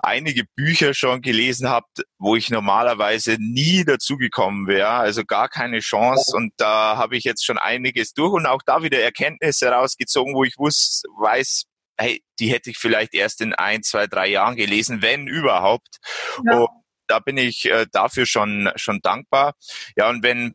einige 0.00 0.44
Bücher 0.54 0.94
schon 0.94 1.20
gelesen 1.20 1.68
habe, 1.68 1.86
wo 2.18 2.36
ich 2.36 2.50
normalerweise 2.50 3.36
nie 3.38 3.84
dazu 3.84 4.16
gekommen 4.16 4.66
wäre. 4.66 4.90
Also 4.90 5.24
gar 5.24 5.48
keine 5.48 5.80
Chance. 5.80 6.36
Und 6.36 6.52
da 6.56 6.96
habe 6.96 7.16
ich 7.16 7.24
jetzt 7.24 7.44
schon 7.44 7.58
einiges 7.58 8.12
durch 8.12 8.32
und 8.32 8.46
auch 8.46 8.62
da 8.64 8.82
wieder 8.82 9.00
Erkenntnisse 9.00 9.68
rausgezogen, 9.68 10.34
wo 10.34 10.44
ich 10.44 10.58
wusste, 10.58 11.08
weiß, 11.18 11.64
hey, 11.98 12.22
die 12.38 12.52
hätte 12.52 12.70
ich 12.70 12.78
vielleicht 12.78 13.14
erst 13.14 13.40
in 13.40 13.54
ein, 13.54 13.82
zwei, 13.82 14.06
drei 14.06 14.28
Jahren 14.28 14.56
gelesen, 14.56 15.02
wenn 15.02 15.26
überhaupt. 15.26 15.98
Ja. 16.44 16.58
Und 16.58 16.68
da 17.06 17.18
bin 17.20 17.36
ich 17.36 17.66
äh, 17.66 17.86
dafür 17.90 18.26
schon, 18.26 18.70
schon 18.76 19.00
dankbar. 19.00 19.54
Ja, 19.96 20.08
und 20.08 20.22
wenn 20.22 20.54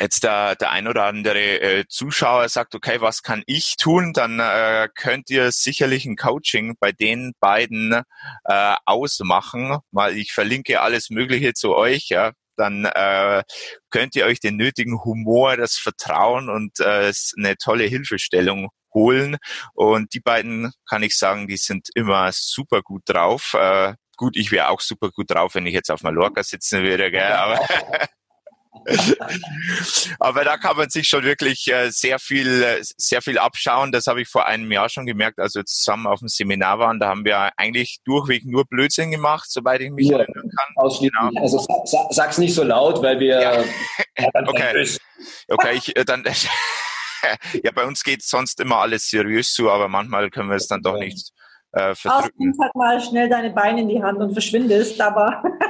jetzt 0.00 0.24
der, 0.24 0.56
der 0.56 0.70
ein 0.70 0.88
oder 0.88 1.04
andere 1.04 1.60
äh, 1.60 1.84
Zuschauer 1.88 2.48
sagt, 2.48 2.74
okay, 2.74 3.00
was 3.00 3.22
kann 3.22 3.42
ich 3.46 3.76
tun, 3.76 4.12
dann 4.12 4.40
äh, 4.40 4.88
könnt 4.94 5.30
ihr 5.30 5.52
sicherlich 5.52 6.04
ein 6.06 6.16
Coaching 6.16 6.76
bei 6.80 6.92
den 6.92 7.32
beiden 7.40 8.02
äh, 8.44 8.74
ausmachen. 8.84 9.78
Mal, 9.90 10.16
ich 10.16 10.32
verlinke 10.32 10.80
alles 10.80 11.10
Mögliche 11.10 11.54
zu 11.54 11.74
euch. 11.74 12.08
Ja. 12.08 12.32
dann 12.56 12.86
äh, 12.86 13.42
könnt 13.90 14.16
ihr 14.16 14.26
euch 14.26 14.40
den 14.40 14.56
nötigen 14.56 15.04
Humor, 15.04 15.56
das 15.56 15.76
Vertrauen 15.76 16.48
und 16.48 16.80
äh, 16.80 17.12
eine 17.36 17.56
tolle 17.56 17.84
Hilfestellung 17.84 18.70
holen. 18.94 19.36
Und 19.74 20.14
die 20.14 20.20
beiden 20.20 20.72
kann 20.88 21.02
ich 21.02 21.16
sagen, 21.16 21.48
die 21.48 21.58
sind 21.58 21.88
immer 21.94 22.30
super 22.32 22.82
gut 22.82 23.02
drauf. 23.06 23.54
Äh, 23.54 23.94
gut, 24.16 24.36
ich 24.36 24.50
wäre 24.50 24.68
auch 24.68 24.80
super 24.80 25.10
gut 25.10 25.30
drauf, 25.30 25.54
wenn 25.54 25.66
ich 25.66 25.74
jetzt 25.74 25.90
auf 25.90 26.02
Mallorca 26.02 26.42
sitzen 26.42 26.82
würde, 26.82 27.10
gell? 27.10 27.22
aber 27.32 27.60
Aber 30.20 30.44
da 30.44 30.56
kann 30.56 30.76
man 30.76 30.90
sich 30.90 31.08
schon 31.08 31.24
wirklich 31.24 31.66
äh, 31.72 31.90
sehr 31.90 32.18
viel, 32.18 32.62
äh, 32.62 32.78
sehr 32.80 33.22
viel 33.22 33.38
abschauen. 33.38 33.92
Das 33.92 34.06
habe 34.06 34.22
ich 34.22 34.28
vor 34.28 34.46
einem 34.46 34.70
Jahr 34.70 34.88
schon 34.88 35.06
gemerkt, 35.06 35.38
als 35.38 35.54
wir 35.54 35.64
zusammen 35.64 36.06
auf 36.06 36.20
dem 36.20 36.28
Seminar 36.28 36.78
waren. 36.78 37.00
Da 37.00 37.08
haben 37.08 37.24
wir 37.24 37.50
eigentlich 37.56 38.00
durchweg 38.04 38.44
nur 38.44 38.64
Blödsinn 38.64 39.10
gemacht, 39.10 39.50
soweit 39.50 39.80
ich 39.80 39.90
mich 39.90 40.08
ja, 40.08 40.18
erinnern 40.18 40.50
kann. 40.56 40.74
Ausschließlich. 40.76 41.12
Genau. 41.12 41.42
Also 41.42 41.66
sag, 41.84 42.06
sag's 42.10 42.38
nicht 42.38 42.54
so 42.54 42.62
laut, 42.62 43.02
weil 43.02 43.20
wir. 43.20 43.40
Ja. 43.40 43.64
okay. 44.46 44.86
Okay, 45.48 45.72
ich, 45.74 45.96
äh, 45.96 46.04
dann. 46.04 46.24
ja, 47.64 47.70
bei 47.74 47.84
uns 47.84 48.04
geht 48.04 48.22
sonst 48.22 48.60
immer 48.60 48.76
alles 48.76 49.08
seriös 49.08 49.52
zu, 49.52 49.70
aber 49.70 49.88
manchmal 49.88 50.30
können 50.30 50.48
wir 50.48 50.56
es 50.56 50.68
dann 50.68 50.82
doch 50.82 50.98
nicht 50.98 51.32
äh, 51.72 51.94
verdrücken. 51.94 52.32
Ausnimmst 52.34 52.60
halt 52.60 52.74
mal 52.74 53.00
schnell 53.00 53.28
deine 53.28 53.50
Beine 53.50 53.82
in 53.82 53.88
die 53.88 54.02
Hand 54.02 54.18
und 54.18 54.32
verschwindest, 54.32 55.00
aber 55.00 55.42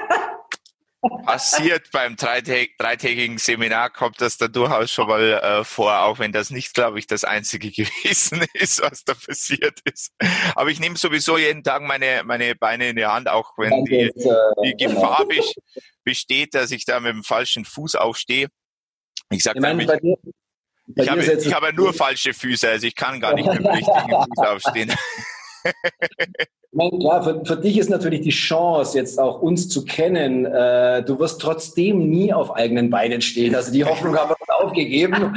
passiert 1.25 1.91
beim 1.93 2.17
dreitägigen 2.17 3.39
Seminar, 3.39 3.91
kommt 3.91 4.21
das 4.21 4.39
da 4.39 4.49
durchaus 4.49 4.91
schon 4.91 5.09
mal 5.09 5.23
äh, 5.23 5.65
vor, 5.65 6.01
auch 6.01 6.19
wenn 6.19 6.33
das 6.33 6.51
nicht, 6.51 6.75
glaube 6.75 6.99
ich, 6.99 7.07
das 7.07 7.25
Einzige 7.25 7.71
gewesen 7.73 8.45
ist, 8.55 8.83
was 8.83 9.05
da 9.05 9.15
passiert 9.15 9.81
ist. 9.85 10.13
Aber 10.55 10.71
ich 10.71 10.81
nehme 10.81 10.97
sowieso 10.97 11.39
jeden 11.39 11.63
Tag 11.63 11.83
meine, 11.83 12.23
meine 12.25 12.55
Beine 12.55 12.91
in 12.91 12.97
die 12.97 13.07
Hand, 13.07 13.29
auch 13.29 13.53
wenn 13.57 13.85
die, 13.85 14.11
die 14.65 14.77
genau. 14.77 14.95
Gefahr 14.95 15.27
besteht, 16.05 16.55
dass 16.55 16.71
ich 16.71 16.85
da 16.85 17.01
mit 17.01 17.13
dem 17.13 17.25
falschen 17.25 17.65
Fuß 17.65 17.97
aufstehe. 17.97 18.49
Ich 19.31 19.43
sage 19.43 19.59
ich, 19.59 19.89
ich, 20.95 21.09
habe, 21.11 21.21
ich 21.21 21.53
habe 21.53 21.73
nur 21.73 21.93
falsche 21.93 22.33
Füße, 22.33 22.69
also 22.69 22.87
ich 22.87 22.95
kann 22.95 23.21
gar 23.21 23.35
nicht 23.35 23.49
mit 23.49 23.59
dem 23.59 23.67
richtigen 23.67 24.11
Fuß 24.11 24.39
aufstehen. 24.47 24.93
Meine, 26.73 26.99
klar, 26.99 27.23
für, 27.25 27.45
für, 27.45 27.57
dich 27.57 27.79
ist 27.79 27.91
natürlich 27.91 28.21
die 28.21 28.31
Chance, 28.31 28.99
jetzt 28.99 29.19
auch 29.19 29.41
uns 29.41 29.69
zu 29.69 29.85
kennen. 29.85 30.45
Äh, 30.45 31.03
du 31.03 31.19
wirst 31.19 31.41
trotzdem 31.41 32.09
nie 32.11 32.33
auf 32.33 32.55
eigenen 32.55 32.91
Beinen 32.91 33.21
stehen. 33.21 33.55
Also 33.55 33.73
die 33.73 33.85
Hoffnung 33.85 34.17
haben 34.17 34.31
wir 34.31 34.65
aufgegeben. 34.65 35.37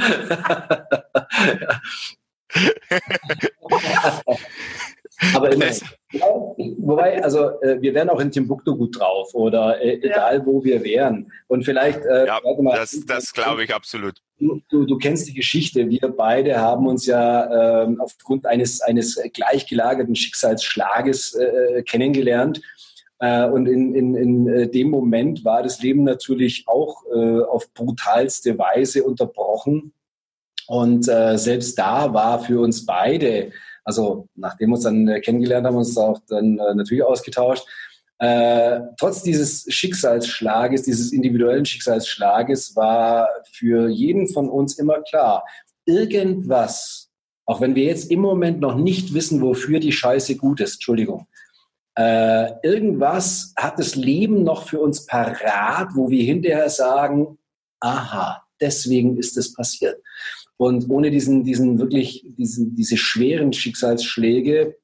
Aber 5.34 5.52
immerhin. 5.52 5.80
Wobei, 6.12 7.22
also 7.22 7.60
äh, 7.60 7.80
wir 7.80 7.94
wären 7.94 8.10
auch 8.10 8.18
in 8.18 8.32
Timbuktu 8.32 8.76
gut 8.76 8.98
drauf 8.98 9.32
oder 9.32 9.80
äh, 9.80 9.94
egal 9.94 10.38
ja. 10.38 10.46
wo 10.46 10.64
wir 10.64 10.82
wären. 10.82 11.30
Und 11.46 11.64
vielleicht. 11.64 12.04
Äh, 12.04 12.26
ja, 12.26 12.40
mal, 12.60 12.76
das, 12.76 12.98
das 13.06 13.32
glaube 13.32 13.62
ich 13.62 13.72
absolut. 13.72 14.20
Du, 14.38 14.60
du, 14.68 14.86
du, 14.86 14.98
kennst 14.98 15.28
die 15.28 15.34
Geschichte. 15.34 15.88
Wir 15.88 16.08
beide 16.08 16.58
haben 16.58 16.88
uns 16.88 17.06
ja 17.06 17.84
äh, 17.84 17.96
aufgrund 17.98 18.46
eines, 18.46 18.80
eines 18.80 19.20
gleichgelagerten 19.32 20.16
Schicksalsschlages 20.16 21.34
äh, 21.34 21.82
kennengelernt. 21.82 22.60
Äh, 23.20 23.46
und 23.46 23.66
in, 23.66 23.94
in, 23.94 24.14
in 24.16 24.48
äh, 24.48 24.68
dem 24.68 24.90
Moment 24.90 25.44
war 25.44 25.62
das 25.62 25.80
Leben 25.80 26.02
natürlich 26.02 26.64
auch 26.66 27.04
äh, 27.14 27.42
auf 27.42 27.72
brutalste 27.72 28.58
Weise 28.58 29.04
unterbrochen. 29.04 29.92
Und 30.66 31.08
äh, 31.08 31.36
selbst 31.36 31.78
da 31.78 32.12
war 32.14 32.40
für 32.40 32.60
uns 32.60 32.84
beide 32.84 33.52
also 33.90 34.28
nachdem 34.36 34.70
wir 34.70 34.74
uns 34.74 34.84
dann 34.84 35.08
äh, 35.08 35.20
kennengelernt 35.20 35.66
haben, 35.66 35.76
uns 35.76 35.98
auch 35.98 36.20
dann 36.28 36.58
äh, 36.58 36.74
natürlich 36.74 37.02
ausgetauscht. 37.02 37.66
Äh, 38.18 38.80
trotz 38.98 39.22
dieses 39.22 39.64
Schicksalsschlages, 39.68 40.82
dieses 40.82 41.12
individuellen 41.12 41.64
Schicksalsschlages, 41.64 42.76
war 42.76 43.28
für 43.50 43.88
jeden 43.88 44.28
von 44.28 44.48
uns 44.48 44.78
immer 44.78 45.00
klar, 45.02 45.44
irgendwas, 45.86 47.10
auch 47.46 47.60
wenn 47.60 47.74
wir 47.74 47.84
jetzt 47.84 48.10
im 48.10 48.20
Moment 48.20 48.60
noch 48.60 48.76
nicht 48.76 49.14
wissen, 49.14 49.40
wofür 49.40 49.80
die 49.80 49.92
Scheiße 49.92 50.36
gut 50.36 50.60
ist, 50.60 50.74
Entschuldigung, 50.74 51.26
äh, 51.98 52.52
irgendwas 52.62 53.52
hat 53.56 53.78
das 53.78 53.96
Leben 53.96 54.44
noch 54.44 54.68
für 54.68 54.80
uns 54.80 55.06
parat, 55.06 55.88
wo 55.94 56.10
wir 56.10 56.22
hinterher 56.22 56.70
sagen, 56.70 57.38
aha, 57.80 58.44
deswegen 58.60 59.16
ist 59.18 59.36
es 59.36 59.52
passiert. 59.52 60.00
Und 60.60 60.90
ohne 60.90 61.10
diesen, 61.10 61.42
diesen 61.42 61.78
wirklich, 61.78 62.22
diesen, 62.36 62.74
diese 62.74 62.98
schweren 62.98 63.50
Schicksalsschläge 63.50 64.76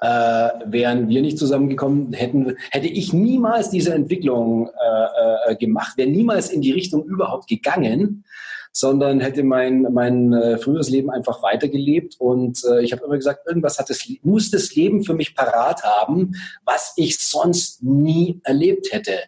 äh, 0.00 0.48
wären 0.66 1.08
wir 1.08 1.22
nicht 1.22 1.38
zusammengekommen, 1.38 2.12
hätten, 2.12 2.56
hätte 2.72 2.88
ich 2.88 3.12
niemals 3.12 3.70
diese 3.70 3.94
Entwicklung 3.94 4.68
äh, 4.68 5.52
äh, 5.52 5.56
gemacht, 5.56 5.96
wäre 5.96 6.10
niemals 6.10 6.50
in 6.50 6.60
die 6.60 6.72
Richtung 6.72 7.04
überhaupt 7.04 7.46
gegangen, 7.46 8.24
sondern 8.72 9.20
hätte 9.20 9.44
mein, 9.44 9.82
mein 9.92 10.32
äh, 10.32 10.58
früheres 10.58 10.90
Leben 10.90 11.08
einfach 11.12 11.40
weitergelebt. 11.40 12.16
Und 12.18 12.64
äh, 12.64 12.82
ich 12.82 12.90
habe 12.90 13.04
immer 13.04 13.14
gesagt, 13.14 13.46
irgendwas 13.46 13.78
hat 13.78 13.88
das, 13.88 14.08
muss 14.22 14.50
das 14.50 14.74
Leben 14.74 15.04
für 15.04 15.14
mich 15.14 15.36
parat 15.36 15.84
haben, 15.84 16.32
was 16.64 16.94
ich 16.96 17.20
sonst 17.20 17.80
nie 17.80 18.40
erlebt 18.42 18.92
hätte. 18.92 19.20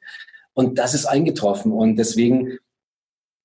Und 0.55 0.77
das 0.77 0.93
ist 0.93 1.07
eingetroffen. 1.07 1.71
Und 1.71 1.95
deswegen 1.95 2.59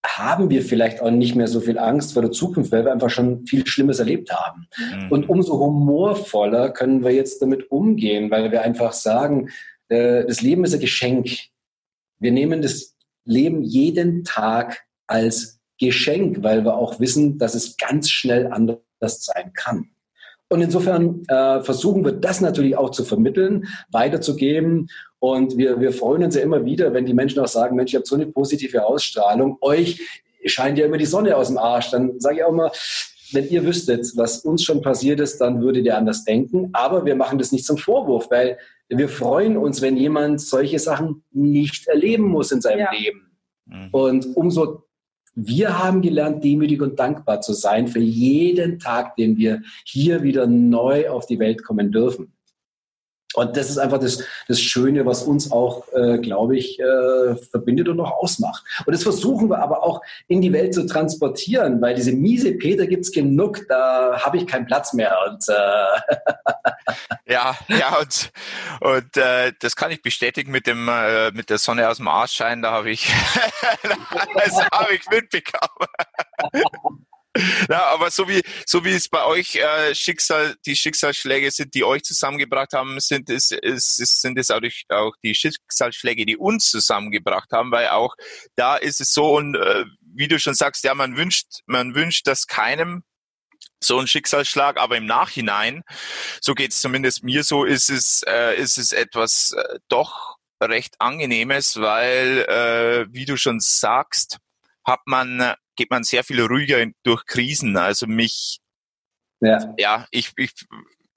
haben 0.05 0.49
wir 0.49 0.61
vielleicht 0.61 1.01
auch 1.01 1.11
nicht 1.11 1.35
mehr 1.35 1.47
so 1.47 1.61
viel 1.61 1.79
Angst 1.79 2.13
vor 2.13 2.21
der 2.21 2.31
Zukunft, 2.31 2.71
weil 2.71 2.85
wir 2.85 2.91
einfach 2.91 3.09
schon 3.09 3.45
viel 3.47 3.65
Schlimmes 3.65 3.99
erlebt 3.99 4.31
haben. 4.31 4.67
Mhm. 4.77 5.11
Und 5.11 5.29
umso 5.29 5.59
humorvoller 5.59 6.71
können 6.71 7.03
wir 7.03 7.11
jetzt 7.11 7.41
damit 7.41 7.71
umgehen, 7.71 8.29
weil 8.29 8.51
wir 8.51 8.61
einfach 8.61 8.93
sagen, 8.93 9.49
äh, 9.89 10.25
das 10.25 10.41
Leben 10.41 10.65
ist 10.65 10.73
ein 10.73 10.79
Geschenk. 10.79 11.29
Wir 12.19 12.31
nehmen 12.31 12.61
das 12.61 12.95
Leben 13.25 13.63
jeden 13.63 14.23
Tag 14.23 14.83
als 15.07 15.61
Geschenk, 15.79 16.43
weil 16.43 16.63
wir 16.63 16.75
auch 16.75 16.99
wissen, 16.99 17.37
dass 17.37 17.55
es 17.55 17.77
ganz 17.77 18.09
schnell 18.09 18.47
anders 18.47 18.79
sein 18.99 19.53
kann. 19.53 19.89
Und 20.49 20.61
insofern 20.61 21.23
äh, 21.29 21.61
versuchen 21.63 22.05
wir 22.05 22.11
das 22.11 22.39
natürlich 22.39 22.77
auch 22.77 22.91
zu 22.91 23.03
vermitteln, 23.03 23.65
weiterzugeben. 23.91 24.87
Und 25.23 25.55
wir, 25.55 25.79
wir 25.79 25.93
freuen 25.93 26.21
uns 26.25 26.35
ja 26.35 26.41
immer 26.41 26.65
wieder, 26.65 26.93
wenn 26.93 27.05
die 27.05 27.13
Menschen 27.13 27.39
auch 27.39 27.47
sagen, 27.47 27.77
Mensch, 27.77 27.93
ihr 27.93 27.99
habt 27.99 28.07
so 28.07 28.15
eine 28.15 28.27
positive 28.27 28.85
Ausstrahlung. 28.85 29.57
Euch 29.61 30.01
scheint 30.43 30.77
ja 30.77 30.85
immer 30.85 30.97
die 30.97 31.05
Sonne 31.05 31.37
aus 31.37 31.47
dem 31.47 31.57
Arsch. 31.57 31.91
Dann 31.91 32.19
sage 32.19 32.39
ich 32.39 32.43
auch 32.43 32.51
mal, 32.51 32.69
wenn 33.31 33.47
ihr 33.47 33.63
wüsstet, 33.63 34.05
was 34.17 34.39
uns 34.39 34.65
schon 34.65 34.81
passiert 34.81 35.21
ist, 35.21 35.37
dann 35.37 35.61
würdet 35.61 35.85
ihr 35.85 35.95
anders 35.95 36.25
denken. 36.25 36.71
Aber 36.73 37.05
wir 37.05 37.15
machen 37.15 37.39
das 37.39 37.53
nicht 37.53 37.65
zum 37.65 37.77
Vorwurf, 37.77 38.29
weil 38.31 38.57
wir 38.89 39.07
freuen 39.07 39.55
uns, 39.55 39.81
wenn 39.81 39.95
jemand 39.95 40.41
solche 40.41 40.77
Sachen 40.77 41.23
nicht 41.31 41.87
erleben 41.87 42.25
muss 42.25 42.51
in 42.51 42.59
seinem 42.59 42.79
ja. 42.79 42.91
Leben. 42.91 43.31
Mhm. 43.65 43.89
Und 43.93 44.35
umso 44.35 44.83
wir 45.35 45.79
haben 45.81 46.01
gelernt, 46.01 46.43
demütig 46.43 46.81
und 46.81 46.99
dankbar 46.99 47.39
zu 47.39 47.53
sein 47.53 47.87
für 47.87 47.99
jeden 47.99 48.77
Tag, 48.77 49.15
den 49.15 49.37
wir 49.37 49.61
hier 49.85 50.21
wieder 50.21 50.47
neu 50.47 51.09
auf 51.09 51.27
die 51.27 51.39
Welt 51.39 51.63
kommen 51.63 51.93
dürfen. 51.93 52.32
Und 53.33 53.57
das 53.57 53.69
ist 53.69 53.77
einfach 53.77 53.99
das, 53.99 54.23
das 54.47 54.59
Schöne, 54.59 55.05
was 55.05 55.23
uns 55.23 55.51
auch, 55.51 55.85
äh, 55.93 56.17
glaube 56.19 56.57
ich, 56.57 56.79
äh, 56.79 57.35
verbindet 57.51 57.89
und 57.89 57.97
noch 57.97 58.11
ausmacht. 58.11 58.63
Und 58.85 58.93
das 58.93 59.03
versuchen 59.03 59.49
wir 59.49 59.59
aber 59.59 59.83
auch 59.83 60.01
in 60.27 60.41
die 60.41 60.53
Welt 60.53 60.73
zu 60.73 60.85
transportieren, 60.85 61.81
weil 61.81 61.95
diese 61.95 62.11
miese 62.11 62.53
Peter 62.53 62.85
gibt's 62.87 63.11
genug, 63.11 63.65
da 63.67 64.19
habe 64.21 64.37
ich 64.37 64.47
keinen 64.47 64.65
Platz 64.65 64.93
mehr. 64.93 65.15
Und, 65.29 65.43
äh 65.49 66.93
ja, 67.31 67.55
ja, 67.67 67.97
und, 67.99 68.31
und 68.81 69.17
äh, 69.17 69.53
das 69.59 69.75
kann 69.75 69.91
ich 69.91 70.01
bestätigen 70.01 70.51
mit 70.51 70.67
dem 70.67 70.87
äh, 70.87 71.31
mit 71.31 71.49
der 71.49 71.57
Sonne 71.57 71.89
aus 71.89 71.97
dem 71.97 72.07
Arsch 72.07 72.33
scheinen, 72.33 72.61
da 72.61 72.71
habe 72.71 72.91
ich 72.91 73.11
das 74.35 74.69
habe 74.71 74.93
ich 74.93 75.09
mitbekommen. 75.09 75.87
Ja, 77.69 77.87
aber 77.87 78.11
so 78.11 78.27
wie, 78.27 78.43
so 78.65 78.85
wie 78.85 78.91
es 78.91 79.09
bei 79.09 79.25
euch 79.25 79.55
äh, 79.55 79.95
Schicksal, 79.95 80.55
die 80.67 80.75
Schicksalsschläge 80.75 81.49
sind, 81.49 81.73
die 81.73 81.83
euch 81.83 82.03
zusammengebracht 82.03 82.73
haben, 82.73 82.99
sind 82.99 83.29
es, 83.29 83.51
es, 83.51 83.95
sind 83.95 84.37
es 84.37 84.51
auch 84.51 84.59
die, 84.59 84.71
auch 84.89 85.15
die 85.23 85.33
Schicksalsschläge, 85.33 86.25
die 86.25 86.37
uns 86.37 86.69
zusammengebracht 86.69 87.51
haben, 87.51 87.71
weil 87.71 87.89
auch 87.89 88.15
da 88.55 88.75
ist 88.75 89.01
es 89.01 89.13
so 89.13 89.35
und 89.35 89.55
äh, 89.55 89.85
wie 90.15 90.27
du 90.27 90.39
schon 90.39 90.53
sagst, 90.53 90.83
ja, 90.83 90.93
man 90.93 91.17
wünscht, 91.17 91.61
man 91.65 91.95
wünscht 91.95 92.27
das 92.27 92.45
keinem 92.45 93.03
so 93.79 93.99
ein 93.99 94.07
Schicksalsschlag, 94.07 94.77
aber 94.77 94.97
im 94.97 95.05
Nachhinein, 95.05 95.83
so 96.39 96.53
geht 96.53 96.71
es 96.71 96.81
zumindest 96.81 97.23
mir 97.23 97.43
so, 97.43 97.65
ist 97.65 97.89
es, 97.89 98.23
äh, 98.23 98.55
ist 98.55 98.77
es 98.77 98.91
etwas 98.91 99.53
äh, 99.53 99.79
doch 99.89 100.37
recht 100.61 100.95
angenehmes, 100.99 101.79
weil, 101.81 102.45
äh, 102.47 103.13
wie 103.13 103.25
du 103.25 103.37
schon 103.37 103.59
sagst, 103.59 104.37
hat 104.85 105.01
man 105.05 105.55
geht 105.75 105.89
man 105.89 106.03
sehr 106.03 106.23
viel 106.23 106.41
ruhiger 106.41 106.85
durch 107.03 107.25
Krisen. 107.25 107.77
Also 107.77 108.07
mich, 108.07 108.59
ja, 109.39 109.73
ja 109.77 110.07
ich, 110.11 110.31
ich 110.37 110.53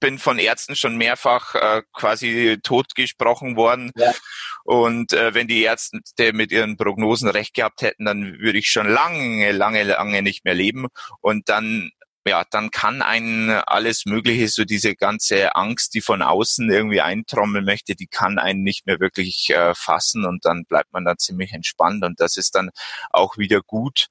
bin 0.00 0.18
von 0.18 0.38
Ärzten 0.38 0.76
schon 0.76 0.96
mehrfach 0.96 1.54
äh, 1.54 1.82
quasi 1.92 2.58
totgesprochen 2.62 3.56
worden. 3.56 3.90
Ja. 3.96 4.12
Und 4.64 5.12
äh, 5.12 5.34
wenn 5.34 5.48
die 5.48 5.62
Ärzte 5.62 6.32
mit 6.32 6.52
ihren 6.52 6.76
Prognosen 6.76 7.28
recht 7.28 7.54
gehabt 7.54 7.82
hätten, 7.82 8.04
dann 8.04 8.38
würde 8.38 8.58
ich 8.58 8.68
schon 8.68 8.88
lange, 8.88 9.52
lange, 9.52 9.84
lange 9.84 10.22
nicht 10.22 10.44
mehr 10.44 10.54
leben. 10.54 10.86
Und 11.20 11.48
dann 11.48 11.90
ja, 12.26 12.44
dann 12.50 12.70
kann 12.70 13.02
einen 13.02 13.50
alles 13.50 14.06
Mögliche, 14.06 14.48
so 14.48 14.64
diese 14.64 14.94
ganze 14.94 15.54
Angst, 15.56 15.94
die 15.94 16.00
von 16.00 16.22
außen 16.22 16.70
irgendwie 16.70 17.00
eintrommeln 17.00 17.64
möchte, 17.64 17.94
die 17.94 18.06
kann 18.06 18.38
einen 18.38 18.62
nicht 18.62 18.86
mehr 18.86 19.00
wirklich 19.00 19.50
äh, 19.50 19.74
fassen 19.74 20.24
und 20.24 20.44
dann 20.44 20.64
bleibt 20.64 20.92
man 20.92 21.04
da 21.04 21.16
ziemlich 21.16 21.52
entspannt 21.52 22.04
und 22.04 22.20
das 22.20 22.36
ist 22.36 22.54
dann 22.54 22.70
auch 23.10 23.38
wieder 23.38 23.60
gut, 23.62 24.08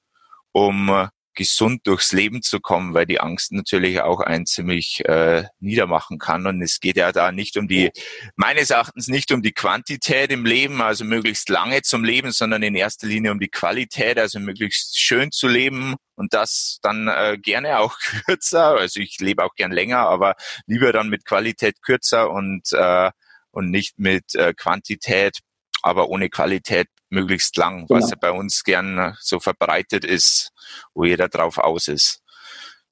um 0.52 0.88
äh, 0.88 1.08
gesund 1.36 1.86
durchs 1.86 2.12
Leben 2.12 2.42
zu 2.42 2.58
kommen, 2.58 2.94
weil 2.94 3.06
die 3.06 3.20
Angst 3.20 3.52
natürlich 3.52 4.00
auch 4.00 4.20
einen 4.20 4.46
ziemlich 4.46 5.04
äh, 5.04 5.44
niedermachen 5.60 6.18
kann. 6.18 6.46
Und 6.46 6.60
es 6.62 6.80
geht 6.80 6.96
ja 6.96 7.12
da 7.12 7.30
nicht 7.30 7.56
um 7.56 7.68
die, 7.68 7.92
meines 8.34 8.70
Erachtens 8.70 9.06
nicht 9.06 9.30
um 9.30 9.42
die 9.42 9.52
Quantität 9.52 10.32
im 10.32 10.44
Leben, 10.44 10.82
also 10.82 11.04
möglichst 11.04 11.48
lange 11.48 11.82
zum 11.82 12.02
Leben, 12.02 12.32
sondern 12.32 12.62
in 12.62 12.74
erster 12.74 13.06
Linie 13.06 13.30
um 13.30 13.38
die 13.38 13.48
Qualität, 13.48 14.18
also 14.18 14.40
möglichst 14.40 14.98
schön 14.98 15.30
zu 15.30 15.46
leben 15.46 15.94
und 16.16 16.34
das 16.34 16.78
dann 16.82 17.06
äh, 17.08 17.38
gerne 17.40 17.78
auch 17.78 17.96
kürzer. 18.26 18.76
Also 18.78 18.98
ich 19.00 19.20
lebe 19.20 19.44
auch 19.44 19.54
gern 19.54 19.70
länger, 19.70 19.98
aber 19.98 20.34
lieber 20.66 20.92
dann 20.92 21.08
mit 21.08 21.24
Qualität 21.24 21.82
kürzer 21.82 22.30
und 22.30 22.72
äh, 22.72 23.10
und 23.52 23.70
nicht 23.70 23.98
mit 23.98 24.34
äh, 24.34 24.52
Quantität, 24.52 25.38
aber 25.82 26.08
ohne 26.08 26.28
Qualität 26.28 26.88
möglichst 27.08 27.56
lang, 27.56 27.86
genau. 27.86 28.00
was 28.00 28.10
ja 28.10 28.16
bei 28.20 28.32
uns 28.32 28.64
gern 28.64 29.16
so 29.20 29.40
verbreitet 29.40 30.04
ist, 30.04 30.52
wo 30.94 31.04
jeder 31.04 31.28
drauf 31.28 31.58
aus 31.58 31.88
ist. 31.88 32.22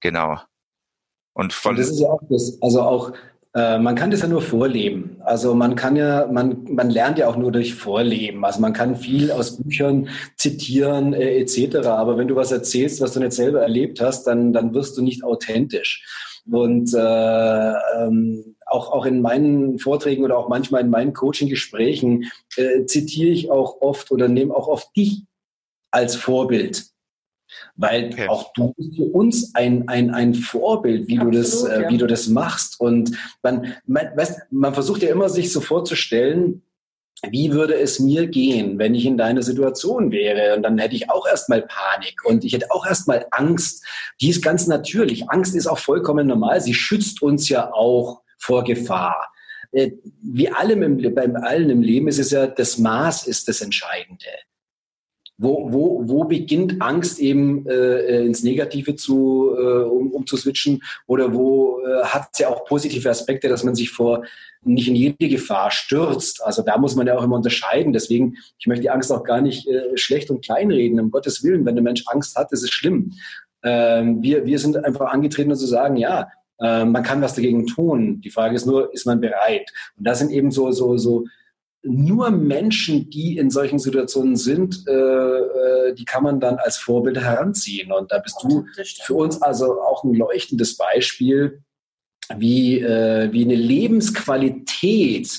Genau. 0.00 0.38
Und 1.32 1.52
von 1.52 1.70
und 1.70 1.78
das 1.78 1.90
ist 1.90 2.00
ja 2.00 2.08
auch 2.08 2.20
das, 2.28 2.58
also 2.60 2.82
auch 2.82 3.12
äh, 3.54 3.78
man 3.78 3.94
kann 3.94 4.10
das 4.10 4.22
ja 4.22 4.28
nur 4.28 4.42
vorleben. 4.42 5.16
Also 5.20 5.54
man 5.54 5.76
kann 5.76 5.94
ja, 5.94 6.26
man, 6.26 6.64
man 6.68 6.90
lernt 6.90 7.18
ja 7.18 7.28
auch 7.28 7.36
nur 7.36 7.52
durch 7.52 7.74
Vorleben. 7.74 8.44
Also 8.44 8.60
man 8.60 8.72
kann 8.72 8.96
viel 8.96 9.30
aus 9.30 9.56
Büchern 9.56 10.08
zitieren 10.36 11.12
äh, 11.12 11.38
etc. 11.38 11.86
Aber 11.86 12.18
wenn 12.18 12.28
du 12.28 12.34
was 12.34 12.50
erzählst, 12.50 13.00
was 13.00 13.12
du 13.12 13.20
nicht 13.20 13.32
selber 13.32 13.62
erlebt 13.62 14.00
hast, 14.00 14.24
dann, 14.24 14.52
dann 14.52 14.74
wirst 14.74 14.96
du 14.96 15.02
nicht 15.02 15.22
authentisch. 15.22 16.04
Und 16.50 16.92
äh, 16.94 17.72
ähm, 17.96 18.53
auch, 18.74 18.90
auch 18.92 19.06
in 19.06 19.20
meinen 19.20 19.78
Vorträgen 19.78 20.24
oder 20.24 20.36
auch 20.36 20.48
manchmal 20.48 20.82
in 20.82 20.90
meinen 20.90 21.12
Coaching-Gesprächen 21.12 22.30
äh, 22.56 22.84
zitiere 22.86 23.30
ich 23.30 23.50
auch 23.50 23.80
oft 23.80 24.10
oder 24.10 24.28
nehme 24.28 24.54
auch 24.54 24.68
oft 24.68 24.94
dich 24.96 25.22
als 25.90 26.16
Vorbild. 26.16 26.86
Weil 27.76 28.06
okay. 28.12 28.28
auch 28.28 28.52
du 28.54 28.74
bist 28.76 28.96
für 28.96 29.04
uns 29.04 29.54
ein, 29.54 29.88
ein, 29.88 30.10
ein 30.10 30.34
Vorbild, 30.34 31.06
wie, 31.06 31.18
Absolut, 31.18 31.34
du 31.34 31.38
das, 31.38 31.64
äh, 31.64 31.82
ja. 31.82 31.90
wie 31.90 31.98
du 31.98 32.06
das 32.06 32.26
machst. 32.26 32.80
Und 32.80 33.16
man, 33.42 33.74
man, 33.86 34.08
weißt, 34.16 34.40
man 34.50 34.74
versucht 34.74 35.02
ja 35.02 35.10
immer, 35.10 35.28
sich 35.28 35.52
so 35.52 35.60
vorzustellen, 35.60 36.62
wie 37.30 37.52
würde 37.52 37.74
es 37.74 38.00
mir 38.00 38.26
gehen, 38.26 38.78
wenn 38.78 38.94
ich 38.94 39.06
in 39.06 39.16
deiner 39.16 39.42
Situation 39.42 40.10
wäre? 40.10 40.56
Und 40.56 40.62
dann 40.62 40.78
hätte 40.78 40.96
ich 40.96 41.10
auch 41.10 41.26
erstmal 41.26 41.62
Panik 41.62 42.24
und 42.24 42.44
ich 42.44 42.52
hätte 42.52 42.70
auch 42.70 42.86
erstmal 42.86 43.26
Angst. 43.30 43.84
Die 44.20 44.30
ist 44.30 44.42
ganz 44.42 44.66
natürlich. 44.66 45.30
Angst 45.30 45.54
ist 45.54 45.66
auch 45.66 45.78
vollkommen 45.78 46.26
normal. 46.26 46.60
Sie 46.60 46.74
schützt 46.74 47.22
uns 47.22 47.48
ja 47.48 47.72
auch 47.72 48.23
vor 48.44 48.64
Gefahr. 48.64 49.32
Äh, 49.72 49.92
wie 50.22 50.48
allem 50.48 50.82
im, 50.82 51.14
beim 51.14 51.36
allen 51.36 51.70
im 51.70 51.82
Leben 51.82 52.08
ist 52.08 52.18
es 52.18 52.30
ja, 52.30 52.46
das 52.46 52.78
Maß 52.78 53.26
ist 53.26 53.48
das 53.48 53.60
Entscheidende. 53.60 54.26
Wo, 55.36 55.72
wo, 55.72 56.02
wo 56.04 56.24
beginnt 56.24 56.80
Angst 56.80 57.18
eben 57.18 57.66
äh, 57.66 58.24
ins 58.24 58.44
Negative 58.44 58.94
zu, 58.94 59.50
äh, 59.58 59.82
um, 59.82 60.12
um 60.12 60.26
zu 60.28 60.36
switchen? 60.36 60.80
Oder 61.08 61.34
wo 61.34 61.80
äh, 61.80 62.04
hat 62.04 62.28
es 62.32 62.38
ja 62.38 62.48
auch 62.48 62.64
positive 62.66 63.10
Aspekte, 63.10 63.48
dass 63.48 63.64
man 63.64 63.74
sich 63.74 63.90
vor 63.90 64.24
nicht 64.62 64.86
in 64.86 64.94
jede 64.94 65.28
Gefahr 65.28 65.72
stürzt? 65.72 66.40
Also 66.44 66.62
da 66.62 66.78
muss 66.78 66.94
man 66.94 67.08
ja 67.08 67.18
auch 67.18 67.24
immer 67.24 67.36
unterscheiden. 67.36 67.92
Deswegen, 67.92 68.36
ich 68.60 68.68
möchte 68.68 68.82
die 68.82 68.90
Angst 68.90 69.10
auch 69.10 69.24
gar 69.24 69.40
nicht 69.40 69.66
äh, 69.66 69.96
schlecht 69.96 70.30
und 70.30 70.44
kleinreden. 70.44 71.00
Um 71.00 71.10
Gottes 71.10 71.42
Willen, 71.42 71.66
wenn 71.66 71.74
der 71.74 71.82
Mensch 71.82 72.04
Angst 72.06 72.36
hat, 72.36 72.52
ist 72.52 72.72
schlimm. 72.72 73.14
Ähm, 73.64 74.22
wir, 74.22 74.46
wir 74.46 74.60
sind 74.60 74.76
einfach 74.84 75.12
angetreten, 75.12 75.50
um 75.50 75.56
zu 75.56 75.66
sagen, 75.66 75.96
ja, 75.96 76.28
äh, 76.60 76.84
man 76.84 77.02
kann 77.02 77.22
was 77.22 77.34
dagegen 77.34 77.66
tun. 77.66 78.20
Die 78.20 78.30
Frage 78.30 78.54
ist 78.54 78.66
nur, 78.66 78.92
ist 78.92 79.06
man 79.06 79.20
bereit? 79.20 79.70
Und 79.96 80.06
das 80.06 80.18
sind 80.18 80.30
eben 80.30 80.50
so, 80.50 80.70
so, 80.72 80.96
so 80.96 81.26
nur 81.82 82.30
Menschen, 82.30 83.10
die 83.10 83.36
in 83.36 83.50
solchen 83.50 83.78
Situationen 83.78 84.36
sind, 84.36 84.84
äh, 84.88 84.92
äh, 84.92 85.94
die 85.94 86.04
kann 86.04 86.22
man 86.22 86.40
dann 86.40 86.56
als 86.56 86.78
Vorbilder 86.78 87.20
heranziehen. 87.20 87.92
Und 87.92 88.10
da 88.10 88.18
bist 88.18 88.42
du 88.42 88.66
für 89.02 89.14
uns 89.14 89.40
also 89.42 89.80
auch 89.82 90.02
ein 90.04 90.14
leuchtendes 90.14 90.76
Beispiel, 90.76 91.62
wie, 92.36 92.80
äh, 92.80 93.30
wie 93.32 93.44
eine 93.44 93.54
Lebensqualität 93.54 95.30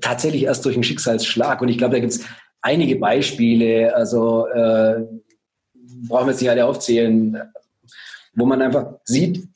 tatsächlich 0.00 0.44
erst 0.44 0.64
durch 0.64 0.74
einen 0.74 0.84
Schicksalsschlag. 0.84 1.60
Und 1.60 1.68
ich 1.68 1.78
glaube, 1.78 1.94
da 1.94 2.00
gibt 2.00 2.12
es 2.12 2.24
einige 2.62 2.96
Beispiele, 2.96 3.94
also 3.94 4.46
äh, 4.46 5.04
brauchen 6.08 6.26
wir 6.26 6.32
jetzt 6.32 6.40
nicht 6.40 6.50
alle 6.50 6.64
aufzählen, 6.64 7.38
wo 8.34 8.46
man 8.46 8.62
einfach 8.62 8.94
sieht, 9.04 9.46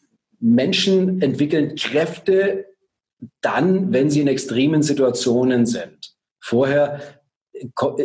Menschen 0.41 1.21
entwickeln 1.23 1.77
Kräfte 1.77 2.67
dann, 3.41 3.93
wenn 3.93 4.11
sie 4.11 4.21
in 4.21 4.29
extremen 4.29 4.83
Situationen 4.83 5.67
sind. 5.67 6.15
Vorher 6.41 7.01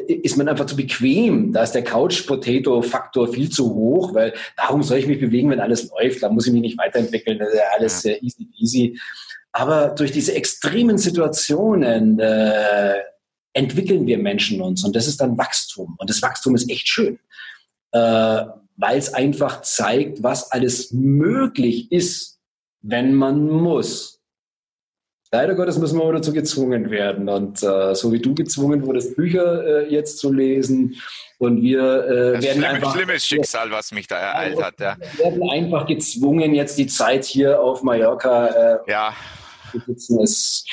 ist 0.07 0.37
man 0.37 0.49
einfach 0.49 0.65
zu 0.65 0.75
bequem. 0.75 1.53
Da 1.53 1.63
ist 1.63 1.71
der 1.71 1.83
Couch-Potato-Faktor 1.83 3.31
viel 3.31 3.49
zu 3.49 3.73
hoch, 3.73 4.13
weil 4.13 4.33
warum 4.57 4.83
soll 4.83 4.97
ich 4.97 5.07
mich 5.07 5.19
bewegen, 5.19 5.49
wenn 5.49 5.61
alles 5.61 5.89
läuft? 5.89 6.21
Da 6.21 6.29
muss 6.29 6.47
ich 6.47 6.53
mich 6.53 6.61
nicht 6.61 6.77
weiterentwickeln. 6.77 7.39
Das 7.39 7.49
ist 7.49 7.55
ja 7.55 7.63
alles 7.77 8.05
äh, 8.05 8.17
easy 8.21 8.49
easy. 8.57 8.99
Aber 9.53 9.89
durch 9.89 10.11
diese 10.11 10.35
extremen 10.35 10.97
Situationen 10.97 12.19
äh, 12.19 12.95
entwickeln 13.53 14.05
wir 14.05 14.17
Menschen 14.17 14.61
uns 14.61 14.83
und 14.83 14.95
das 14.95 15.07
ist 15.07 15.21
dann 15.21 15.37
Wachstum. 15.37 15.95
Und 15.97 16.09
das 16.09 16.21
Wachstum 16.21 16.55
ist 16.55 16.69
echt 16.69 16.89
schön, 16.89 17.19
äh, 17.93 18.43
weil 18.77 18.97
es 18.97 19.13
einfach 19.13 19.61
zeigt, 19.61 20.23
was 20.23 20.51
alles 20.51 20.91
möglich 20.91 21.91
ist, 21.91 22.39
wenn 22.81 23.13
man 23.13 23.47
muss. 23.49 24.15
Leider 25.31 25.55
Gottes 25.55 25.77
müssen 25.77 25.99
wir 25.99 26.13
dazu 26.13 26.31
gezwungen 26.31 26.91
werden. 26.91 27.27
Und 27.27 27.61
äh, 27.61 27.93
so 27.95 28.11
wie 28.13 28.19
du 28.19 28.33
gezwungen 28.33 28.85
wurdest, 28.85 29.15
Bücher 29.15 29.65
äh, 29.65 29.91
jetzt 29.91 30.19
zu 30.19 30.31
lesen. 30.31 30.95
Und 31.39 31.61
wir 31.61 31.81
äh, 31.81 32.09
werden 32.09 32.41
schlimme, 32.41 32.67
einfach. 32.67 32.95
Schlimmes 32.95 33.25
Schicksal, 33.25 33.71
was 33.71 33.91
mich 33.91 34.07
da 34.07 34.17
ereilt 34.17 34.61
hat. 34.61 34.79
Ja. 34.79 34.95
Wir 35.17 35.25
werden 35.25 35.49
einfach 35.49 35.87
gezwungen, 35.87 36.53
jetzt 36.53 36.77
die 36.77 36.87
Zeit 36.87 37.25
hier 37.25 37.59
auf 37.59 37.83
Mallorca 37.83 38.47
äh, 38.47 38.77
ja. 38.89 39.13
zu 39.71 39.79
sitzen. 39.85 40.21
Es 40.21 40.63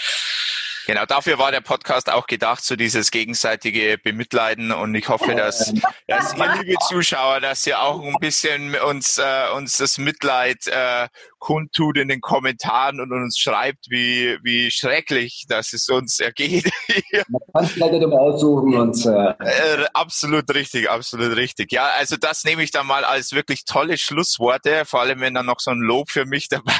Genau, 0.87 1.07
dafür 1.07 1.39
war 1.39 1.53
der 1.53 1.61
Podcast 1.61 2.11
auch 2.11 2.26
gedacht, 2.26 2.64
so 2.64 2.76
dieses 2.76 3.11
gegenseitige 3.11 3.99
Bemitleiden. 4.03 4.72
Und 4.72 4.95
ich 4.95 5.09
hoffe, 5.09 5.35
dass, 5.35 5.72
dass 6.09 6.35
ihr, 6.37 6.55
liebe 6.62 6.74
Zuschauer, 6.89 7.41
dass 7.41 7.66
ihr 7.66 7.80
auch 7.80 8.03
ein 8.03 8.16
bisschen 8.20 8.74
uns, 8.74 9.18
äh, 9.18 9.53
uns 9.55 9.76
das 9.78 9.99
Mitleid 9.99 10.66
äh, 10.66 11.09
kundtut 11.39 11.99
in 11.99 12.09
den 12.09 12.20
Kommentaren 12.20 13.01
und 13.01 13.12
uns 13.12 13.39
schreibt, 13.39 13.91
wie, 13.91 14.39
wie 14.43 14.70
schrecklich 14.70 15.45
dass 15.49 15.72
es 15.72 15.89
uns 15.89 16.20
ergeht. 16.20 16.70
Man 17.28 17.41
kann 17.53 17.64
es 17.64 17.76
leider 17.76 17.99
nicht 17.99 18.12
aussuchen. 18.12 18.74
Und, 18.74 19.07
äh. 19.07 19.35
äh, 19.41 19.87
absolut 19.93 20.53
richtig, 20.55 20.91
absolut 20.91 21.37
richtig. 21.37 21.72
Ja, 21.72 21.91
also 21.99 22.16
das 22.16 22.45
nehme 22.45 22.62
ich 22.62 22.70
dann 22.70 22.87
mal 22.87 23.05
als 23.05 23.33
wirklich 23.33 23.64
tolle 23.64 23.99
Schlussworte. 23.99 24.85
Vor 24.85 25.01
allem, 25.01 25.20
wenn 25.20 25.35
dann 25.35 25.47
noch 25.47 25.61
so 25.61 25.70
ein 25.70 25.80
Lob 25.80 26.11
für 26.11 26.24
mich 26.24 26.49
dabei 26.49 26.72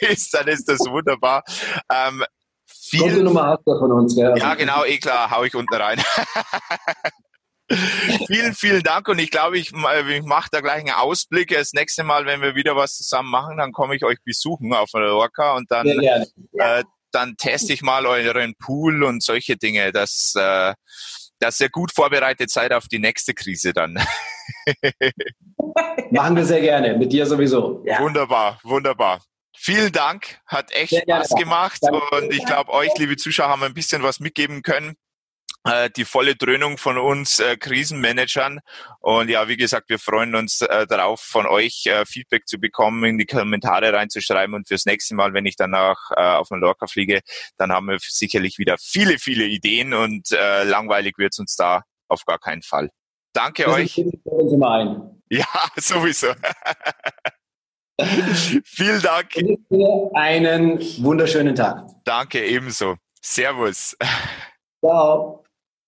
ist, 0.00 0.34
dann 0.34 0.48
ist 0.48 0.68
das 0.68 0.80
wunderbar. 0.80 1.42
Ähm, 1.92 2.24
viel, 2.88 3.22
Nummer 3.22 3.46
hast 3.46 3.62
du 3.66 3.78
von 3.78 3.92
uns, 3.92 4.16
ja. 4.16 4.36
Ja, 4.36 4.54
genau, 4.54 4.84
eh 4.84 4.98
klar, 4.98 5.30
hau 5.30 5.44
ich 5.44 5.54
unten 5.54 5.74
rein. 5.74 6.00
vielen, 8.26 8.54
vielen 8.54 8.82
Dank 8.82 9.08
und 9.08 9.18
ich 9.18 9.30
glaube, 9.30 9.58
ich, 9.58 9.72
ich 9.72 10.22
mache 10.22 10.48
da 10.52 10.60
gleich 10.60 10.80
einen 10.80 10.90
Ausblick. 10.90 11.48
Das 11.48 11.72
nächste 11.72 12.04
Mal, 12.04 12.26
wenn 12.26 12.42
wir 12.42 12.54
wieder 12.54 12.76
was 12.76 12.96
zusammen 12.96 13.30
machen, 13.30 13.56
dann 13.56 13.72
komme 13.72 13.96
ich 13.96 14.04
euch 14.04 14.18
besuchen 14.24 14.72
auf 14.74 14.90
Mallorca 14.92 15.56
und 15.56 15.70
dann, 15.70 15.86
äh, 15.86 16.84
dann 17.10 17.36
teste 17.36 17.72
ich 17.72 17.82
mal 17.82 18.06
euren 18.06 18.54
Pool 18.56 19.02
und 19.02 19.22
solche 19.22 19.56
Dinge, 19.56 19.92
dass, 19.92 20.34
äh, 20.36 20.74
dass 21.38 21.60
ihr 21.60 21.70
gut 21.70 21.92
vorbereitet 21.92 22.50
seid 22.50 22.72
auf 22.72 22.88
die 22.88 22.98
nächste 22.98 23.34
Krise 23.34 23.72
dann. 23.72 23.94
machen 26.10 26.36
wir 26.36 26.44
sehr 26.44 26.60
gerne, 26.60 26.96
mit 26.96 27.12
dir 27.12 27.26
sowieso. 27.26 27.82
Ja. 27.84 28.00
Wunderbar, 28.00 28.58
wunderbar. 28.62 29.20
Vielen 29.56 29.92
Dank, 29.92 30.40
hat 30.46 30.72
echt 30.72 30.90
Sehr 30.90 31.02
Spaß 31.02 31.28
gerne. 31.28 31.42
gemacht 31.42 31.80
und 32.10 32.32
ich 32.32 32.44
glaube, 32.44 32.72
euch, 32.72 32.90
liebe 32.98 33.16
Zuschauer, 33.16 33.48
haben 33.48 33.60
wir 33.60 33.66
ein 33.66 33.74
bisschen 33.74 34.02
was 34.02 34.20
mitgeben 34.20 34.62
können. 34.62 34.96
Äh, 35.66 35.88
die 35.96 36.04
volle 36.04 36.36
Dröhnung 36.36 36.76
von 36.76 36.98
uns 36.98 37.38
äh, 37.38 37.56
Krisenmanagern. 37.56 38.60
Und 39.00 39.30
ja, 39.30 39.48
wie 39.48 39.56
gesagt, 39.56 39.88
wir 39.88 39.98
freuen 39.98 40.34
uns 40.34 40.60
äh, 40.60 40.86
darauf, 40.86 41.20
von 41.20 41.46
euch 41.46 41.86
äh, 41.86 42.04
Feedback 42.04 42.46
zu 42.46 42.58
bekommen, 42.58 43.04
in 43.04 43.16
die 43.16 43.24
Kommentare 43.24 43.90
reinzuschreiben. 43.94 44.54
Und 44.54 44.68
fürs 44.68 44.84
nächste 44.84 45.14
Mal, 45.14 45.32
wenn 45.32 45.46
ich 45.46 45.56
danach 45.56 45.96
äh, 46.10 46.20
auf 46.20 46.50
Mallorca 46.50 46.86
fliege, 46.86 47.20
dann 47.56 47.72
haben 47.72 47.86
wir 47.86 47.96
sicherlich 47.98 48.58
wieder 48.58 48.76
viele, 48.78 49.18
viele 49.18 49.44
Ideen 49.46 49.94
und 49.94 50.30
langweilig 50.30 51.16
wird 51.16 51.32
es 51.32 51.38
uns 51.38 51.56
da 51.56 51.82
auf 52.08 52.24
gar 52.26 52.38
keinen 52.38 52.62
Fall. 52.62 52.90
Danke 53.32 53.64
das 53.64 53.74
euch. 53.74 54.04
Ja, 55.30 55.46
sowieso. 55.76 56.28
Vielen 58.64 59.02
Dank. 59.02 59.28
Einen 60.14 60.80
wunderschönen 61.02 61.54
Tag. 61.54 61.84
Danke, 62.04 62.44
ebenso. 62.44 62.96
Servus. 63.20 63.96
Ciao. 64.84 65.43